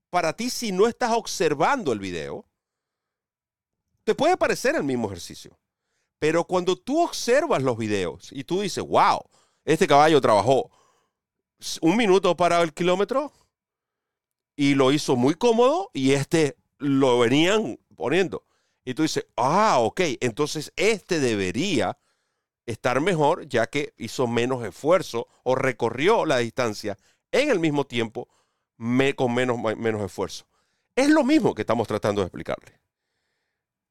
para 0.10 0.34
ti 0.34 0.51
si 0.51 0.72
no 0.72 0.88
estás 0.88 1.12
observando 1.12 1.91
el 1.91 1.97
video, 1.97 2.45
te 4.04 4.14
puede 4.14 4.38
parecer 4.38 4.76
el 4.76 4.84
mismo 4.84 5.08
ejercicio. 5.08 5.58
Pero 6.24 6.45
cuando 6.45 6.78
tú 6.78 7.03
observas 7.03 7.61
los 7.63 7.78
videos 7.78 8.30
y 8.32 8.45
tú 8.45 8.61
dices, 8.61 8.82
wow, 8.82 9.19
este 9.65 9.88
caballo 9.88 10.21
trabajó 10.21 10.71
un 11.82 11.97
minuto 11.97 12.38
para 12.38 12.61
el 12.61 12.74
kilómetro 12.74 13.34
y 14.55 14.76
lo 14.76 14.93
hizo 14.93 15.17
muy 15.17 15.34
cómodo 15.36 15.89
y 15.91 16.13
este 16.13 16.55
lo 16.78 17.19
venían 17.19 17.78
poniendo. 17.97 18.45
Y 18.86 18.93
tú 18.93 19.01
dices, 19.01 19.28
ah, 19.36 19.80
ok, 19.82 19.99
entonces 20.21 20.71
este 20.78 21.19
debería 21.19 21.97
estar 22.65 23.01
mejor 23.01 23.45
ya 23.49 23.67
que 23.67 23.93
hizo 23.97 24.26
menos 24.26 24.63
esfuerzo 24.63 25.28
o 25.43 25.55
recorrió 25.55 26.26
la 26.26 26.38
distancia 26.38 26.97
en 27.34 27.49
el 27.49 27.59
mismo 27.59 27.84
tiempo 27.84 28.30
con 29.17 29.34
menos, 29.34 29.57
menos 29.76 30.01
esfuerzo. 30.01 30.45
Es 30.95 31.09
lo 31.09 31.26
mismo 31.26 31.53
que 31.53 31.63
estamos 31.63 31.86
tratando 31.86 32.21
de 32.21 32.28
explicarle. 32.28 32.83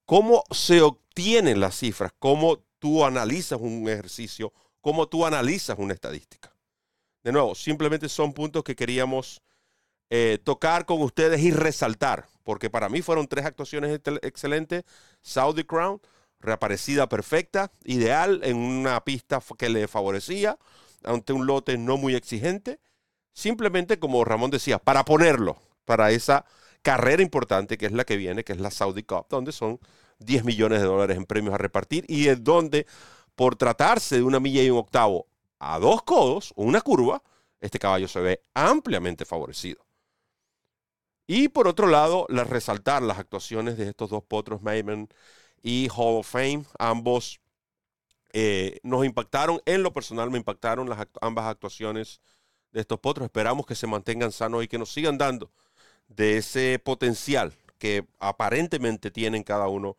¿Cómo 0.04 0.44
se 0.50 0.82
obtienen 0.82 1.60
las 1.60 1.78
cifras? 1.78 2.12
¿Cómo 2.18 2.64
tú 2.78 3.04
analizas 3.04 3.60
un 3.60 3.88
ejercicio? 3.88 4.52
¿Cómo 4.80 5.08
tú 5.08 5.24
analizas 5.24 5.78
una 5.78 5.94
estadística? 5.94 6.52
De 7.22 7.32
nuevo, 7.32 7.54
simplemente 7.54 8.08
son 8.08 8.32
puntos 8.32 8.64
que 8.64 8.74
queríamos 8.74 9.42
eh, 10.10 10.38
tocar 10.42 10.84
con 10.84 11.00
ustedes 11.02 11.40
y 11.40 11.52
resaltar, 11.52 12.26
porque 12.42 12.68
para 12.68 12.88
mí 12.88 13.00
fueron 13.00 13.28
tres 13.28 13.46
actuaciones 13.46 14.00
excelentes. 14.22 14.84
Saudi 15.22 15.64
Crown, 15.64 16.00
reaparecida 16.40 17.08
perfecta, 17.08 17.70
ideal 17.84 18.40
en 18.42 18.56
una 18.56 19.02
pista 19.04 19.40
que 19.56 19.68
le 19.68 19.86
favorecía, 19.86 20.58
ante 21.04 21.32
un 21.32 21.46
lote 21.46 21.78
no 21.78 21.96
muy 21.96 22.14
exigente. 22.14 22.80
Simplemente, 23.32 23.98
como 23.98 24.24
Ramón 24.24 24.50
decía, 24.50 24.78
para 24.78 25.04
ponerlo 25.04 25.56
para 25.84 26.10
esa 26.10 26.44
carrera 26.82 27.22
importante 27.22 27.78
que 27.78 27.86
es 27.86 27.92
la 27.92 28.04
que 28.04 28.16
viene, 28.16 28.44
que 28.44 28.52
es 28.52 28.60
la 28.60 28.70
Saudi 28.70 29.02
Cup, 29.02 29.26
donde 29.30 29.52
son 29.52 29.80
10 30.18 30.44
millones 30.44 30.80
de 30.80 30.86
dólares 30.86 31.16
en 31.16 31.24
premios 31.26 31.54
a 31.54 31.58
repartir 31.58 32.04
y 32.08 32.28
es 32.28 32.42
donde, 32.42 32.86
por 33.34 33.56
tratarse 33.56 34.16
de 34.16 34.22
una 34.22 34.40
milla 34.40 34.62
y 34.62 34.70
un 34.70 34.78
octavo 34.78 35.26
a 35.58 35.78
dos 35.78 36.02
codos, 36.02 36.52
una 36.56 36.80
curva, 36.80 37.22
este 37.60 37.78
caballo 37.78 38.08
se 38.08 38.20
ve 38.20 38.42
ampliamente 38.54 39.24
favorecido. 39.24 39.84
Y 41.26 41.48
por 41.48 41.68
otro 41.68 41.86
lado, 41.86 42.26
resaltar 42.28 43.02
las 43.02 43.18
actuaciones 43.18 43.78
de 43.78 43.88
estos 43.88 44.10
dos 44.10 44.24
potros, 44.24 44.60
Mayman 44.60 45.08
y 45.62 45.88
Hall 45.94 46.18
of 46.18 46.28
Fame, 46.28 46.64
ambos 46.78 47.40
eh, 48.32 48.80
nos 48.82 49.04
impactaron, 49.04 49.60
en 49.64 49.82
lo 49.82 49.92
personal 49.92 50.30
me 50.30 50.38
impactaron 50.38 50.88
las 50.88 51.06
ambas 51.20 51.46
actuaciones 51.46 52.20
de 52.72 52.80
estos 52.80 52.98
potros. 52.98 53.26
Esperamos 53.26 53.66
que 53.66 53.76
se 53.76 53.86
mantengan 53.86 54.32
sanos 54.32 54.64
y 54.64 54.68
que 54.68 54.78
nos 54.78 54.92
sigan 54.92 55.16
dando 55.16 55.52
de 56.16 56.38
ese 56.38 56.78
potencial 56.78 57.52
que 57.78 58.06
aparentemente 58.18 59.10
tienen 59.10 59.42
cada 59.42 59.68
uno 59.68 59.96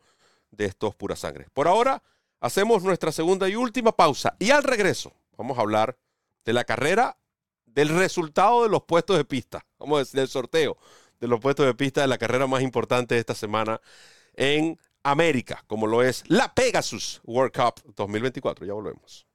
de 0.50 0.66
estos 0.66 0.94
pura 0.94 1.16
sangre. 1.16 1.46
Por 1.52 1.68
ahora, 1.68 2.02
hacemos 2.40 2.82
nuestra 2.82 3.12
segunda 3.12 3.48
y 3.48 3.56
última 3.56 3.92
pausa 3.92 4.36
y 4.38 4.50
al 4.50 4.62
regreso 4.62 5.12
vamos 5.36 5.58
a 5.58 5.62
hablar 5.62 5.96
de 6.44 6.52
la 6.52 6.64
carrera, 6.64 7.16
del 7.66 7.88
resultado 7.88 8.62
de 8.62 8.68
los 8.68 8.84
puestos 8.84 9.16
de 9.16 9.24
pista, 9.24 9.66
vamos 9.78 9.96
a 9.96 9.98
decir, 10.00 10.20
del 10.20 10.28
sorteo 10.28 10.76
de 11.20 11.28
los 11.28 11.40
puestos 11.40 11.66
de 11.66 11.74
pista 11.74 12.02
de 12.02 12.06
la 12.06 12.18
carrera 12.18 12.46
más 12.46 12.62
importante 12.62 13.14
de 13.14 13.20
esta 13.20 13.34
semana 13.34 13.80
en 14.34 14.78
América, 15.02 15.64
como 15.66 15.86
lo 15.86 16.02
es 16.02 16.22
la 16.28 16.54
Pegasus 16.54 17.20
World 17.24 17.52
Cup 17.52 17.94
2024. 17.94 18.66
Ya 18.66 18.72
volvemos. 18.72 19.26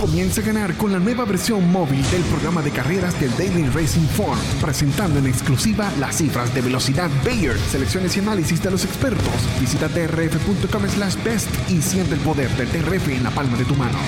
Comienza 0.00 0.40
a 0.40 0.44
ganar 0.44 0.74
con 0.78 0.92
la 0.92 0.98
nueva 0.98 1.26
versión 1.26 1.70
móvil 1.70 2.02
del 2.10 2.22
programa 2.22 2.62
de 2.62 2.70
carreras 2.70 3.20
del 3.20 3.30
Daily 3.36 3.68
Racing 3.68 4.06
Form, 4.06 4.38
presentando 4.60 5.18
en 5.18 5.26
exclusiva 5.26 5.92
las 5.98 6.16
cifras 6.16 6.54
de 6.54 6.62
velocidad 6.62 7.10
Bayer, 7.22 7.58
selecciones 7.58 8.16
y 8.16 8.20
análisis 8.20 8.62
de 8.62 8.70
los 8.70 8.84
expertos. 8.86 9.34
Visita 9.60 9.88
drf.com 9.88 10.88
slash 10.88 11.22
best 11.22 11.50
y 11.70 11.82
siente 11.82 12.14
el 12.14 12.20
poder 12.20 12.48
del 12.56 12.72
DRF 12.72 13.08
en 13.08 13.22
la 13.22 13.30
palma 13.30 13.58
de 13.58 13.64
tu 13.66 13.74
mano. 13.74 13.98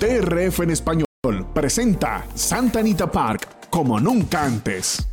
DRF 0.00 0.60
en 0.60 0.70
español 0.70 1.06
presenta 1.52 2.24
Santa 2.34 2.80
Anita 2.80 3.12
Park 3.12 3.68
como 3.68 4.00
nunca 4.00 4.44
antes. 4.44 5.06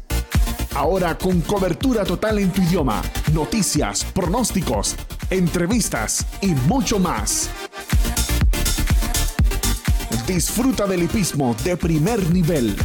Ahora 0.73 1.17
con 1.17 1.41
cobertura 1.41 2.05
total 2.05 2.39
en 2.39 2.51
tu 2.51 2.61
idioma, 2.61 3.01
noticias, 3.33 4.05
pronósticos, 4.05 4.95
entrevistas 5.29 6.25
y 6.41 6.47
mucho 6.47 6.97
más. 6.97 7.49
Disfruta 10.29 10.85
del 10.85 11.01
hipismo 11.01 11.55
de 11.63 11.75
primer 11.75 12.29
nivel. 12.29 12.75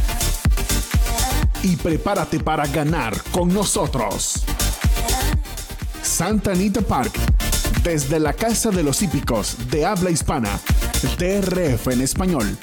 Y 1.61 1.75
prepárate 1.75 2.39
para 2.39 2.65
ganar 2.65 3.13
con 3.29 3.53
nosotros. 3.53 4.43
Santa 6.01 6.53
Anita 6.53 6.81
Park, 6.81 7.13
desde 7.83 8.19
la 8.19 8.33
Casa 8.33 8.71
de 8.71 8.81
los 8.81 9.03
Hípicos 9.03 9.57
de 9.69 9.85
habla 9.85 10.09
hispana, 10.09 10.59
TRF 11.19 11.89
en 11.89 12.01
español. 12.01 12.57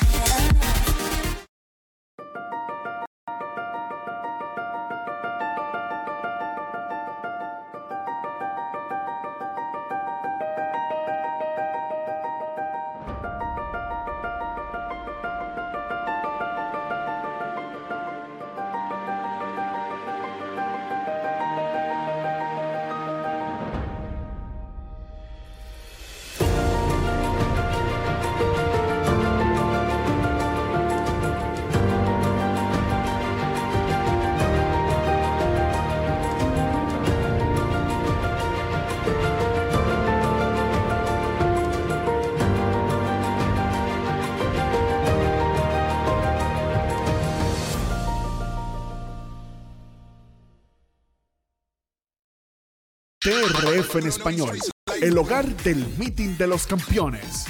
En 53.95 54.07
español, 54.07 54.59
el 55.03 55.19
hogar 55.19 55.47
del 55.65 55.87
meeting 55.99 56.39
de 56.39 56.47
los 56.47 56.67
campeones, 56.67 57.45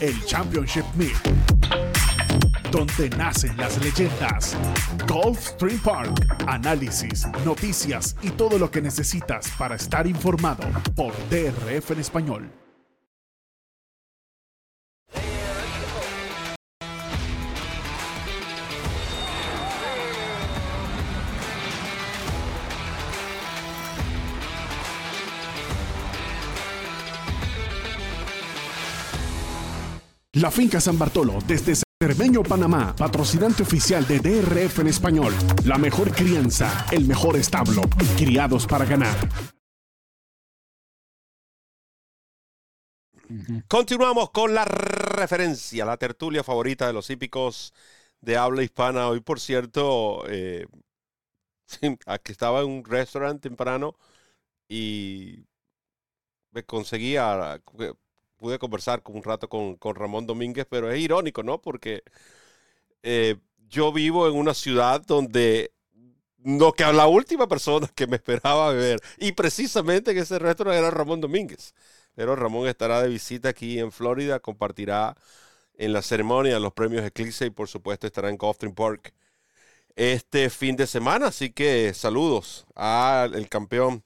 el 0.00 0.24
Championship 0.24 0.84
Meet, 0.94 1.18
donde 2.70 3.10
nacen 3.10 3.54
las 3.58 3.76
leyendas. 3.84 4.56
Golf 5.06 5.38
Stream 5.38 5.78
Park, 5.80 6.38
análisis, 6.46 7.26
noticias 7.44 8.16
y 8.22 8.30
todo 8.30 8.58
lo 8.58 8.70
que 8.70 8.80
necesitas 8.80 9.50
para 9.58 9.74
estar 9.74 10.06
informado 10.06 10.64
por 10.96 11.12
TRF 11.28 11.90
en 11.90 12.00
español. 12.00 12.50
La 30.40 30.50
Finca 30.50 30.80
San 30.80 30.98
Bartolo, 30.98 31.38
desde 31.46 31.74
Cermeño, 32.02 32.42
Panamá, 32.42 32.96
patrocinante 32.96 33.62
oficial 33.62 34.06
de 34.06 34.20
DRF 34.20 34.78
en 34.78 34.86
español. 34.86 35.34
La 35.66 35.76
mejor 35.76 36.12
crianza, 36.12 36.86
el 36.92 37.04
mejor 37.04 37.36
establo, 37.36 37.82
criados 38.16 38.66
para 38.66 38.86
ganar. 38.86 39.14
Continuamos 43.68 44.30
con 44.30 44.54
la 44.54 44.64
referencia, 44.64 45.84
la 45.84 45.98
tertulia 45.98 46.42
favorita 46.42 46.86
de 46.86 46.94
los 46.94 47.10
hípicos 47.10 47.74
de 48.22 48.38
habla 48.38 48.62
hispana. 48.62 49.08
Hoy, 49.08 49.20
por 49.20 49.40
cierto, 49.40 50.24
eh, 50.26 50.66
aquí 52.06 52.32
estaba 52.32 52.60
en 52.60 52.70
un 52.70 52.84
restaurante 52.86 53.46
temprano 53.50 53.94
y 54.66 55.44
me 56.52 56.64
conseguía, 56.64 57.60
pude 58.40 58.58
conversar 58.58 59.02
un 59.06 59.22
rato 59.22 59.48
con, 59.48 59.76
con 59.76 59.94
Ramón 59.94 60.26
Domínguez, 60.26 60.66
pero 60.68 60.90
es 60.90 60.98
irónico, 60.98 61.42
¿no? 61.42 61.60
Porque 61.60 62.02
eh, 63.02 63.36
yo 63.68 63.92
vivo 63.92 64.28
en 64.28 64.34
una 64.36 64.54
ciudad 64.54 65.02
donde 65.06 65.72
no 66.38 66.72
que 66.72 66.84
la 66.92 67.06
última 67.06 67.46
persona 67.48 67.88
que 67.94 68.06
me 68.06 68.16
esperaba 68.16 68.72
ver, 68.72 69.00
y 69.18 69.32
precisamente 69.32 70.12
en 70.12 70.18
ese 70.18 70.38
restaurante 70.38 70.78
era 70.80 70.90
Ramón 70.90 71.20
Domínguez. 71.20 71.74
Pero 72.14 72.34
Ramón 72.36 72.66
estará 72.68 73.02
de 73.02 73.08
visita 73.08 73.50
aquí 73.50 73.78
en 73.78 73.92
Florida, 73.92 74.40
compartirá 74.40 75.16
en 75.74 75.92
la 75.92 76.02
ceremonia 76.02 76.58
los 76.60 76.72
premios 76.72 77.04
Eclipse 77.04 77.46
y 77.46 77.50
por 77.50 77.68
supuesto 77.68 78.06
estará 78.06 78.30
en 78.30 78.36
Gulfstream 78.38 78.74
Park 78.74 79.14
este 79.96 80.50
fin 80.50 80.76
de 80.76 80.86
semana. 80.86 81.28
Así 81.28 81.50
que 81.52 81.94
saludos 81.94 82.66
al 82.74 83.48
campeón 83.48 84.04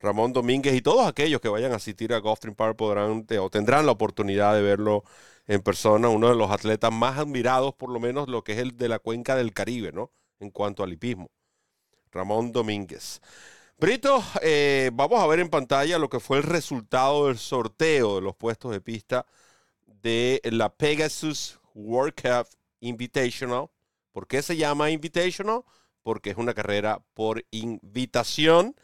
Ramón 0.00 0.32
Domínguez 0.32 0.74
y 0.74 0.82
todos 0.82 1.06
aquellos 1.06 1.40
que 1.40 1.48
vayan 1.48 1.72
a 1.72 1.76
asistir 1.76 2.12
a 2.12 2.18
Gulfstream 2.18 2.54
Park 2.54 2.76
podrán 2.76 3.26
o 3.40 3.50
tendrán 3.50 3.86
la 3.86 3.92
oportunidad 3.92 4.54
de 4.54 4.62
verlo 4.62 5.04
en 5.46 5.62
persona, 5.62 6.08
uno 6.08 6.28
de 6.28 6.34
los 6.34 6.50
atletas 6.50 6.92
más 6.92 7.18
admirados, 7.18 7.74
por 7.74 7.90
lo 7.90 8.00
menos 8.00 8.28
lo 8.28 8.42
que 8.44 8.52
es 8.52 8.58
el 8.58 8.76
de 8.76 8.88
la 8.88 8.98
cuenca 8.98 9.36
del 9.36 9.54
Caribe, 9.54 9.92
¿no? 9.92 10.10
En 10.40 10.50
cuanto 10.50 10.82
al 10.82 10.92
hipismo. 10.92 11.30
Ramón 12.10 12.52
Domínguez. 12.52 13.20
Brito, 13.78 14.24
eh, 14.42 14.90
vamos 14.92 15.22
a 15.22 15.26
ver 15.26 15.38
en 15.38 15.50
pantalla 15.50 15.98
lo 15.98 16.08
que 16.08 16.18
fue 16.18 16.38
el 16.38 16.42
resultado 16.42 17.26
del 17.26 17.38
sorteo 17.38 18.16
de 18.16 18.22
los 18.22 18.34
puestos 18.34 18.72
de 18.72 18.80
pista 18.80 19.26
de 19.86 20.40
la 20.44 20.74
Pegasus 20.74 21.60
World 21.74 22.14
Cup 22.14 22.48
Invitational. 22.80 23.68
¿Por 24.12 24.26
qué 24.26 24.40
se 24.40 24.56
llama 24.56 24.90
Invitational? 24.90 25.62
Porque 26.02 26.30
es 26.30 26.38
una 26.38 26.54
carrera 26.54 27.02
por 27.12 27.44
invitación. 27.50 28.74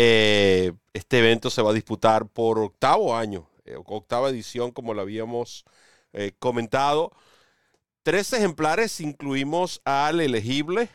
Eh, 0.00 0.74
este 0.92 1.18
evento 1.18 1.50
se 1.50 1.60
va 1.60 1.70
a 1.70 1.74
disputar 1.74 2.26
por 2.26 2.60
octavo 2.60 3.16
año, 3.16 3.48
eh, 3.64 3.74
octava 3.84 4.30
edición, 4.30 4.70
como 4.70 4.94
lo 4.94 5.00
habíamos 5.02 5.64
comentado. 6.38 7.12
Tres 8.02 8.32
ejemplares 8.32 9.00
incluimos 9.00 9.80
al 9.84 10.20
elegible, 10.20 10.88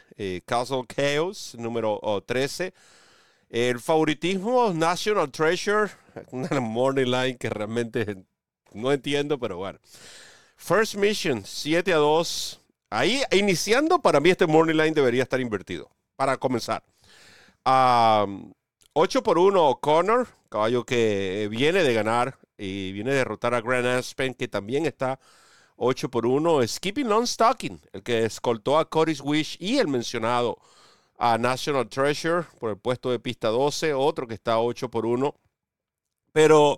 Castle 0.45 0.83
Chaos, 0.87 1.55
número 1.57 1.99
13 2.25 2.73
el 3.53 3.79
favoritismo 3.79 4.73
National 4.73 5.29
Treasure, 5.31 5.91
una 6.31 6.59
morning 6.59 7.05
line 7.05 7.37
que 7.37 7.49
realmente 7.51 8.17
no 8.73 8.91
entiendo, 8.91 9.39
pero 9.39 9.57
bueno. 9.57 9.79
First 10.57 10.95
Mission, 10.95 11.43
7 11.45 11.93
a 11.93 11.97
2. 11.97 12.59
Ahí, 12.89 13.21
iniciando, 13.31 13.99
para 14.01 14.19
mí 14.19 14.31
este 14.31 14.47
morning 14.47 14.73
line 14.75 14.91
debería 14.91 15.23
estar 15.23 15.39
invertido, 15.39 15.89
para 16.15 16.37
comenzar. 16.37 16.83
8 18.95 19.23
por 19.23 19.39
1 19.39 19.69
O'Connor, 19.69 20.27
caballo 20.49 20.85
que 20.85 21.47
viene 21.49 21.83
de 21.83 21.93
ganar 21.95 22.37
y 22.57 22.91
viene 22.91 23.11
a 23.11 23.15
derrotar 23.15 23.55
a 23.55 23.61
Grand 23.61 23.87
Aspen, 23.87 24.35
que 24.35 24.47
también 24.47 24.85
está 24.85 25.19
8 25.77 26.09
por 26.09 26.27
1. 26.27 26.67
Skipping 26.67 27.07
Long 27.09 27.25
Stocking, 27.25 27.81
el 27.91 28.03
que 28.03 28.25
escoltó 28.25 28.77
a 28.77 28.89
Cody's 28.89 29.21
Wish 29.21 29.57
y 29.59 29.79
el 29.79 29.87
mencionado 29.87 30.57
a 31.17 31.37
National 31.39 31.89
Treasure 31.89 32.45
por 32.59 32.69
el 32.71 32.77
puesto 32.77 33.09
de 33.11 33.19
pista 33.19 33.49
12, 33.49 33.93
otro 33.95 34.27
que 34.27 34.35
está 34.35 34.59
8 34.59 34.89
por 34.89 35.07
1. 35.07 35.35
Pero 36.31 36.77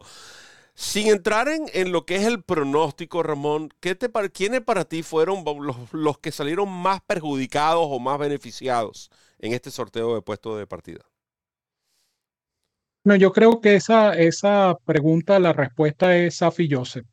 sin 0.74 1.08
entrar 1.08 1.50
en, 1.50 1.66
en, 1.74 1.92
lo 1.92 2.06
que 2.06 2.16
es 2.18 2.24
el 2.26 2.44
pronóstico, 2.44 3.24
Ramón, 3.24 3.70
¿qué 3.82 3.96
te, 3.96 4.10
¿quiénes 4.32 4.62
para 4.62 4.86
ti 4.86 5.04
fueron 5.04 5.44
los, 5.44 5.94
los, 5.94 6.20
que 6.20 6.32
salieron 6.32 6.70
más 6.70 7.02
perjudicados 7.02 7.88
o 7.90 8.00
más 8.00 8.20
beneficiados 8.20 9.12
en 9.40 9.54
este 9.54 9.72
sorteo 9.72 10.16
de 10.16 10.22
puesto 10.22 10.58
de 10.58 10.68
partida? 10.68 11.02
No, 13.06 13.16
yo 13.16 13.32
creo 13.32 13.62
que 13.62 13.76
esa, 13.76 14.14
esa 14.18 14.76
pregunta, 14.84 15.40
la 15.40 15.54
respuesta 15.54 16.18
es 16.18 16.38
Safi 16.38 16.68
Joseph. 16.70 17.06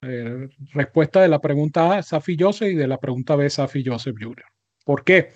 Eh, 0.00 0.48
respuesta 0.72 1.20
de 1.22 1.28
la 1.28 1.40
pregunta 1.40 1.98
A, 1.98 2.02
Safi 2.04 2.36
Joseph, 2.38 2.70
y 2.70 2.76
de 2.76 2.86
la 2.86 2.98
pregunta 2.98 3.34
B, 3.34 3.50
Safi 3.50 3.84
Joseph 3.84 4.14
Jr. 4.16 4.44
¿Por 4.84 5.02
qué? 5.02 5.32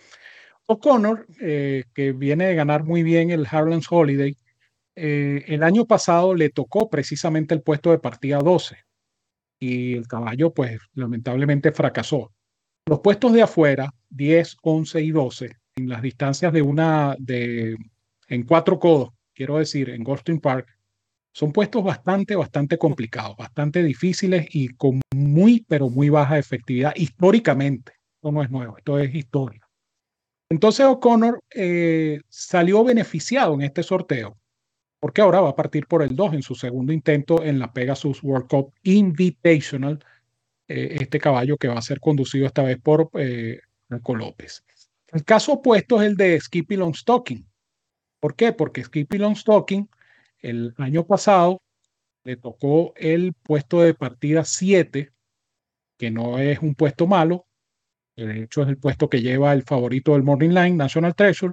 O'Connor, 0.67 1.27
eh, 1.41 1.83
que 1.93 2.13
viene 2.13 2.47
de 2.47 2.55
ganar 2.55 2.85
muy 2.85 3.03
bien 3.03 3.33
el 3.33 3.45
Harlan's 3.51 3.89
Holiday, 3.91 4.37
eh, 4.95 5.45
el 5.49 5.65
año 5.65 5.85
pasado 5.85 6.33
le 6.37 6.51
tocó 6.51 6.89
precisamente 6.89 7.53
el 7.53 7.63
puesto 7.63 7.91
de 7.91 7.99
partida 7.99 8.39
12 8.39 8.77
y 9.59 9.95
el 9.95 10.07
caballo 10.07 10.55
pues 10.55 10.79
lamentablemente 10.95 11.73
fracasó. 11.73 12.33
Los 12.87 13.01
puestos 13.01 13.33
de 13.33 13.43
afuera, 13.43 13.93
10, 14.11 14.59
11 14.63 15.03
y 15.03 15.11
12, 15.11 15.57
en 15.75 15.89
las 15.89 16.03
distancias 16.03 16.53
de 16.53 16.63
una, 16.63 17.17
de, 17.19 17.77
en 18.29 18.43
cuatro 18.45 18.79
codos, 18.79 19.14
quiero 19.35 19.59
decir, 19.59 19.91
en 19.91 20.05
Goldstein 20.05 20.41
Park, 20.41 20.69
son 21.33 21.53
puestos 21.53 21.83
bastante, 21.83 22.37
bastante 22.37 22.79
complicados, 22.79 23.37
bastante 23.37 23.83
difíciles 23.83 24.47
y 24.51 24.69
con 24.69 25.01
muy, 25.15 25.65
pero 25.69 25.91
muy 25.91 26.09
baja 26.09 26.39
efectividad 26.39 26.93
históricamente. 26.95 27.93
Esto 28.17 28.31
no 28.31 28.43
es 28.43 28.51
nuevo, 28.51 28.79
esto 28.79 28.99
es 28.99 29.15
historia. 29.15 29.61
Entonces 30.49 30.87
O'Connor 30.87 31.41
eh, 31.55 32.21
salió 32.29 32.85
beneficiado 32.85 33.55
en 33.55 33.63
este 33.63 33.83
sorteo, 33.83 34.39
porque 35.01 35.23
ahora 35.23 35.41
va 35.41 35.51
a 35.51 35.57
partir 35.57 35.87
por 35.87 36.03
el 36.03 36.15
2 36.15 36.35
en 36.35 36.43
su 36.43 36.55
segundo 36.55 36.93
intento 36.93 37.43
en 37.43 37.59
la 37.59 37.73
Pegasus 37.73 38.23
World 38.23 38.47
Cup 38.49 38.73
Invitational, 38.85 40.05
eh, 40.69 40.99
este 41.01 41.19
caballo 41.19 41.57
que 41.57 41.69
va 41.69 41.79
a 41.79 41.83
ser 41.83 41.99
conducido 41.99 42.47
esta 42.47 42.63
vez 42.63 42.79
por 42.81 43.11
eh, 43.15 43.59
López. 43.89 44.65
El 45.09 45.25
caso 45.25 45.55
opuesto 45.55 46.01
es 46.01 46.09
el 46.09 46.17
de 46.17 46.41
Skippy 46.41 46.77
Longstocking. 46.77 47.47
¿Por 48.25 48.37
qué? 48.37 48.55
Porque 48.55 48.83
Skippy 48.83 49.19
Longstocking 49.19 49.87
el 50.39 50.73
año 50.79 51.07
pasado 51.07 51.61
le 52.25 52.39
tocó 52.39 52.95
el 52.97 53.35
puesto 53.35 53.83
de 53.83 53.93
partida 53.93 54.47
7, 54.47 55.13
que 55.99 56.11
no 56.11 56.39
es 56.39 56.59
un 56.61 56.75
puesto 56.75 57.07
malo, 57.07 57.45
de 58.17 58.45
hecho 58.45 58.63
es 58.63 58.69
el 58.69 58.79
puesto 58.79 59.11
que 59.11 59.21
lleva 59.21 59.53
el 59.53 59.63
favorito 59.63 60.15
del 60.15 60.23
Morning 60.23 60.55
Line, 60.55 60.71
National 60.71 61.15
Treasure, 61.15 61.53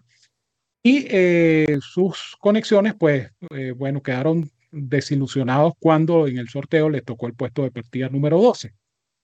y 0.81 1.07
eh, 1.09 1.77
sus 1.81 2.37
conexiones, 2.39 2.93
pues, 2.97 3.29
eh, 3.49 3.71
bueno, 3.71 4.01
quedaron 4.01 4.49
desilusionados 4.71 5.73
cuando 5.77 6.25
en 6.25 6.37
el 6.37 6.47
sorteo 6.47 6.89
les 6.89 7.03
tocó 7.03 7.27
el 7.27 7.33
puesto 7.33 7.63
de 7.63 7.71
partida 7.71 8.07
número 8.07 8.41
12. 8.41 8.73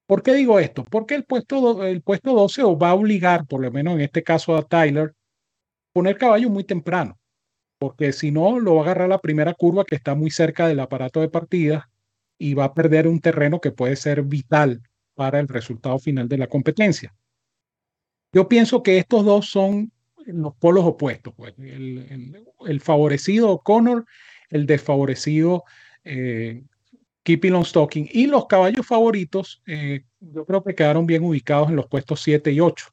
¿Por 0.06 0.22
qué 0.22 0.34
digo 0.34 0.60
esto? 0.60 0.84
Porque 0.84 1.16
el 1.16 1.24
puesto, 1.24 1.86
el 1.86 2.02
puesto 2.02 2.34
12 2.34 2.64
va 2.76 2.90
a 2.90 2.96
obligar, 2.96 3.48
por 3.48 3.62
lo 3.62 3.72
menos 3.72 3.94
en 3.94 4.02
este 4.02 4.22
caso 4.22 4.58
a 4.58 4.68
Tyler, 4.68 5.14
poner 5.94 6.18
caballo 6.18 6.50
muy 6.50 6.66
temprano, 6.66 7.18
porque 7.80 8.12
si 8.14 8.32
no, 8.32 8.60
lo 8.60 8.76
va 8.76 8.82
a 8.82 8.84
agarrar 8.86 9.10
la 9.10 9.20
primera 9.20 9.54
curva 9.54 9.86
que 9.86 9.96
está 9.96 10.16
muy 10.16 10.32
cerca 10.32 10.68
del 10.68 10.80
aparato 10.80 11.22
de 11.22 11.30
partida 11.30 11.90
y 12.38 12.54
va 12.54 12.66
a 12.66 12.74
perder 12.74 13.08
un 13.08 13.20
terreno 13.20 13.60
que 13.60 13.72
puede 13.72 13.96
ser 13.96 14.24
vital 14.24 14.82
para 15.16 15.40
el 15.40 15.48
resultado 15.48 16.00
final 16.00 16.28
de 16.28 16.38
la 16.38 16.48
competencia. 16.48 17.16
Yo 18.34 18.48
pienso 18.48 18.84
que 18.84 18.98
estos 18.98 19.26
dos 19.26 19.50
son 19.50 19.92
los 20.26 20.56
polos 20.56 20.86
opuestos. 20.86 21.34
Pues. 21.36 21.54
El, 21.58 22.82
favorecido 22.82 23.52
O'Connor, 23.52 24.06
el 24.50 24.66
desfavorecido 24.66 25.64
eh, 26.04 26.64
Keeping 27.24 27.54
on. 27.54 27.66
Y 27.92 28.28
los 28.28 28.46
caballos 28.48 28.86
favoritos, 28.86 29.62
eh, 29.66 30.04
yo 30.20 30.46
creo 30.46 30.64
que 30.64 30.76
quedaron 30.76 31.06
bien 31.06 31.24
ubicados 31.24 31.70
en 31.70 31.76
los 31.76 31.88
puestos 31.88 32.22
7 32.22 32.52
y 32.52 32.60
8. 32.60 32.88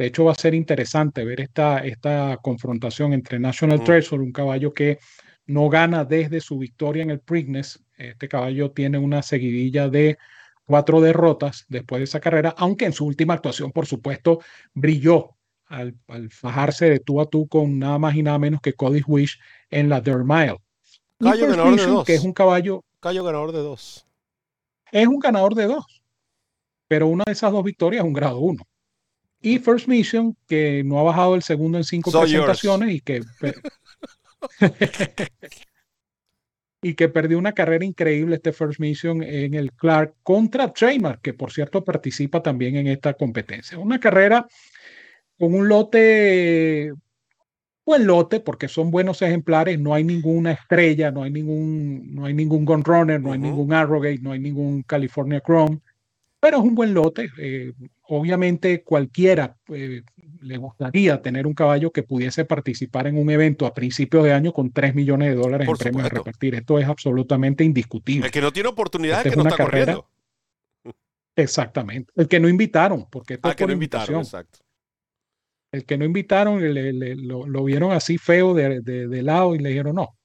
De 0.00 0.06
hecho, 0.06 0.24
va 0.24 0.32
a 0.32 0.34
ser 0.34 0.54
interesante 0.54 1.26
ver 1.26 1.42
esta, 1.42 1.80
esta 1.80 2.38
confrontación 2.38 3.12
entre 3.12 3.38
National 3.38 3.84
Treasure, 3.84 4.22
un 4.22 4.32
caballo 4.32 4.72
que 4.72 4.98
no 5.44 5.68
gana 5.68 6.06
desde 6.06 6.40
su 6.40 6.56
victoria 6.56 7.02
en 7.02 7.10
el 7.10 7.20
Preakness. 7.20 7.84
Este 7.98 8.26
caballo 8.26 8.70
tiene 8.70 8.96
una 8.96 9.20
seguidilla 9.20 9.90
de 9.90 10.16
cuatro 10.64 11.02
derrotas 11.02 11.66
después 11.68 12.00
de 12.00 12.04
esa 12.04 12.18
carrera, 12.18 12.54
aunque 12.56 12.86
en 12.86 12.94
su 12.94 13.04
última 13.04 13.34
actuación, 13.34 13.72
por 13.72 13.84
supuesto, 13.84 14.40
brilló 14.72 15.36
al, 15.66 15.94
fajarse 16.30 16.88
de 16.88 17.00
tú 17.00 17.20
a 17.20 17.26
tú 17.26 17.46
con 17.46 17.78
nada 17.78 17.98
más 17.98 18.14
y 18.14 18.22
nada 18.22 18.38
menos 18.38 18.62
que 18.62 18.72
Cody 18.72 19.02
Wish 19.06 19.38
en 19.68 19.90
la 19.90 20.00
Dirt 20.00 20.24
Mile. 20.24 20.56
Cayo 21.18 21.46
ganador 21.46 21.78
de 21.78 21.86
dos. 21.86 22.06
Que 22.06 22.14
es 22.14 22.24
un 22.24 22.32
caballo. 22.32 22.82
Cayo 23.00 23.22
ganador 23.22 23.52
de 23.52 23.58
dos. 23.58 24.06
Es 24.92 25.06
un 25.06 25.18
ganador 25.18 25.54
de 25.54 25.66
dos. 25.66 26.02
Pero 26.88 27.06
una 27.06 27.24
de 27.26 27.32
esas 27.32 27.52
dos 27.52 27.62
victorias 27.62 28.02
es 28.02 28.06
un 28.06 28.14
grado 28.14 28.38
uno. 28.38 28.62
Y 29.42 29.58
First 29.58 29.88
Mission, 29.88 30.36
que 30.46 30.82
no 30.84 30.98
ha 30.98 31.02
bajado 31.02 31.34
el 31.34 31.42
segundo 31.42 31.78
en 31.78 31.84
cinco 31.84 32.10
presentaciones 32.10 32.94
y 32.94 33.00
que. 33.00 33.22
y 36.82 36.94
que 36.94 37.08
perdió 37.08 37.38
una 37.38 37.52
carrera 37.52 37.84
increíble 37.84 38.36
este 38.36 38.52
First 38.52 38.80
Mission 38.80 39.22
en 39.22 39.54
el 39.54 39.72
Clark 39.72 40.14
contra 40.22 40.72
Trademark, 40.72 41.20
que 41.20 41.34
por 41.34 41.52
cierto 41.52 41.84
participa 41.84 42.42
también 42.42 42.76
en 42.76 42.86
esta 42.86 43.14
competencia. 43.14 43.78
Una 43.78 44.00
carrera 44.00 44.46
con 45.38 45.54
un 45.54 45.68
lote, 45.68 46.92
buen 47.84 48.06
lote, 48.06 48.40
porque 48.40 48.68
son 48.68 48.90
buenos 48.90 49.20
ejemplares, 49.22 49.78
no 49.78 49.94
hay 49.94 50.04
ninguna 50.04 50.52
estrella, 50.52 51.10
no 51.10 51.22
hay 51.22 51.30
ningún, 51.30 52.14
no 52.14 52.26
hay 52.26 52.34
ningún 52.34 52.64
Gun 52.64 52.84
Runner, 52.84 53.20
no 53.20 53.32
hay 53.32 53.38
ningún 53.38 53.72
Arrogate, 53.72 54.20
no 54.20 54.32
hay 54.32 54.38
ningún 54.38 54.82
California 54.82 55.40
Chrome. 55.40 55.80
pero 56.40 56.58
es 56.58 56.62
un 56.62 56.74
buen 56.74 56.94
lote. 56.94 57.30
Eh, 57.38 57.72
obviamente 58.10 58.82
cualquiera 58.82 59.56
eh, 59.68 60.02
le 60.40 60.56
gustaría 60.56 61.22
tener 61.22 61.46
un 61.46 61.54
caballo 61.54 61.92
que 61.92 62.02
pudiese 62.02 62.44
participar 62.44 63.06
en 63.06 63.16
un 63.16 63.30
evento 63.30 63.66
a 63.66 63.74
principios 63.74 64.24
de 64.24 64.32
año 64.32 64.52
con 64.52 64.72
3 64.72 64.94
millones 64.94 65.28
de 65.28 65.36
dólares 65.36 65.68
en 65.68 65.76
premios 65.76 66.06
a 66.06 66.08
repartir. 66.08 66.56
Esto 66.56 66.78
es 66.78 66.88
absolutamente 66.88 67.62
indiscutible. 67.62 68.26
El 68.26 68.32
que 68.32 68.40
no 68.40 68.52
tiene 68.52 68.68
oportunidad 68.68 69.24
es 69.24 69.32
que 69.32 69.36
no 69.36 69.48
está 69.48 69.56
carrera, 69.56 70.00
Exactamente. 71.36 72.12
El 72.16 72.26
que 72.26 72.40
no 72.40 72.48
invitaron, 72.48 73.08
porque 73.08 73.34
esto 73.34 73.48
ah, 73.48 73.54
que 73.54 73.66
no 73.66 73.72
invitaron, 73.72 74.20
exacto. 74.20 74.58
El 75.72 75.86
que 75.86 75.96
no 75.96 76.04
invitaron 76.04 76.60
lo, 76.62 77.64
vieron 77.64 77.92
así 77.92 78.18
feo 78.18 78.54
de, 78.54 78.80
de 78.80 79.22
lado 79.22 79.54
y 79.54 79.60
le 79.60 79.68
dijeron, 79.68 79.94
no, 79.94 80.18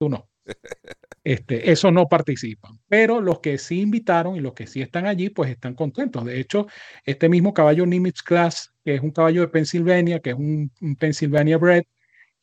tú 0.00 0.08
no. 0.08 0.28
Este, 1.26 1.72
eso 1.72 1.90
no 1.90 2.06
participan. 2.06 2.78
Pero 2.86 3.20
los 3.20 3.40
que 3.40 3.58
sí 3.58 3.80
invitaron 3.80 4.36
y 4.36 4.40
los 4.40 4.54
que 4.54 4.68
sí 4.68 4.80
están 4.80 5.06
allí, 5.06 5.28
pues 5.28 5.50
están 5.50 5.74
contentos. 5.74 6.24
De 6.24 6.38
hecho, 6.38 6.68
este 7.04 7.28
mismo 7.28 7.52
caballo 7.52 7.84
Nimitz 7.84 8.22
Class, 8.22 8.72
que 8.84 8.94
es 8.94 9.00
un 9.00 9.10
caballo 9.10 9.40
de 9.40 9.48
Pensilvania, 9.48 10.20
que 10.20 10.30
es 10.30 10.36
un, 10.36 10.70
Pennsylvania 11.00 11.58
Bred 11.58 11.82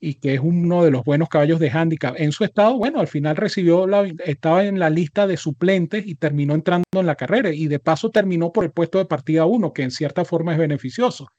y 0.02 0.16
que 0.16 0.34
es 0.34 0.42
uno 0.42 0.84
de 0.84 0.92
los 0.92 1.06
buenos 1.06 1.30
caballos 1.30 1.62
de 1.62 1.70
handicap 1.72 2.16
en 2.18 2.34
su 2.34 2.44
estado, 2.44 2.78
bueno, 2.78 3.00
al 3.00 3.08
final 3.08 3.38
recibió 3.38 3.88
la, 3.88 4.06
estaba 4.26 4.66
en 4.66 4.78
la 4.80 4.90
lista 4.90 5.28
de 5.28 5.38
suplentes 5.38 6.06
y 6.06 6.16
terminó 6.16 6.54
entrando 6.54 6.84
en 6.92 7.06
la 7.06 7.16
carrera 7.16 7.52
y 7.54 7.68
de 7.68 7.80
paso 7.80 8.12
terminó 8.12 8.52
por 8.52 8.66
el 8.66 8.72
puesto 8.72 8.98
de 8.98 9.06
partida 9.06 9.46
uno, 9.46 9.72
que 9.72 9.84
en 9.84 9.92
cierta 9.92 10.26
forma 10.26 10.52
es 10.52 10.58
beneficioso. 10.58 11.30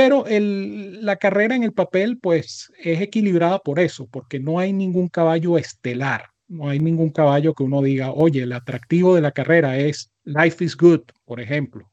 Pero 0.00 0.26
el, 0.28 1.04
la 1.04 1.16
carrera 1.16 1.56
en 1.56 1.64
el 1.64 1.72
papel, 1.72 2.18
pues, 2.18 2.72
es 2.78 3.00
equilibrada 3.00 3.58
por 3.58 3.80
eso, 3.80 4.06
porque 4.06 4.38
no 4.38 4.60
hay 4.60 4.72
ningún 4.72 5.08
caballo 5.08 5.58
estelar, 5.58 6.26
no 6.46 6.68
hay 6.68 6.78
ningún 6.78 7.10
caballo 7.10 7.52
que 7.52 7.64
uno 7.64 7.82
diga, 7.82 8.12
oye, 8.12 8.44
el 8.44 8.52
atractivo 8.52 9.16
de 9.16 9.22
la 9.22 9.32
carrera 9.32 9.76
es 9.76 10.12
Life 10.22 10.64
is 10.64 10.76
Good, 10.76 11.00
por 11.24 11.40
ejemplo, 11.40 11.90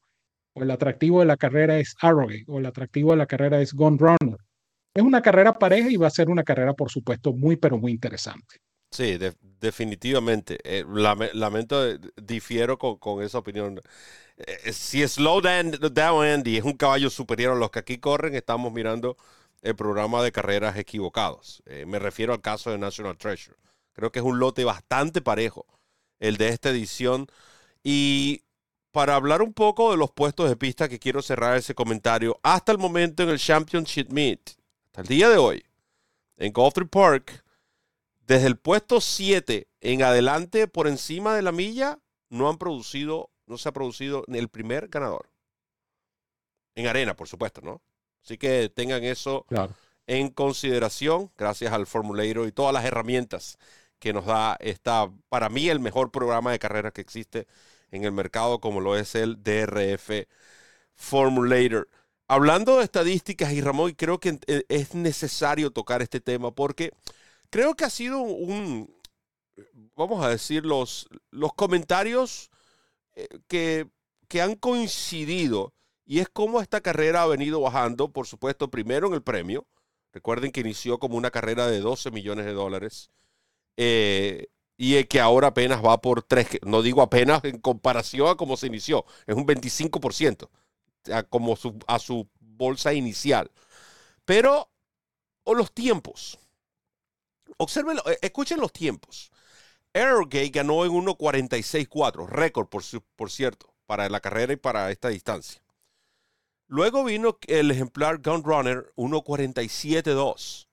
o 0.54 0.62
el 0.62 0.70
atractivo 0.70 1.22
de 1.22 1.26
la 1.26 1.36
carrera 1.36 1.80
es 1.80 1.96
Arrogate, 2.00 2.44
o 2.46 2.60
el 2.60 2.68
atractivo 2.68 3.10
de 3.10 3.18
la 3.18 3.26
carrera 3.26 3.60
es 3.60 3.74
Gone 3.74 3.98
Runner. 3.98 4.38
Es 4.94 5.02
una 5.02 5.24
carrera 5.24 5.58
pareja 5.58 5.90
y 5.90 5.98
va 5.98 6.06
a 6.06 6.12
ser 6.12 6.30
una 6.30 6.44
carrera, 6.44 6.76
por 6.76 6.92
supuesto, 6.92 7.34
muy, 7.34 7.56
pero 7.56 7.80
muy 7.80 7.92
interesante. 7.92 8.58
Sí, 8.96 9.20
definitivamente. 9.60 10.58
Eh, 10.64 10.86
lamento, 11.34 11.86
eh, 11.86 12.00
difiero 12.16 12.78
con, 12.80 13.22
esa 13.22 13.40
opinión. 13.40 13.82
Eh, 14.38 14.72
si 14.72 15.06
Slow 15.06 15.42
Down 15.42 16.26
Andy 16.26 16.58
es 16.58 16.64
un 16.64 16.78
caballo 16.78 17.10
superior 17.10 17.54
a 17.54 17.60
los 17.60 17.72
que 17.72 17.80
aquí 17.80 17.98
corren, 17.98 18.36
estamos 18.36 18.72
mirando 18.72 19.18
el 19.62 19.76
programa 19.76 20.24
de 20.24 20.32
carreras 20.32 20.78
equivocados. 20.78 21.62
Me 21.88 22.00
refiero 22.00 22.32
al 22.34 22.42
caso 22.42 22.72
de 22.72 22.78
National 22.78 23.18
Treasure. 23.18 23.58
Creo 23.94 24.12
que 24.14 24.20
es 24.20 24.26
un 24.26 24.40
lote 24.40 24.64
bastante 24.64 25.22
parejo 25.22 25.66
el 26.20 26.38
de 26.38 26.50
esta 26.50 26.70
edición. 26.70 27.28
Y 27.84 28.44
para 28.92 29.16
hablar 29.16 29.42
un 29.42 29.54
poco 29.54 29.92
de 29.92 29.98
los 29.98 30.12
puestos 30.12 30.48
de 30.48 30.56
pista 30.56 30.88
que 30.88 31.00
quiero 31.00 31.22
cerrar 31.22 31.58
ese 31.58 31.76
comentario, 31.76 32.40
hasta 32.44 32.72
el 32.72 32.78
momento 32.78 33.24
en 33.24 33.30
el 33.30 33.40
Championship 33.40 34.10
Meet, 34.10 34.52
hasta 34.88 35.02
el 35.02 35.08
día 35.08 35.30
de 35.30 35.38
hoy, 35.38 35.66
en 36.38 36.54
Gulfstream 36.54 36.88
Park, 36.88 37.45
desde 38.26 38.48
el 38.48 38.58
puesto 38.58 39.02
7 39.02 39.68
en 39.82 40.04
adelante 40.04 40.68
por 40.68 40.88
encima 40.88 41.36
de 41.36 41.42
la 41.42 41.52
milla, 41.52 42.00
no 42.30 42.50
han 42.50 42.58
producido 42.58 43.30
no 43.48 43.58
se 43.58 43.70
ha 43.70 43.74
producido 43.74 44.24
el 44.28 44.50
primer 44.50 44.88
ganador. 44.88 45.30
En 46.76 46.88
arena, 46.88 47.16
por 47.16 47.28
supuesto, 47.28 47.62
¿no? 47.62 47.82
Así 48.24 48.38
que 48.38 48.70
tengan 48.70 49.04
eso 49.04 49.46
en 50.08 50.30
consideración, 50.30 51.32
gracias 51.38 51.72
al 51.72 51.88
formulator 51.88 52.48
y 52.48 52.52
todas 52.52 52.74
las 52.74 52.86
herramientas 52.86 53.58
que 54.00 54.14
nos 54.14 54.26
da 54.26 54.58
esta, 54.60 55.10
para 55.30 55.50
mí, 55.50 55.70
el 55.70 55.80
mejor 55.80 56.12
programa 56.12 56.52
de 56.52 56.60
carrera 56.60 56.92
que 56.92 57.02
existe 57.02 57.48
en 57.92 58.04
el 58.04 58.12
mercado, 58.12 58.60
como 58.60 58.82
lo 58.82 58.98
es 58.98 59.16
el 59.16 59.42
DRF 59.42 60.28
Formulator. 60.96 61.88
Hablando 62.28 62.78
de 62.78 62.84
estadísticas, 62.84 63.54
y 63.54 63.62
Ramón, 63.62 63.94
creo 63.94 64.20
que 64.20 64.40
eh, 64.48 64.66
es 64.68 64.96
necesario 64.96 65.72
tocar 65.72 66.02
este 66.02 66.20
tema 66.20 66.52
porque 66.52 66.92
creo 67.56 67.74
que 67.74 67.86
ha 67.86 67.90
sido 67.90 68.20
un, 68.20 68.94
vamos 69.96 70.26
a 70.26 70.28
decir, 70.28 70.66
los, 70.66 71.08
los 71.32 71.54
comentarios 71.54 72.52
eh, 73.14 73.30
que, 73.48 73.88
que 74.28 74.42
han 74.42 74.56
coincidido 74.56 75.74
y 76.06 76.20
es 76.20 76.28
cómo 76.28 76.60
esta 76.60 76.82
carrera 76.82 77.22
ha 77.22 77.28
venido 77.28 77.62
bajando, 77.62 78.12
por 78.12 78.28
supuesto, 78.28 78.70
primero 78.70 79.08
en 79.08 79.14
el 79.14 79.24
premio. 79.24 79.66
Recuerden 80.12 80.52
que 80.52 80.60
inició 80.60 81.00
como 81.00 81.16
una 81.16 81.32
carrera 81.32 81.68
de 81.68 81.80
12 81.80 82.12
millones 82.12 82.46
de 82.46 82.52
dólares 82.52 83.10
eh, 83.78 84.48
y 84.76 85.02
que 85.06 85.22
ahora 85.22 85.48
apenas 85.48 85.82
va 85.82 86.02
por 86.02 86.24
3, 86.24 86.60
no 86.64 86.82
digo 86.82 87.02
apenas 87.02 87.42
en 87.46 87.62
comparación 87.62 88.28
a 88.28 88.36
cómo 88.36 88.58
se 88.58 88.68
inició, 88.68 89.06
es 89.28 89.36
un 89.38 89.48
25%, 89.48 90.50
a, 91.14 91.24
como 91.24 91.58
a 91.88 92.00
su 92.00 92.28
bolsa 92.42 92.94
inicial. 92.94 93.50
Pero, 94.26 94.70
o 95.46 95.54
los 95.54 95.72
tiempos. 95.72 96.38
Observen, 97.58 97.98
eh, 98.06 98.18
escuchen 98.22 98.60
los 98.60 98.74
tiempos. 98.74 99.32
Aerogate 99.94 100.50
ganó 100.50 100.86
en 100.86 100.92
1.46.4, 100.92 102.28
récord 102.28 102.68
por, 102.68 102.84
por 103.16 103.32
cierto, 103.32 103.74
para 103.86 104.10
la 104.10 104.20
carrera 104.20 104.54
y 104.54 104.58
para 104.58 104.92
esta 104.92 105.10
distancia. 105.10 105.62
Luego 106.68 107.04
vino 107.04 107.38
el 107.48 107.72
ejemplar 107.72 108.22
Gun 108.22 108.44
Runner 108.44 108.92
1.47.2, 108.96 110.68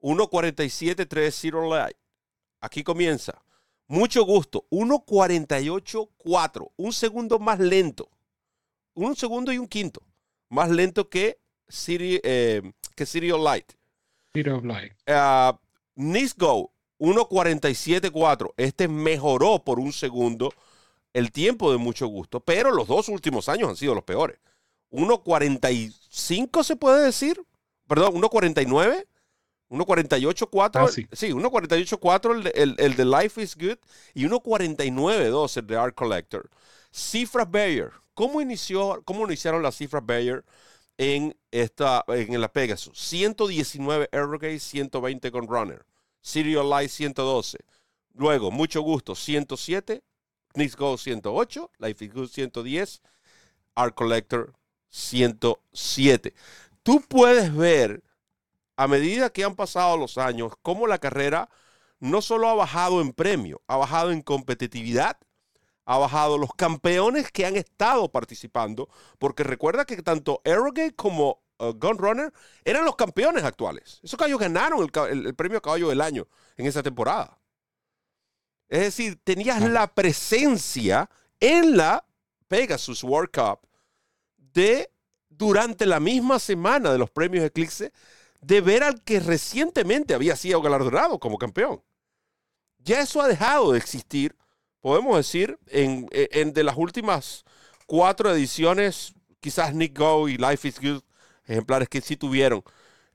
1.47.3 0.00 1.30
Zero 1.30 1.68
Light. 1.68 1.96
Aquí 2.60 2.82
comienza. 2.82 3.42
Mucho 3.86 4.24
gusto. 4.24 4.66
1.48.4, 4.70 6.72
un 6.76 6.92
segundo 6.92 7.38
más 7.38 7.58
lento. 7.58 8.10
Un 8.94 9.16
segundo 9.16 9.52
y 9.52 9.58
un 9.58 9.68
quinto. 9.68 10.02
Más 10.48 10.70
lento 10.70 11.08
que 11.08 11.38
City, 11.68 12.20
eh, 12.22 12.72
que 12.94 13.06
City 13.06 13.30
of 13.30 13.42
Light. 13.42 13.72
City 14.34 14.50
of 14.50 14.64
Light. 14.64 14.92
Uh, 15.08 15.56
Nisgo 16.00 16.72
1.47.4. 16.98 18.54
Este 18.56 18.88
mejoró 18.88 19.62
por 19.64 19.78
un 19.78 19.92
segundo 19.92 20.52
el 21.12 21.32
tiempo 21.32 21.72
de 21.72 21.78
mucho 21.78 22.06
gusto, 22.06 22.40
pero 22.40 22.70
los 22.70 22.86
dos 22.86 23.08
últimos 23.08 23.48
años 23.48 23.68
han 23.68 23.76
sido 23.76 23.94
los 23.94 24.04
peores. 24.04 24.38
1.45 24.90 26.64
se 26.64 26.76
puede 26.76 27.04
decir, 27.04 27.40
perdón, 27.86 28.14
1.49, 28.14 29.06
1.48.4, 29.70 30.70
ah, 30.74 30.88
sí, 30.88 31.06
sí 31.12 31.28
1.48.4 31.30 32.50
el, 32.54 32.74
el, 32.78 32.96
de 32.96 33.04
Life 33.04 33.40
is 33.40 33.56
Good 33.56 33.78
y 34.14 34.24
1.49.2 34.24 35.56
el 35.58 35.66
de 35.66 35.76
Art 35.76 35.94
Collector. 35.94 36.50
Cifras 36.92 37.48
Bayer, 37.50 37.92
¿cómo, 38.14 38.40
inició, 38.40 39.02
cómo 39.04 39.26
iniciaron 39.26 39.62
las 39.62 39.76
cifras 39.76 40.04
Bayer 40.04 40.44
en, 40.98 41.36
esta, 41.50 42.04
en 42.08 42.40
la 42.40 42.52
Pegasus? 42.52 42.98
119 42.98 44.08
Aerogate, 44.12 44.58
120 44.58 45.30
con 45.30 45.46
Runner. 45.46 45.84
Serial 46.20 46.68
Light 46.68 46.90
112. 46.90 47.58
Luego, 48.14 48.50
mucho 48.50 48.82
gusto, 48.82 49.14
107. 49.14 50.02
Knicks 50.52 50.76
Go 50.76 50.96
108. 50.96 51.70
Life 51.78 52.04
is 52.04 52.12
Good 52.12 52.28
110. 52.28 53.02
Art 53.74 53.94
Collector 53.94 54.52
107. 54.88 56.34
Tú 56.82 57.00
puedes 57.02 57.54
ver, 57.54 58.02
a 58.76 58.88
medida 58.88 59.30
que 59.30 59.44
han 59.44 59.54
pasado 59.54 59.96
los 59.96 60.18
años, 60.18 60.52
cómo 60.62 60.86
la 60.86 60.98
carrera 60.98 61.48
no 61.98 62.22
solo 62.22 62.48
ha 62.48 62.54
bajado 62.54 63.00
en 63.00 63.12
premio, 63.12 63.62
ha 63.66 63.76
bajado 63.76 64.10
en 64.10 64.22
competitividad, 64.22 65.18
ha 65.84 65.98
bajado 65.98 66.38
los 66.38 66.54
campeones 66.54 67.30
que 67.30 67.46
han 67.46 67.56
estado 67.56 68.10
participando, 68.10 68.88
porque 69.18 69.44
recuerda 69.44 69.84
que 69.84 70.02
tanto 70.02 70.40
Aerogate 70.44 70.94
como 70.94 71.42
uh, 71.60 71.72
Gunrunner 71.74 72.32
eran 72.64 72.84
los 72.84 72.96
campeones 72.96 73.44
actuales. 73.44 74.00
Esos 74.02 74.18
caballos 74.18 74.40
ganaron 74.40 74.80
el, 75.10 75.34
premio 75.34 75.60
caballo 75.60 75.88
del 75.88 76.00
año 76.00 76.26
en 76.56 76.66
esa 76.66 76.82
temporada. 76.82 77.38
Es 78.68 78.80
decir, 78.80 79.18
tenías 79.22 79.60
la 79.68 79.92
presencia 79.92 81.10
en 81.38 81.76
la 81.76 82.04
Pegasus 82.48 83.04
World 83.04 83.30
Cup 83.32 83.68
de 84.36 84.90
durante 85.28 85.86
la 85.86 86.00
misma 86.00 86.38
semana 86.38 86.92
de 86.92 86.98
los 86.98 87.10
premios 87.10 87.44
Eclipse 87.44 87.92
de 88.40 88.60
ver 88.60 88.82
al 88.82 89.02
que 89.02 89.20
recientemente 89.20 90.14
había 90.14 90.36
sido 90.36 90.62
galardonado 90.62 91.18
como 91.18 91.38
campeón. 91.38 91.82
Ya 92.78 93.00
eso 93.00 93.20
ha 93.20 93.28
dejado 93.28 93.72
de 93.72 93.78
existir, 93.78 94.36
podemos 94.80 95.16
decir, 95.16 95.58
en, 95.66 96.08
en 96.12 96.52
de 96.52 96.64
las 96.64 96.76
últimas 96.76 97.44
cuatro 97.86 98.32
ediciones, 98.32 99.12
quizás 99.40 99.74
Nick 99.74 99.98
Go 99.98 100.28
y 100.28 100.36
Life 100.36 100.66
is 100.66 100.80
Good 100.80 101.02
ejemplares 101.50 101.88
que 101.88 102.00
sí 102.00 102.16
tuvieron, 102.16 102.62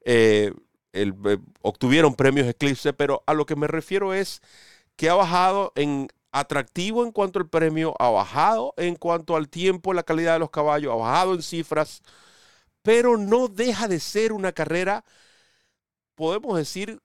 eh, 0.04 0.54
eh, 0.94 1.14
obtuvieron 1.62 2.16
premios 2.16 2.48
Eclipse, 2.48 2.94
pero 2.94 3.24
a 3.28 3.34
lo 3.34 3.46
que 3.46 3.56
me 3.56 3.68
refiero 3.68 4.14
es 4.14 4.42
que 4.96 5.10
ha 5.10 5.16
bajado 5.16 5.72
en 5.76 6.08
atractivo 6.32 7.04
en 7.06 7.12
cuanto 7.12 7.40
al 7.40 7.50
premio, 7.50 7.96
ha 8.00 8.10
bajado 8.10 8.74
en 8.78 8.96
cuanto 8.96 9.36
al 9.36 9.50
tiempo, 9.50 9.94
la 9.94 10.04
calidad 10.04 10.34
de 10.34 10.40
los 10.40 10.50
caballos, 10.52 10.92
ha 10.94 10.96
bajado 10.96 11.34
en 11.34 11.42
cifras, 11.42 12.02
pero 12.82 13.18
no 13.18 13.48
deja 13.48 13.88
de 13.88 14.00
ser 14.00 14.34
una 14.34 14.52
carrera, 14.52 15.06
podemos 16.16 16.58
decir, 16.58 17.02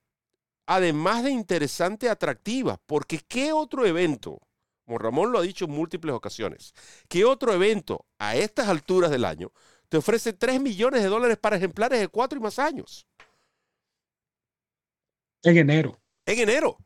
además 0.66 1.24
de 1.24 1.30
interesante, 1.30 2.08
atractiva, 2.08 2.80
porque 2.86 3.20
¿qué 3.28 3.52
otro 3.52 3.86
evento? 3.86 4.40
como 4.84 4.98
Ramón 4.98 5.30
lo 5.30 5.38
ha 5.38 5.42
dicho 5.42 5.66
en 5.66 5.70
múltiples 5.70 6.12
ocasiones, 6.12 6.74
¿qué 7.08 7.24
otro 7.24 7.52
evento 7.52 8.06
a 8.18 8.34
estas 8.34 8.68
alturas 8.68 9.12
del 9.12 9.24
año 9.24 9.52
te 9.90 9.96
ofrece 9.96 10.32
3 10.32 10.60
millones 10.60 11.02
de 11.02 11.08
dólares 11.08 11.36
para 11.36 11.56
ejemplares 11.56 11.98
de 12.00 12.08
4 12.08 12.38
y 12.38 12.42
más 12.42 12.58
años? 12.58 13.06
En 15.42 15.58
enero. 15.58 16.00
En 16.24 16.38
enero. 16.38 16.78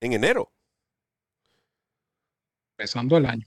En 0.00 0.12
enero. 0.12 0.52
Empezando 2.78 3.16
el 3.16 3.26
año. 3.26 3.46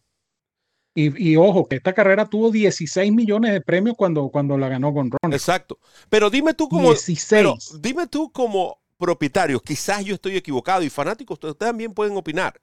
Y, 0.97 1.36
ojo, 1.36 1.68
que 1.68 1.76
esta 1.76 1.93
carrera 1.93 2.26
tuvo 2.26 2.51
16 2.51 3.11
millones 3.11 3.51
de 3.51 3.59
premios 3.59 3.97
cuando, 3.97 4.30
cuando 4.30 4.57
la 4.57 4.70
ganó 4.70 4.93
con 4.93 5.11
Ron. 5.11 5.34
Exacto. 5.34 5.78
Pero 6.09 6.30
dime 6.30 6.53
tú 6.53 6.70
como. 6.70 6.89
16. 6.89 7.82
dime 7.82 8.07
tú 8.07 8.32
como 8.32 8.80
propietario, 8.97 9.59
quizás 9.59 10.05
yo 10.05 10.16
estoy 10.16 10.38
equivocado 10.38 10.82
y 10.84 10.89
fanáticos, 10.89 11.36
ustedes 11.36 11.57
también 11.57 11.93
pueden 11.93 12.16
opinar. 12.16 12.61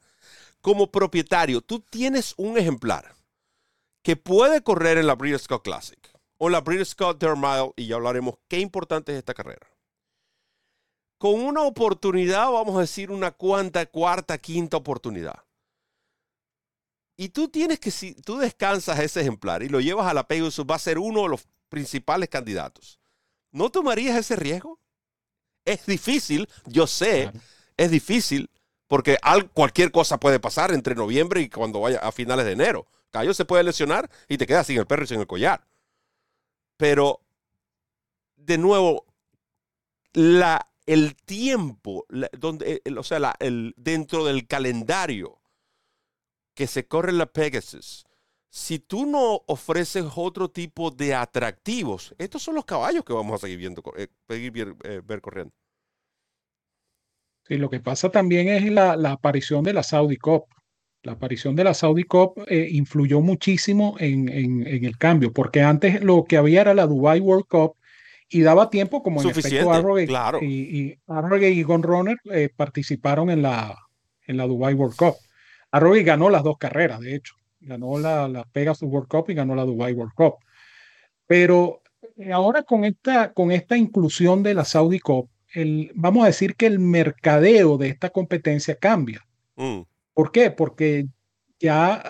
Como 0.62 0.90
propietario, 0.90 1.61
tú 1.61 1.80
tienes 1.80 2.32
un 2.38 2.57
ejemplar 2.57 3.14
que 4.03 4.16
puede 4.16 4.62
correr 4.62 4.96
en 4.96 5.07
la 5.07 5.14
Breeders' 5.14 5.46
Cup 5.46 5.62
Classic 5.62 6.11
o 6.43 6.49
la 6.49 6.62
Cup 6.62 7.18
Dirt 7.18 7.36
Mile 7.36 7.72
y 7.76 7.86
ya 7.86 7.95
hablaremos 7.95 8.34
qué 8.49 8.59
importante 8.59 9.12
es 9.12 9.18
esta 9.18 9.34
carrera. 9.34 9.66
Con 11.18 11.40
una 11.40 11.62
oportunidad, 11.62 12.51
vamos 12.51 12.76
a 12.76 12.80
decir 12.80 13.12
una 13.12 13.30
cuanta, 13.30 13.86
cuarta, 13.86 14.38
quinta 14.38 14.76
oportunidad 14.76 15.45
y 17.16 17.28
tú 17.28 17.49
tienes 17.49 17.78
que, 17.78 17.93
si 17.93 18.14
tú 18.14 18.38
descansas 18.38 18.99
ese 18.99 19.20
ejemplar 19.20 19.62
y 19.62 19.68
lo 19.68 19.80
llevas 19.80 20.09
a 20.09 20.14
la 20.14 20.26
Pegasus, 20.26 20.66
va 20.68 20.74
a 20.74 20.80
ser 20.80 20.99
uno 20.99 21.22
de 21.22 21.28
los 21.28 21.47
principales 21.68 22.28
candidatos. 22.28 22.99
¿No 23.53 23.70
tomarías 23.70 24.16
ese 24.16 24.34
riesgo? 24.34 24.80
Es 25.64 25.86
difícil, 25.86 26.49
yo 26.66 26.88
sé, 26.88 27.30
es 27.76 27.90
difícil, 27.93 28.51
porque 28.88 29.18
cualquier 29.53 29.93
cosa 29.93 30.18
puede 30.18 30.40
pasar 30.40 30.72
entre 30.72 30.97
noviembre 30.97 31.43
y 31.43 31.49
cuando 31.49 31.80
vaya 31.80 32.01
a 32.01 32.11
finales 32.11 32.45
de 32.45 32.53
enero. 32.53 32.88
Cayo 33.12 33.34
se 33.34 33.45
puede 33.45 33.62
lesionar 33.62 34.11
y 34.26 34.38
te 34.38 34.47
quedas 34.47 34.66
sin 34.66 34.78
el 34.78 34.86
perro 34.86 35.05
y 35.05 35.07
sin 35.07 35.20
el 35.20 35.26
collar. 35.28 35.64
Pero, 36.83 37.20
de 38.35 38.59
nuevo, 38.59 39.07
la, 40.14 40.68
el 40.85 41.14
tiempo, 41.14 42.05
donde, 42.37 42.83
o 42.99 43.05
sea, 43.05 43.37
el, 43.39 43.72
dentro 43.76 44.24
del 44.24 44.49
calendario 44.49 45.41
que 46.55 46.66
se 46.66 46.89
corre 46.89 47.12
la 47.12 47.26
Pegasus, 47.26 48.05
si 48.51 48.80
tú 48.80 49.07
no 49.07 49.43
ofreces 49.47 50.07
otro 50.16 50.51
tipo 50.51 50.91
de 50.91 51.14
atractivos, 51.14 52.16
estos 52.18 52.43
son 52.43 52.57
los 52.57 52.64
caballos 52.64 53.05
que 53.05 53.12
vamos 53.12 53.37
a 53.37 53.47
seguir 53.47 53.59
viendo, 53.59 53.80
eh, 53.97 54.09
eh, 54.28 55.03
ver, 55.05 55.20
corriendo. 55.20 55.55
Sí, 57.47 57.59
lo 57.59 57.70
que 57.70 57.78
pasa 57.78 58.11
también 58.11 58.49
es 58.49 58.68
la, 58.72 58.95
aparición 59.09 59.62
de 59.62 59.72
la 59.72 59.85
Saudi 59.85 60.16
Cup. 60.16 60.47
La 61.03 61.12
aparición 61.12 61.57
de 61.57 61.64
la 61.64 61.74
Saudi 61.74 62.05
Cup 62.05 62.44
eh, 62.46 62.68
influyó 62.70 63.20
muchísimo 63.20 63.96
en, 63.98 64.28
el 64.28 64.96
cambio, 64.98 65.32
porque 65.32 65.62
antes 65.62 66.03
lo 66.03 66.24
que 66.24 66.36
había 66.36 66.61
era 66.61 66.74
la 66.74 66.86
Dubai 66.86 67.20
World 67.20 67.46
Cup 67.48 67.74
y 68.28 68.42
daba 68.42 68.70
tiempo, 68.70 69.03
como 69.03 69.20
en 69.20 69.28
efecto 69.28 69.72
Arrogate 69.72 70.07
claro. 70.07 70.38
y, 70.40 70.46
y, 70.46 70.98
y 71.46 71.62
Gon 71.64 71.82
Runner 71.82 72.16
participaron 72.57 73.30
en 73.30 73.42
la, 73.42 73.76
en 74.26 74.36
la 74.36 74.46
Dubai 74.46 74.74
World 74.74 74.96
Cup. 74.96 75.14
Arroyo 75.72 76.05
ganó 76.05 76.30
las 76.30 76.42
dos 76.42 76.59
carreras, 76.59 77.00
de 77.00 77.16
hecho. 77.16 77.34
Ganó 77.61 77.98
la, 77.98 78.28
la 78.28 78.44
Pegasus 78.44 78.88
World 78.88 79.09
Cup 79.09 79.30
y 79.30 79.34
ganó 79.34 79.55
la 79.55 79.64
Dubai 79.64 79.92
World 79.94 80.14
Cup. 80.14 80.34
Pero 81.26 81.82
eh, 82.16 82.32
ahora 82.32 82.62
con 82.62 82.84
esta, 82.84 83.32
con 83.32 83.50
esta 83.50 83.76
inclusión 83.76 84.42
de 84.42 84.55
la 84.55 84.64
Saudi 84.64 84.98
Cup, 84.98 85.30
el, 85.55 85.90
vamos 85.94 86.24
a 86.24 86.26
decir 86.26 86.57
que 86.57 86.66
el 86.66 86.78
mercadeo 86.78 87.78
de 87.78 87.88
esta 87.88 88.11
competencia 88.11 88.76
cambia. 88.76 89.26
Mm. 89.57 89.80
¿Por 90.14 90.32
qué? 90.32 90.50
Porque 90.50 91.06
ya 91.58 92.02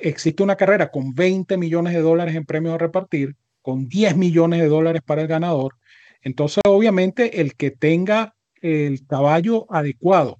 existe 0.00 0.42
una 0.42 0.56
carrera 0.56 0.90
con 0.90 1.14
20 1.14 1.56
millones 1.56 1.94
de 1.94 2.00
dólares 2.00 2.34
en 2.34 2.44
premios 2.44 2.74
a 2.74 2.78
repartir, 2.78 3.36
con 3.62 3.88
10 3.88 4.16
millones 4.16 4.60
de 4.60 4.68
dólares 4.68 5.02
para 5.04 5.22
el 5.22 5.28
ganador. 5.28 5.76
Entonces, 6.22 6.60
obviamente, 6.66 7.40
el 7.40 7.54
que 7.54 7.70
tenga 7.70 8.34
el 8.60 9.06
caballo 9.06 9.66
adecuado 9.72 10.38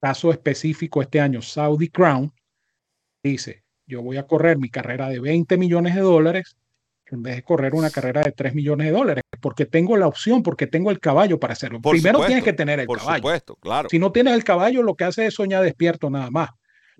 caso 0.00 0.30
específico 0.30 1.02
este 1.02 1.20
año, 1.20 1.42
Saudi 1.42 1.88
Crown, 1.88 2.32
dice, 3.22 3.64
yo 3.86 4.02
voy 4.02 4.16
a 4.16 4.26
correr 4.26 4.58
mi 4.58 4.68
carrera 4.70 5.08
de 5.08 5.20
20 5.20 5.56
millones 5.56 5.94
de 5.94 6.00
dólares 6.00 6.56
en 7.10 7.22
vez 7.22 7.36
de 7.36 7.42
correr 7.42 7.74
una 7.74 7.90
carrera 7.90 8.22
de 8.22 8.32
3 8.32 8.54
millones 8.54 8.86
de 8.86 8.92
dólares, 8.92 9.24
porque 9.40 9.66
tengo 9.66 9.96
la 9.96 10.06
opción, 10.06 10.42
porque 10.42 10.66
tengo 10.66 10.90
el 10.90 11.00
caballo 11.00 11.38
para 11.38 11.52
hacerlo. 11.52 11.80
Primero 11.80 12.24
tienes 12.26 12.44
que 12.44 12.52
tener 12.52 12.80
el 12.80 12.86
por 12.86 12.98
caballo. 12.98 13.18
Supuesto, 13.18 13.56
claro. 13.56 13.88
Si 13.90 13.98
no 13.98 14.12
tienes 14.12 14.34
el 14.34 14.44
caballo, 14.44 14.82
lo 14.82 14.94
que 14.94 15.04
hace 15.04 15.26
es 15.26 15.34
soñar 15.34 15.62
despierto 15.62 16.10
nada 16.10 16.30
más. 16.30 16.50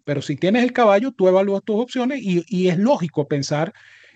Pero 0.04 0.22
si 0.22 0.36
tienes 0.36 0.62
el 0.62 0.72
caballo, 0.72 1.12
tú 1.12 1.28
evalúas 1.28 1.62
tus 1.64 1.80
opciones 1.80 2.20
y, 2.22 2.68
es 2.68 2.78
lógico 2.78 3.28
pensar 3.28 3.72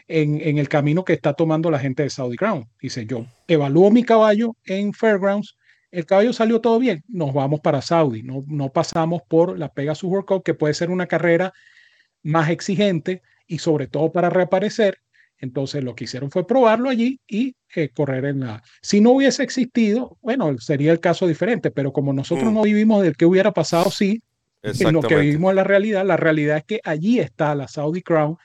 en, 0.08 0.40
en, 0.40 0.58
el 0.58 0.68
camino 0.68 1.04
que 1.04 1.12
está 1.12 1.34
tomando 1.34 1.70
la 1.70 1.78
gente 1.78 2.02
de 2.02 2.10
Saudi 2.10 2.36
Crown. 2.36 2.68
Dice, 2.80 3.04
yo 3.04 3.26
evalúo 3.46 3.90
mi 3.90 4.02
caballo 4.02 4.56
en 4.64 4.94
Fairgrounds, 4.94 5.56
el 5.92 6.06
caballo 6.06 6.32
salió 6.32 6.60
todo 6.62 6.78
bien, 6.78 7.04
nos 7.06 7.34
vamos 7.34 7.60
para 7.60 7.82
Saudi, 7.82 8.22
no, 8.22 8.42
no 8.46 8.70
pasamos 8.70 9.20
por 9.28 9.58
la 9.58 9.68
Pegasus 9.68 10.08
World 10.08 10.26
Cup, 10.26 10.42
que 10.42 10.54
puede 10.54 10.72
ser 10.72 10.90
una 10.90 11.06
carrera 11.06 11.52
más 12.22 12.48
exigente 12.48 13.20
y 13.46 13.58
sobre 13.58 13.86
todo 13.86 14.10
para 14.10 14.30
reaparecer. 14.30 14.98
Entonces 15.42 15.82
lo 15.82 15.96
que 15.96 16.04
hicieron 16.04 16.30
fue 16.30 16.46
probarlo 16.46 16.88
allí 16.88 17.20
y 17.26 17.56
eh, 17.74 17.90
correr 17.92 18.26
en 18.26 18.40
la... 18.40 18.62
Si 18.80 19.00
no 19.00 19.10
hubiese 19.10 19.42
existido, 19.42 20.16
bueno, 20.22 20.56
sería 20.58 20.92
el 20.92 21.00
caso 21.00 21.26
diferente, 21.26 21.72
pero 21.72 21.92
como 21.92 22.12
nosotros 22.12 22.52
mm. 22.52 22.54
no 22.54 22.62
vivimos 22.62 23.02
del 23.02 23.16
que 23.16 23.26
hubiera 23.26 23.50
pasado, 23.52 23.90
sí, 23.90 24.22
en 24.62 24.92
lo 24.92 25.02
que 25.02 25.16
vivimos 25.16 25.50
en 25.50 25.56
la 25.56 25.64
realidad, 25.64 26.06
la 26.06 26.16
realidad 26.16 26.58
es 26.58 26.64
que 26.64 26.80
allí 26.84 27.18
está 27.18 27.56
la 27.56 27.66
Saudi 27.66 28.02
Crown 28.02 28.36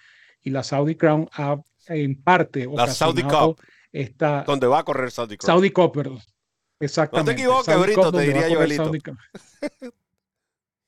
y 0.42 0.50
la 0.50 0.64
Saudi 0.64 0.96
Crown 0.96 1.30
ha 1.34 1.58
en 1.90 2.20
parte... 2.20 2.68
La 2.74 2.88
Saudi 2.88 3.22
Cup. 3.22 3.62
Esta, 3.92 4.44
donde 4.44 4.66
va 4.66 4.80
a 4.80 4.84
correr 4.84 5.12
Saudi 5.12 5.38
Crown. 5.38 5.56
Saudi 5.56 5.70
Cup, 5.70 5.94
perdón. 5.94 6.20
Exactamente. 6.80 7.32
No 7.32 7.36
te 7.36 7.42
equivoques, 7.44 7.80
Brito, 7.80 8.12
te 8.12 8.22
diría 8.22 8.50
yo, 8.50 8.60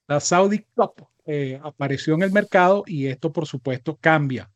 La 0.07 0.19
Saudi 0.19 0.65
Cup 0.73 1.07
eh, 1.27 1.59
apareció 1.63 2.15
en 2.15 2.23
el 2.23 2.31
mercado 2.31 2.83
y 2.87 3.05
esto, 3.05 3.31
por 3.31 3.45
supuesto, 3.45 3.95
cambia 4.01 4.49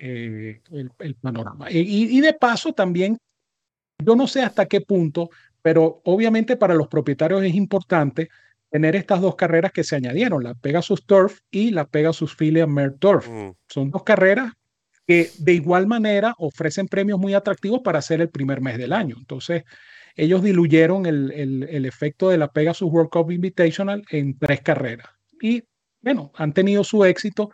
eh, 0.00 0.62
el, 0.70 1.14
panorama. 1.14 1.70
Y, 1.70 2.20
de 2.20 2.32
paso, 2.32 2.72
también, 2.72 3.18
yo 3.98 4.16
no 4.16 4.26
sé 4.26 4.42
hasta 4.42 4.66
qué 4.66 4.80
punto, 4.80 5.30
pero 5.60 6.00
obviamente 6.04 6.56
para 6.56 6.74
los 6.74 6.88
propietarios 6.88 7.42
es 7.42 7.54
importante 7.54 8.30
tener 8.70 8.96
estas 8.96 9.20
dos 9.20 9.36
carreras 9.36 9.72
que 9.72 9.84
se 9.84 9.96
añadieron, 9.96 10.42
la 10.42 10.54
Pegasus 10.54 11.04
Turf 11.04 11.40
y 11.50 11.70
la 11.70 11.86
Pegasus 11.86 12.34
Filia 12.34 12.66
Mer 12.66 12.94
Turf. 12.98 13.28
Mm. 13.28 13.50
Son 13.68 13.90
dos 13.90 14.02
carreras 14.04 14.52
que 15.06 15.30
de 15.38 15.52
igual 15.52 15.86
manera 15.86 16.34
ofrecen 16.38 16.86
premios 16.86 17.18
muy 17.18 17.34
atractivos 17.34 17.80
para 17.80 17.98
hacer 17.98 18.20
el 18.20 18.30
primer 18.30 18.60
mes 18.60 18.78
del 18.78 18.92
año. 18.92 19.16
Entonces, 19.18 19.64
ellos 20.16 20.42
diluyeron 20.42 21.04
el, 21.04 21.32
el, 21.32 21.84
efecto 21.84 22.30
de 22.30 22.38
la 22.38 22.48
Pegasus 22.48 22.90
World 22.90 23.10
Cup 23.10 23.30
Invitational 23.30 24.02
en 24.10 24.38
tres 24.38 24.60
carreras. 24.60 25.08
Y 25.42 25.64
bueno, 26.00 26.32
han 26.36 26.52
tenido 26.52 26.84
su 26.84 27.04
éxito, 27.04 27.50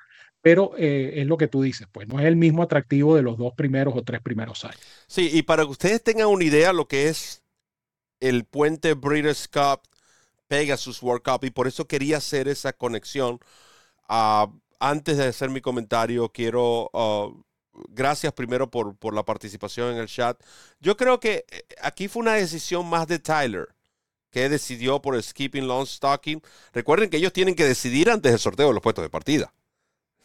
pero 0.46 0.74
eh, 0.78 1.14
es 1.16 1.26
lo 1.26 1.38
que 1.38 1.48
tú 1.48 1.60
dices, 1.60 1.88
pues 1.90 2.06
no 2.06 2.20
es 2.20 2.24
el 2.24 2.36
mismo 2.36 2.62
atractivo 2.62 3.16
de 3.16 3.22
los 3.22 3.36
dos 3.36 3.52
primeros 3.54 3.96
o 3.96 4.04
tres 4.04 4.20
primeros 4.20 4.64
años. 4.64 4.78
Sí, 5.08 5.28
y 5.32 5.42
para 5.42 5.64
que 5.64 5.70
ustedes 5.70 6.04
tengan 6.04 6.28
una 6.28 6.44
idea 6.44 6.72
lo 6.72 6.86
que 6.86 7.08
es 7.08 7.42
el 8.20 8.44
puente 8.44 8.94
Breeders' 8.94 9.48
Cup, 9.48 9.80
Pegasus 10.46 11.02
World 11.02 11.24
Cup, 11.24 11.44
y 11.44 11.50
por 11.50 11.66
eso 11.66 11.88
quería 11.88 12.18
hacer 12.18 12.46
esa 12.46 12.72
conexión. 12.72 13.40
Ah, 14.08 14.48
antes 14.78 15.16
de 15.16 15.24
hacer 15.24 15.50
mi 15.50 15.60
comentario, 15.60 16.28
quiero 16.28 16.92
ah, 16.94 17.28
gracias 17.88 18.32
primero 18.32 18.70
por, 18.70 18.94
por, 18.94 19.14
la 19.14 19.24
participación 19.24 19.94
en 19.94 19.98
el 19.98 20.06
chat. 20.06 20.40
Yo 20.78 20.96
creo 20.96 21.18
que 21.18 21.44
eh, 21.50 21.64
aquí 21.82 22.06
fue 22.06 22.22
una 22.22 22.34
decisión 22.34 22.86
más 22.88 23.08
de 23.08 23.18
Tyler, 23.18 23.66
que 24.30 24.48
decidió 24.48 25.02
por 25.02 25.16
el 25.16 25.24
skipping 25.24 25.66
long 25.66 25.88
stocking. 25.88 26.40
Recuerden 26.72 27.10
que 27.10 27.16
ellos 27.16 27.32
tienen 27.32 27.56
que 27.56 27.64
decidir 27.64 28.10
antes 28.10 28.30
del 28.30 28.38
sorteo 28.38 28.68
de 28.68 28.74
los 28.74 28.82
puestos 28.82 29.02
de 29.02 29.10
partida. 29.10 29.52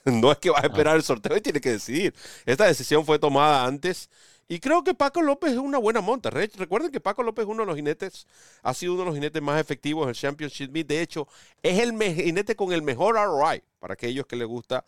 No 0.05 0.31
es 0.31 0.37
que 0.39 0.49
vas 0.49 0.63
a 0.63 0.67
esperar 0.67 0.95
el 0.95 1.03
sorteo 1.03 1.37
y 1.37 1.41
tiene 1.41 1.61
que 1.61 1.71
decidir. 1.71 2.13
Esta 2.45 2.65
decisión 2.65 3.05
fue 3.05 3.19
tomada 3.19 3.65
antes. 3.65 4.09
Y 4.47 4.59
creo 4.59 4.83
que 4.83 4.93
Paco 4.93 5.21
López 5.21 5.53
es 5.53 5.57
una 5.57 5.77
buena 5.77 6.01
monta. 6.01 6.29
Recuerden 6.29 6.91
que 6.91 6.99
Paco 6.99 7.23
López 7.23 7.43
es 7.43 7.49
uno 7.49 7.61
de 7.61 7.67
los 7.67 7.75
jinetes, 7.75 8.27
ha 8.63 8.73
sido 8.73 8.93
uno 8.93 9.03
de 9.03 9.05
los 9.05 9.15
jinetes 9.15 9.41
más 9.41 9.61
efectivos 9.61 10.03
en 10.03 10.09
el 10.09 10.15
Championship 10.15 10.71
Meet. 10.71 10.87
De 10.87 11.01
hecho, 11.01 11.27
es 11.63 11.79
el 11.79 11.97
jinete 11.97 12.55
con 12.55 12.73
el 12.73 12.81
mejor 12.81 13.15
ROI 13.15 13.63
para 13.79 13.93
aquellos 13.93 14.25
que 14.25 14.35
les 14.35 14.47
gusta 14.47 14.83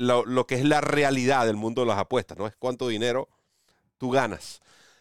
lo, 0.00 0.46
que 0.46 0.54
es 0.54 0.64
la 0.64 0.80
realidad 0.80 1.46
del 1.46 1.56
mundo 1.56 1.82
de 1.82 1.88
las 1.88 1.98
apuestas, 1.98 2.38
no 2.38 2.46
es 2.46 2.56
cuánto 2.56 2.88
dinero 2.88 3.28
tú 3.98 4.10
ganas. 4.10 4.60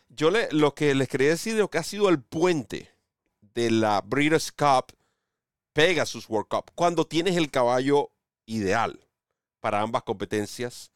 Yo 0.09 0.29
le, 0.29 0.49
lo 0.51 0.73
que 0.73 0.93
les 0.93 1.07
quería 1.07 1.29
decir 1.29 1.53
de 1.53 1.59
lo 1.59 1.69
que 1.69 1.77
ha 1.77 1.83
sido 1.83 2.09
el 2.09 2.21
puente 2.21 2.91
de 3.53 3.71
la 3.71 4.01
Breeders' 4.01 4.51
Cup 4.51 4.93
Pegasus 5.71 6.27
World 6.29 6.49
Cup, 6.49 6.71
cuando 6.75 7.05
tienes 7.05 7.37
el 7.37 7.49
caballo 7.49 8.11
ideal 8.45 8.99
para 9.59 9.81
ambas 9.81 10.03
competencias. 10.03 10.91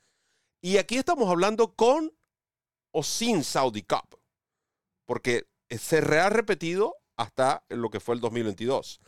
Y 0.61 0.77
aquí 0.77 0.97
estamos 0.97 1.29
hablando 1.29 1.73
con 1.75 2.11
o 2.91 3.03
sin 3.03 3.43
Saudi 3.43 3.83
Cup, 3.83 4.19
porque 5.05 5.47
se 5.69 5.97
ha 5.97 6.29
repetido 6.29 6.95
hasta 7.17 7.65
lo 7.69 7.89
que 7.89 7.99
fue 7.99 8.15
el 8.15 8.21
2022. 8.21 8.99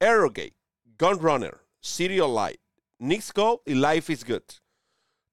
Aerogate, 0.00 0.56
Gunrunner, 0.98 1.60
Serial 1.80 2.34
Light, 2.34 2.60
Knicks 2.98 3.32
Go 3.32 3.62
y 3.64 3.74
Life 3.74 4.12
is 4.12 4.24
Good. 4.24 4.42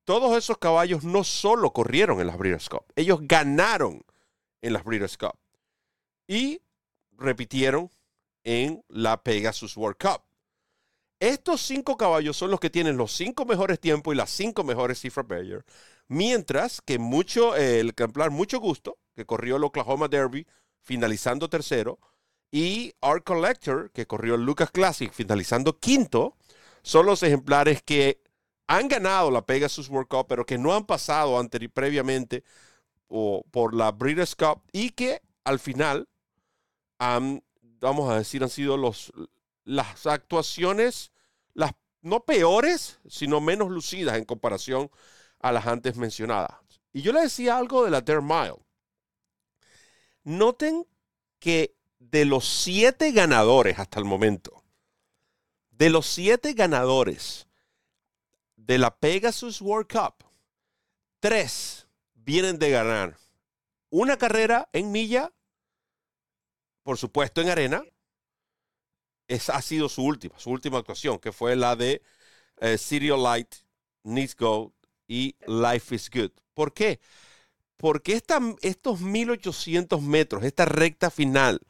Todos 0.06 0.36
esos 0.38 0.58
caballos 0.58 1.04
no 1.04 1.24
solo 1.24 1.72
corrieron 1.72 2.20
en 2.20 2.28
las 2.28 2.38
Breeders' 2.38 2.70
Cup, 2.70 2.86
ellos 2.96 3.20
ganaron 3.22 4.04
en 4.62 4.74
las 4.74 4.84
Breeders' 4.84 5.18
Cup 5.18 5.38
y 6.28 6.62
repitieron 7.12 7.92
en 8.44 8.84
la 8.88 9.22
Pegasus 9.22 9.78
World 9.78 9.98
Cup. 10.00 10.24
Estos 11.20 11.62
cinco 11.62 11.98
caballos 11.98 12.38
son 12.38 12.50
los 12.50 12.60
que 12.60 12.70
tienen 12.70 12.96
los 12.96 13.12
cinco 13.12 13.46
mejores 13.46 13.80
tiempos 13.80 14.14
y 14.14 14.18
las 14.18 14.30
cinco 14.30 14.64
mejores 14.64 15.00
cifras 15.00 15.28
Bayer. 15.28 15.66
Mientras 16.08 16.82
que 16.82 16.98
mucho, 16.98 17.56
eh, 17.58 17.82
el 17.82 17.90
ejemplar 17.90 18.32
Mucho 18.32 18.60
Gusto, 18.60 18.98
que 19.16 19.26
corrió 19.26 19.58
el 19.58 19.64
Oklahoma 19.66 20.08
Derby, 20.08 20.48
finalizando 20.82 21.50
tercero, 21.50 22.00
y 22.52 22.94
Art 23.02 23.24
Collector, 23.26 23.92
que 23.92 24.08
corrió 24.08 24.36
el 24.36 24.46
Lucas 24.46 24.72
Classic, 24.72 25.12
finalizando 25.12 25.78
quinto, 25.78 26.36
son 26.82 27.06
los 27.06 27.22
ejemplares 27.22 27.84
que 27.84 28.22
han 28.68 28.88
ganado 28.88 29.30
la 29.30 29.46
Pegasus 29.46 29.90
World 29.90 30.08
Cup, 30.08 30.28
pero 30.28 30.46
que 30.46 30.58
no 30.58 30.74
han 30.74 30.86
pasado 30.86 31.40
previamente 31.74 32.44
o, 33.08 33.44
por 33.52 33.74
la 33.74 33.92
Breeders' 33.92 34.36
Cup 34.36 34.62
y 34.72 34.92
que 34.92 35.22
al 35.44 35.60
final 35.60 36.08
han, 37.00 37.44
vamos 37.80 38.10
a 38.10 38.18
decir, 38.18 38.44
han 38.44 38.50
sido 38.50 38.78
los, 38.78 39.12
las 39.70 40.08
actuaciones, 40.08 41.12
las 41.54 41.74
no 42.02 42.26
peores, 42.26 43.00
sino 43.08 43.40
menos 43.40 43.70
lucidas 43.70 44.18
en 44.18 44.26
comparación 44.26 44.90
a 45.40 45.52
las 45.52 45.68
antes 45.68 45.96
mencionadas. 45.96 46.58
Y 46.92 47.04
yo 47.04 47.14
le 47.14 47.22
decía 47.22 47.56
algo 47.56 47.86
de 47.86 47.92
la 47.92 48.02
Dare 48.02 48.22
Mile. 48.22 48.58
Noten 50.24 50.88
que 51.38 51.76
de 52.00 52.26
los 52.26 52.48
siete 52.48 53.12
ganadores 53.12 53.78
hasta 53.78 54.00
el 54.00 54.06
momento, 54.06 54.64
de 55.70 55.92
los 55.92 56.08
siete 56.08 56.54
ganadores 56.54 57.48
de 58.56 58.80
la 58.80 58.98
Pegasus 58.98 59.62
World 59.62 59.88
Cup, 59.88 60.26
tres 61.20 61.88
vienen 62.16 62.58
de 62.58 62.72
ganar 62.72 63.18
una 63.92 64.18
carrera 64.18 64.68
en 64.74 64.92
milla, 64.92 65.32
por 66.82 66.98
supuesto 66.98 67.42
en 67.42 67.50
arena. 67.50 67.84
Esa 69.30 69.56
ha 69.56 69.62
sido 69.62 69.88
su 69.90 70.04
última, 70.04 70.38
su 70.40 70.50
última 70.50 70.80
actuación, 70.80 71.20
que 71.20 71.32
fue 71.32 71.56
la 71.56 71.76
de 71.76 72.02
eh, 72.62 72.78
City 72.78 73.12
of 73.12 73.22
Light, 73.22 73.56
Needs 74.04 74.36
Go 74.36 74.74
y 75.08 75.36
Life 75.48 75.96
is 75.96 76.10
Good. 76.10 76.32
¿Por 76.56 76.74
qué? 76.74 77.00
Porque 77.78 78.14
esta, 78.14 78.42
estos 78.62 79.02
1800 79.02 80.02
metros, 80.02 80.44
esta 80.44 80.66
recta 80.66 81.12
final 81.12 81.62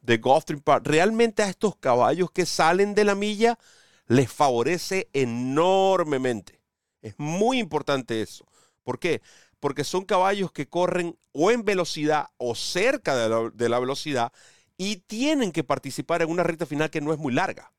de 0.00 0.16
Gulfstream 0.16 0.62
Park, 0.62 0.86
realmente 0.86 1.42
a 1.42 1.50
estos 1.50 1.76
caballos 1.76 2.30
que 2.32 2.46
salen 2.46 2.94
de 2.94 3.04
la 3.04 3.14
milla 3.14 3.58
les 4.06 4.32
favorece 4.32 5.08
enormemente. 5.12 6.60
Es 7.02 7.14
muy 7.18 7.58
importante 7.58 8.22
eso. 8.22 8.46
¿Por 8.82 8.98
qué? 8.98 9.20
Porque 9.60 9.84
son 9.84 10.04
caballos 10.04 10.50
que 10.50 10.66
corren 10.66 11.18
o 11.32 11.50
en 11.50 11.64
velocidad 11.64 12.28
o 12.38 12.54
cerca 12.54 13.14
de 13.16 13.28
la, 13.28 13.50
de 13.52 13.68
la 13.68 13.78
velocidad 13.78 14.32
y 14.76 14.96
tienen 14.96 15.52
que 15.52 15.64
participar 15.64 16.22
en 16.22 16.30
una 16.30 16.42
recta 16.42 16.66
final 16.66 16.90
que 16.90 17.00
no 17.00 17.12
es 17.12 17.18
muy 17.18 17.32
larga. 17.32 17.72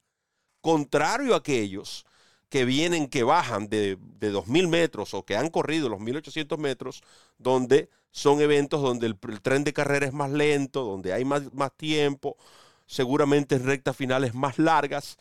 Contrario 0.62 1.34
a 1.34 1.38
aquellos 1.38 2.06
que 2.50 2.66
vienen, 2.66 3.08
que 3.08 3.24
bajan 3.24 3.68
de, 3.68 3.98
de 4.20 4.32
2.000 4.32 4.68
metros 4.68 5.14
o 5.14 5.26
que 5.26 5.36
han 5.36 5.50
corrido 5.50 5.89
los 5.89 6.00
1.800 6.00 6.58
metros, 6.58 7.02
donde 7.38 7.89
son 8.12 8.41
eventos 8.41 8.82
donde 8.82 9.08
el, 9.08 9.18
tren 9.41 9.64
de 9.64 9.74
carrera 9.74 10.06
es 10.06 10.14
más 10.14 10.32
lento, 10.32 10.84
donde 10.84 11.14
hay 11.14 11.26
más, 11.26 11.52
más 11.52 11.76
tiempo, 11.76 12.38
seguramente 12.86 13.58
rectas 13.58 13.98
finales 13.98 14.36
más 14.36 14.60
largas. 14.60 15.18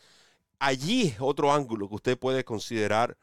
Allí 0.58 1.08
es 1.08 1.16
otro 1.20 1.52
ángulo 1.52 1.88
que 1.88 1.94
usted 1.94 2.18
puede 2.18 2.44
considerar 2.44 3.16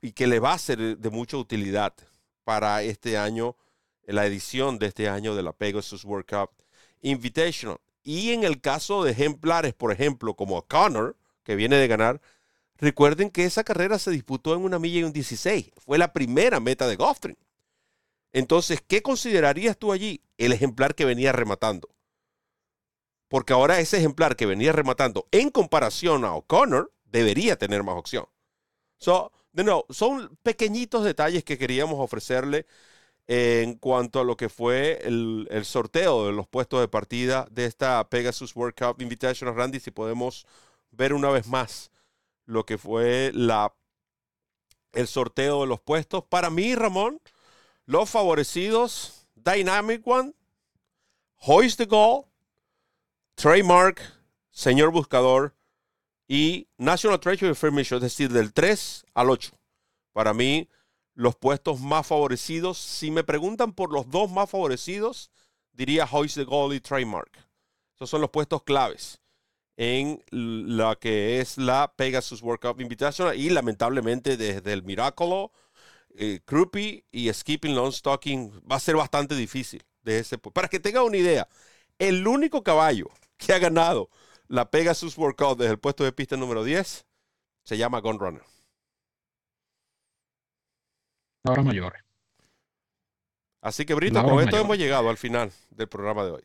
y 0.00 0.12
que 0.12 0.26
le 0.26 0.40
va 0.40 0.54
a 0.54 0.58
ser 0.58 0.96
de 0.96 1.10
mucha 1.10 1.36
utilidad 1.36 1.92
para 2.42 2.82
este 2.82 3.18
año, 3.18 3.54
la 4.06 4.24
edición 4.24 4.78
de 4.78 4.86
este 4.86 5.10
año 5.10 5.34
de 5.34 5.42
la 5.42 5.52
Pegasus 5.52 6.04
World 6.04 6.26
Cup 6.26 6.55
Invitational. 7.08 7.78
Y 8.02 8.32
en 8.32 8.44
el 8.44 8.60
caso 8.60 9.04
de 9.04 9.12
ejemplares, 9.12 9.74
por 9.74 9.92
ejemplo, 9.92 10.34
como 10.34 10.62
Connor, 10.62 11.16
que 11.42 11.56
viene 11.56 11.76
de 11.76 11.88
ganar, 11.88 12.20
Recuerden 12.78 13.30
que 13.30 13.44
esa 13.44 13.64
carrera 13.64 13.98
se 13.98 14.10
disputó 14.10 14.54
en 14.54 14.62
una 14.62 14.78
milla 14.78 15.00
y 15.00 15.04
un 15.04 15.12
16. 15.12 15.70
Fue 15.78 15.98
la 15.98 16.12
primera 16.12 16.60
meta 16.60 16.86
de 16.86 16.96
Gulfstream. 16.96 17.36
Entonces, 18.32 18.82
¿qué 18.86 19.02
considerarías 19.02 19.78
tú 19.78 19.92
allí? 19.92 20.22
El 20.36 20.52
ejemplar 20.52 20.94
que 20.94 21.06
venía 21.06 21.32
rematando. 21.32 21.88
Porque 23.28 23.54
ahora 23.54 23.80
ese 23.80 23.96
ejemplar 23.96 24.36
que 24.36 24.46
venía 24.46 24.72
rematando 24.72 25.26
en 25.30 25.50
comparación 25.50 26.24
a 26.24 26.34
O'Connor 26.34 26.92
debería 27.04 27.56
tener 27.56 27.82
más 27.82 27.96
opción. 27.96 28.26
So, 28.98 29.32
de 29.52 29.82
son 29.88 30.36
pequeñitos 30.42 31.02
detalles 31.02 31.44
que 31.44 31.56
queríamos 31.56 31.98
ofrecerle 31.98 32.66
en 33.28 33.74
cuanto 33.74 34.20
a 34.20 34.24
lo 34.24 34.36
que 34.36 34.48
fue 34.48 35.00
el, 35.02 35.48
sorteo 35.64 36.26
de 36.26 36.32
los 36.32 36.46
puestos 36.46 36.80
de 36.80 36.88
partida 36.88 37.46
de 37.50 37.66
esta 37.66 38.08
Pegasus 38.08 38.54
World 38.54 38.74
Cup 38.76 39.02
Invitational 39.02 39.54
Randy. 39.54 39.80
Si 39.80 39.90
podemos 39.90 40.46
ver 40.90 41.12
una 41.12 41.30
vez 41.30 41.46
más 41.46 41.90
lo 42.44 42.64
que 42.64 42.78
fue 42.78 43.32
la, 43.34 43.74
el 44.92 45.08
sorteo 45.08 45.62
de 45.62 45.66
los 45.66 45.80
puestos. 45.80 46.24
Para 46.24 46.50
mí, 46.50 46.74
Ramón, 46.74 47.20
los 47.84 48.08
favorecidos, 48.08 49.26
Dynamic 49.34 50.06
One, 50.06 50.32
Hoist 51.38 51.78
the 51.78 51.86
Goal, 51.86 52.26
Trademark, 53.34 54.00
Señor 54.50 54.90
Buscador 54.90 55.54
y 56.28 56.68
National 56.78 57.20
Treasure 57.20 57.48
Information, 57.48 57.98
es 57.98 58.02
decir, 58.02 58.32
del 58.32 58.52
3 58.52 59.04
al 59.14 59.30
8. 59.30 59.52
Para 60.12 60.32
mí, 60.32 60.68
los 61.16 61.34
puestos 61.34 61.80
más 61.80 62.06
favorecidos, 62.06 62.78
si 62.78 63.10
me 63.10 63.24
preguntan 63.24 63.72
por 63.72 63.92
los 63.92 64.08
dos 64.10 64.30
más 64.30 64.50
favorecidos, 64.50 65.30
diría 65.72 66.06
Hoist 66.10 66.36
the 66.36 66.44
Goal 66.44 66.74
y 66.74 66.80
Trademark. 66.80 67.30
Esos 67.96 68.10
son 68.10 68.20
los 68.20 68.30
puestos 68.30 68.62
claves 68.62 69.20
en 69.78 70.22
la 70.30 70.96
que 70.96 71.40
es 71.40 71.56
la 71.56 71.92
Pegasus 71.96 72.42
World 72.42 72.60
Cup 72.60 72.80
Invitational 72.80 73.34
y 73.34 73.48
lamentablemente 73.48 74.36
desde 74.36 74.72
el 74.72 74.82
Miraculo, 74.82 75.52
eh, 76.18 76.40
y 77.12 77.32
Skipping 77.32 77.74
Long 77.74 77.92
Stocking 77.92 78.62
va 78.70 78.76
a 78.76 78.80
ser 78.80 78.96
bastante 78.96 79.34
difícil. 79.34 79.82
De 80.02 80.20
ese, 80.20 80.38
para 80.38 80.68
que 80.68 80.78
tenga 80.78 81.02
una 81.02 81.16
idea, 81.16 81.48
el 81.98 82.26
único 82.28 82.62
caballo 82.62 83.10
que 83.38 83.52
ha 83.52 83.58
ganado 83.58 84.08
la 84.48 84.70
Pegasus 84.70 85.18
World 85.18 85.36
Cup 85.36 85.58
desde 85.58 85.72
el 85.72 85.78
puesto 85.78 86.04
de 86.04 86.12
pista 86.12 86.36
número 86.36 86.62
10 86.62 87.06
se 87.64 87.76
llama 87.76 88.00
Gun 88.00 88.20
Runner. 88.20 88.55
Ahora 91.46 91.62
mayores. 91.62 92.02
Así 93.60 93.84
que 93.84 93.94
Brito, 93.94 94.22
con 94.22 94.40
esto 94.42 94.56
hemos 94.56 94.78
llegado 94.78 95.10
al 95.10 95.16
final 95.16 95.50
del 95.70 95.88
programa 95.88 96.24
de 96.24 96.30
hoy. 96.30 96.42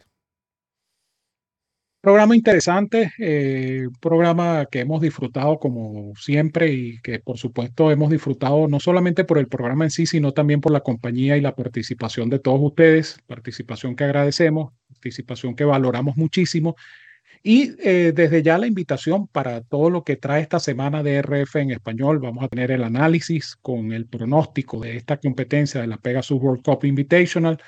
Programa 2.02 2.36
interesante, 2.36 3.14
eh, 3.20 3.88
programa 4.00 4.66
que 4.66 4.80
hemos 4.80 5.02
disfrutado 5.02 5.60
como 5.60 6.16
siempre 6.16 6.74
y 6.74 7.00
que 7.02 7.20
por 7.20 7.38
supuesto 7.38 7.92
hemos 7.92 8.10
disfrutado 8.10 8.68
no 8.68 8.80
solamente 8.80 9.24
por 9.24 9.38
el 9.38 9.48
programa 9.48 9.84
en 9.84 9.92
sí, 9.92 10.08
sino 10.08 10.32
también 10.32 10.62
por 10.62 10.72
la 10.72 10.80
compañía 10.80 11.38
y 11.38 11.42
la 11.42 11.56
participación 11.56 12.32
de 12.32 12.40
todos 12.40 12.60
ustedes, 12.60 13.20
participación 13.28 13.96
que 13.96 14.06
agradecemos, 14.06 14.74
participación 14.88 15.56
que 15.56 15.64
valoramos 15.64 16.18
muchísimo. 16.18 16.76
Y 17.44 17.74
eh, 17.80 18.14
desde 18.14 18.44
ya 18.44 18.58
la 18.58 18.68
invitación 18.68 19.28
para 19.28 19.62
todo 19.62 19.90
lo 19.90 20.04
que 20.04 20.16
trae 20.16 20.42
esta 20.42 20.60
semana 20.60 21.02
de 21.02 21.22
RF 21.22 21.56
en 21.56 21.72
español, 21.72 22.20
vamos 22.20 22.44
a 22.44 22.48
tener 22.48 22.72
el 22.72 22.84
análisis 22.84 23.56
con 23.56 23.92
el 23.92 24.06
pronóstico 24.06 24.80
de 24.80 24.98
esta 24.98 25.18
competencia 25.18 25.82
de 25.82 25.88
la 25.88 25.98
Pegasus 25.98 26.40
World 26.42 26.64
Cup 26.64 26.86
Invitational 26.86 27.60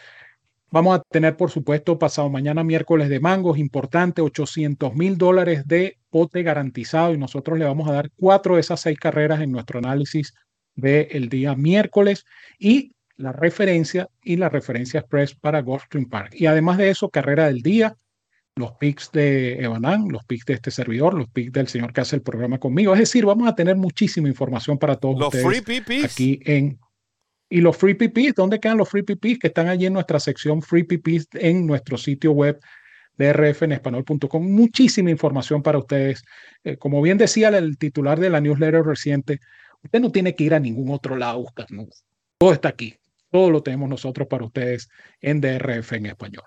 Vamos 0.74 0.98
a 0.98 1.04
tener, 1.04 1.38
por 1.38 1.52
supuesto, 1.52 2.00
pasado 2.00 2.32
mañana 2.32 2.64
miércoles 2.64 3.08
de 3.08 3.20
mangos, 3.20 3.60
importante, 3.60 4.24
800 4.24 4.96
mil 4.96 5.20
dólares 5.20 5.68
de 5.68 6.00
pote 6.10 6.42
garantizado 6.42 7.14
y 7.14 7.18
nosotros 7.20 7.60
le 7.60 7.66
vamos 7.66 7.88
a 7.88 7.92
dar 7.92 8.10
cuatro 8.16 8.56
de 8.56 8.62
esas 8.62 8.82
seis 8.82 8.98
carreras 8.98 9.42
en 9.42 9.52
nuestro 9.52 9.78
análisis 9.78 10.34
del 10.74 11.30
día 11.30 11.54
miércoles 11.54 12.26
y 12.58 12.96
la 13.18 13.32
referencia 13.32 14.10
y 14.24 14.38
la 14.38 14.50
referencia 14.50 15.02
express 15.02 15.36
para 15.36 15.62
Gulfstream 15.62 16.10
Park. 16.10 16.34
Y 16.34 16.48
además 16.48 16.80
de 16.80 16.90
eso, 16.90 17.12
carrera 17.12 17.46
del 17.46 17.62
día, 17.62 17.96
los 18.56 18.74
picks 18.74 19.12
de 19.12 19.64
Evanán, 19.64 20.10
los 20.10 20.24
picks 20.26 20.46
de 20.46 20.54
este 20.54 20.72
servidor, 20.72 21.14
los 21.14 21.28
picks 21.30 21.52
del 21.52 21.68
señor 21.68 21.92
que 21.92 22.02
hace 22.02 22.16
el 22.16 22.22
programa 22.22 22.60
conmigo. 22.60 22.94
Es 22.94 23.00
decir, 23.00 23.26
vamos 23.26 23.48
a 23.48 23.56
tener 23.56 23.76
muchísima 23.76 24.28
información 24.28 24.78
para 24.78 24.96
todos 24.96 25.20
los 25.20 25.34
ustedes 25.34 26.06
aquí 26.06 26.40
en 26.46 26.80
y 27.50 27.62
los 27.62 27.78
free 27.78 27.94
PPs, 27.94 28.34
¿dónde 28.34 28.60
quedan 28.60 28.78
los 28.78 28.90
free 28.90 29.04
PPs? 29.04 29.38
Que 29.38 29.48
están 29.48 29.68
allí 29.68 29.86
en 29.86 29.94
nuestra 29.94 30.20
sección 30.20 30.64
free 30.64 30.86
PPs 30.86 31.28
en 31.34 31.68
nuestro 31.68 32.00
sitio 32.00 32.32
web 32.32 32.60
drfenespanol.com. 33.16 34.44
Muchísima 34.44 35.12
información 35.12 35.62
para 35.62 35.78
ustedes. 35.78 36.24
Eh, 36.64 36.78
como 36.78 37.00
bien 37.04 37.20
decía 37.20 37.50
el 37.50 37.78
titular 37.78 38.20
de 38.20 38.32
la 38.32 38.42
newsletter 38.42 38.84
reciente, 38.84 39.40
usted 39.84 40.00
no 40.00 40.12
tiene 40.12 40.36
que 40.36 40.46
ir 40.46 40.56
a 40.56 40.60
ningún 40.60 40.90
otro 40.90 41.16
lado 41.16 41.42
a. 41.42 42.04
Todo 42.40 42.54
está 42.54 42.70
aquí. 42.70 42.96
Todo 43.30 43.52
lo 43.52 43.62
tenemos 43.62 43.88
nosotros 43.88 44.28
para 44.28 44.46
ustedes 44.46 44.90
en 45.22 45.40
DRF 45.40 45.94
en 45.94 46.08
español. 46.08 46.46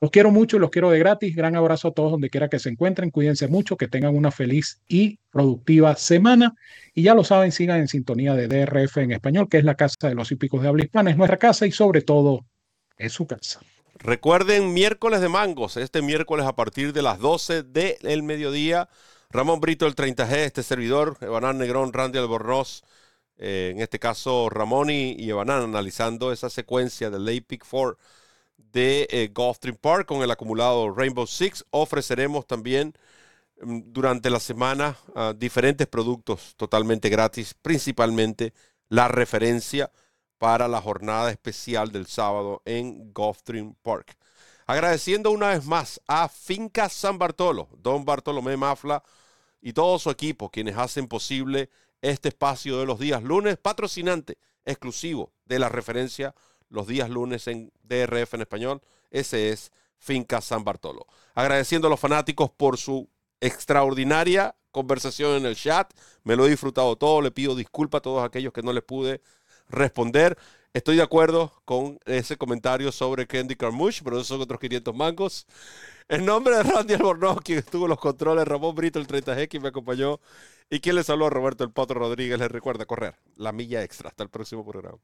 Los 0.00 0.10
quiero 0.10 0.30
mucho 0.30 0.56
y 0.56 0.60
los 0.60 0.70
quiero 0.70 0.90
de 0.90 0.98
gratis. 0.98 1.36
Gran 1.36 1.56
abrazo 1.56 1.88
a 1.88 1.92
todos 1.92 2.12
donde 2.12 2.30
quiera 2.30 2.48
que 2.48 2.58
se 2.58 2.70
encuentren. 2.70 3.10
Cuídense 3.10 3.48
mucho, 3.48 3.76
que 3.76 3.86
tengan 3.86 4.16
una 4.16 4.30
feliz 4.30 4.80
y 4.88 5.18
productiva 5.30 5.94
semana. 5.96 6.54
Y 6.94 7.02
ya 7.02 7.14
lo 7.14 7.22
saben, 7.22 7.52
sigan 7.52 7.80
en 7.80 7.88
sintonía 7.88 8.34
de 8.34 8.48
DRF 8.48 8.96
en 8.96 9.12
español, 9.12 9.48
que 9.50 9.58
es 9.58 9.64
la 9.64 9.74
casa 9.74 10.08
de 10.08 10.14
los 10.14 10.32
hípicos 10.32 10.62
de 10.62 10.68
habla 10.68 10.84
hispana. 10.84 11.10
Es 11.10 11.18
nuestra 11.18 11.36
casa 11.36 11.66
y 11.66 11.72
sobre 11.72 12.00
todo 12.00 12.46
es 12.96 13.12
su 13.12 13.26
casa. 13.26 13.60
Recuerden, 13.96 14.72
miércoles 14.72 15.20
de 15.20 15.28
mangos, 15.28 15.76
este 15.76 16.00
miércoles 16.00 16.46
a 16.46 16.56
partir 16.56 16.94
de 16.94 17.02
las 17.02 17.18
12 17.18 17.62
del 17.62 18.22
mediodía. 18.22 18.88
Ramón 19.28 19.60
Brito, 19.60 19.86
el 19.86 19.94
30G, 19.94 20.32
este 20.38 20.62
servidor, 20.62 21.18
Evanán 21.20 21.58
Negrón, 21.58 21.92
Randy 21.92 22.18
Albornoz, 22.18 22.82
eh, 23.36 23.72
en 23.74 23.82
este 23.82 23.98
caso 23.98 24.48
Ramón 24.48 24.88
y, 24.88 25.12
y 25.12 25.28
Evanán, 25.28 25.62
analizando 25.62 26.32
esa 26.32 26.48
secuencia 26.48 27.10
del 27.10 27.26
Lake 27.26 27.44
Peak 27.46 27.66
4 27.70 27.98
de 28.72 29.08
eh, 29.10 29.32
Park 29.80 30.06
con 30.06 30.22
el 30.22 30.30
acumulado 30.30 30.90
Rainbow 30.90 31.26
Six. 31.26 31.64
Ofreceremos 31.70 32.46
también 32.46 32.94
mm, 33.62 33.80
durante 33.86 34.30
la 34.30 34.40
semana 34.40 34.96
uh, 35.14 35.32
diferentes 35.34 35.86
productos 35.86 36.54
totalmente 36.56 37.08
gratis, 37.08 37.54
principalmente 37.54 38.52
la 38.88 39.08
referencia 39.08 39.90
para 40.38 40.68
la 40.68 40.80
jornada 40.80 41.30
especial 41.30 41.92
del 41.92 42.06
sábado 42.06 42.62
en 42.64 43.12
Gulfstream 43.12 43.74
Park. 43.82 44.16
Agradeciendo 44.66 45.30
una 45.32 45.48
vez 45.48 45.66
más 45.66 46.00
a 46.06 46.28
Finca 46.28 46.88
San 46.88 47.18
Bartolo, 47.18 47.68
Don 47.76 48.04
Bartolomé 48.04 48.56
Mafla 48.56 49.02
y 49.60 49.72
todo 49.72 49.98
su 49.98 50.10
equipo, 50.10 50.50
quienes 50.50 50.76
hacen 50.76 51.08
posible 51.08 51.70
este 52.00 52.28
espacio 52.28 52.78
de 52.78 52.86
los 52.86 52.98
días 52.98 53.22
lunes, 53.22 53.58
patrocinante 53.58 54.38
exclusivo 54.64 55.32
de 55.44 55.58
la 55.58 55.68
referencia 55.68 56.34
los 56.70 56.86
días 56.86 57.10
lunes 57.10 57.46
en 57.46 57.72
DRF 57.82 58.34
en 58.34 58.40
español. 58.40 58.80
Ese 59.10 59.50
es 59.50 59.72
Finca 59.98 60.40
San 60.40 60.64
Bartolo. 60.64 61.06
Agradeciendo 61.34 61.88
a 61.88 61.90
los 61.90 62.00
fanáticos 62.00 62.50
por 62.50 62.78
su 62.78 63.08
extraordinaria 63.40 64.54
conversación 64.70 65.36
en 65.36 65.46
el 65.46 65.56
chat. 65.56 65.92
Me 66.24 66.36
lo 66.36 66.46
he 66.46 66.50
disfrutado 66.50 66.96
todo. 66.96 67.20
Le 67.20 67.30
pido 67.30 67.54
disculpas 67.54 67.98
a 67.98 68.02
todos 68.02 68.24
aquellos 68.24 68.52
que 68.52 68.62
no 68.62 68.72
les 68.72 68.82
pude 68.82 69.20
responder. 69.68 70.38
Estoy 70.72 70.96
de 70.96 71.02
acuerdo 71.02 71.52
con 71.64 71.98
ese 72.06 72.36
comentario 72.36 72.92
sobre 72.92 73.26
Candy 73.26 73.56
Carmush, 73.56 74.02
pero 74.04 74.16
esos 74.16 74.28
son 74.28 74.40
otros 74.40 74.60
500 74.60 74.94
mangos. 74.94 75.46
En 76.08 76.24
nombre 76.24 76.56
de 76.56 76.62
Randy 76.62 76.94
Albornoz, 76.94 77.40
quien 77.42 77.58
estuvo 77.58 77.86
en 77.86 77.90
los 77.90 77.98
controles, 77.98 78.46
Ramón 78.46 78.74
Brito, 78.76 79.00
el 79.00 79.08
30G, 79.08 79.48
quien 79.48 79.62
me 79.62 79.68
acompañó, 79.70 80.20
y 80.68 80.80
quien 80.80 80.94
les 80.94 81.10
habló, 81.10 81.28
Roberto 81.28 81.64
El 81.64 81.72
Potro 81.72 81.98
Rodríguez, 81.98 82.38
les 82.38 82.50
recuerda 82.50 82.84
correr 82.84 83.16
la 83.36 83.50
milla 83.50 83.82
extra. 83.82 84.10
Hasta 84.10 84.22
el 84.22 84.30
próximo 84.30 84.64
programa. 84.64 84.98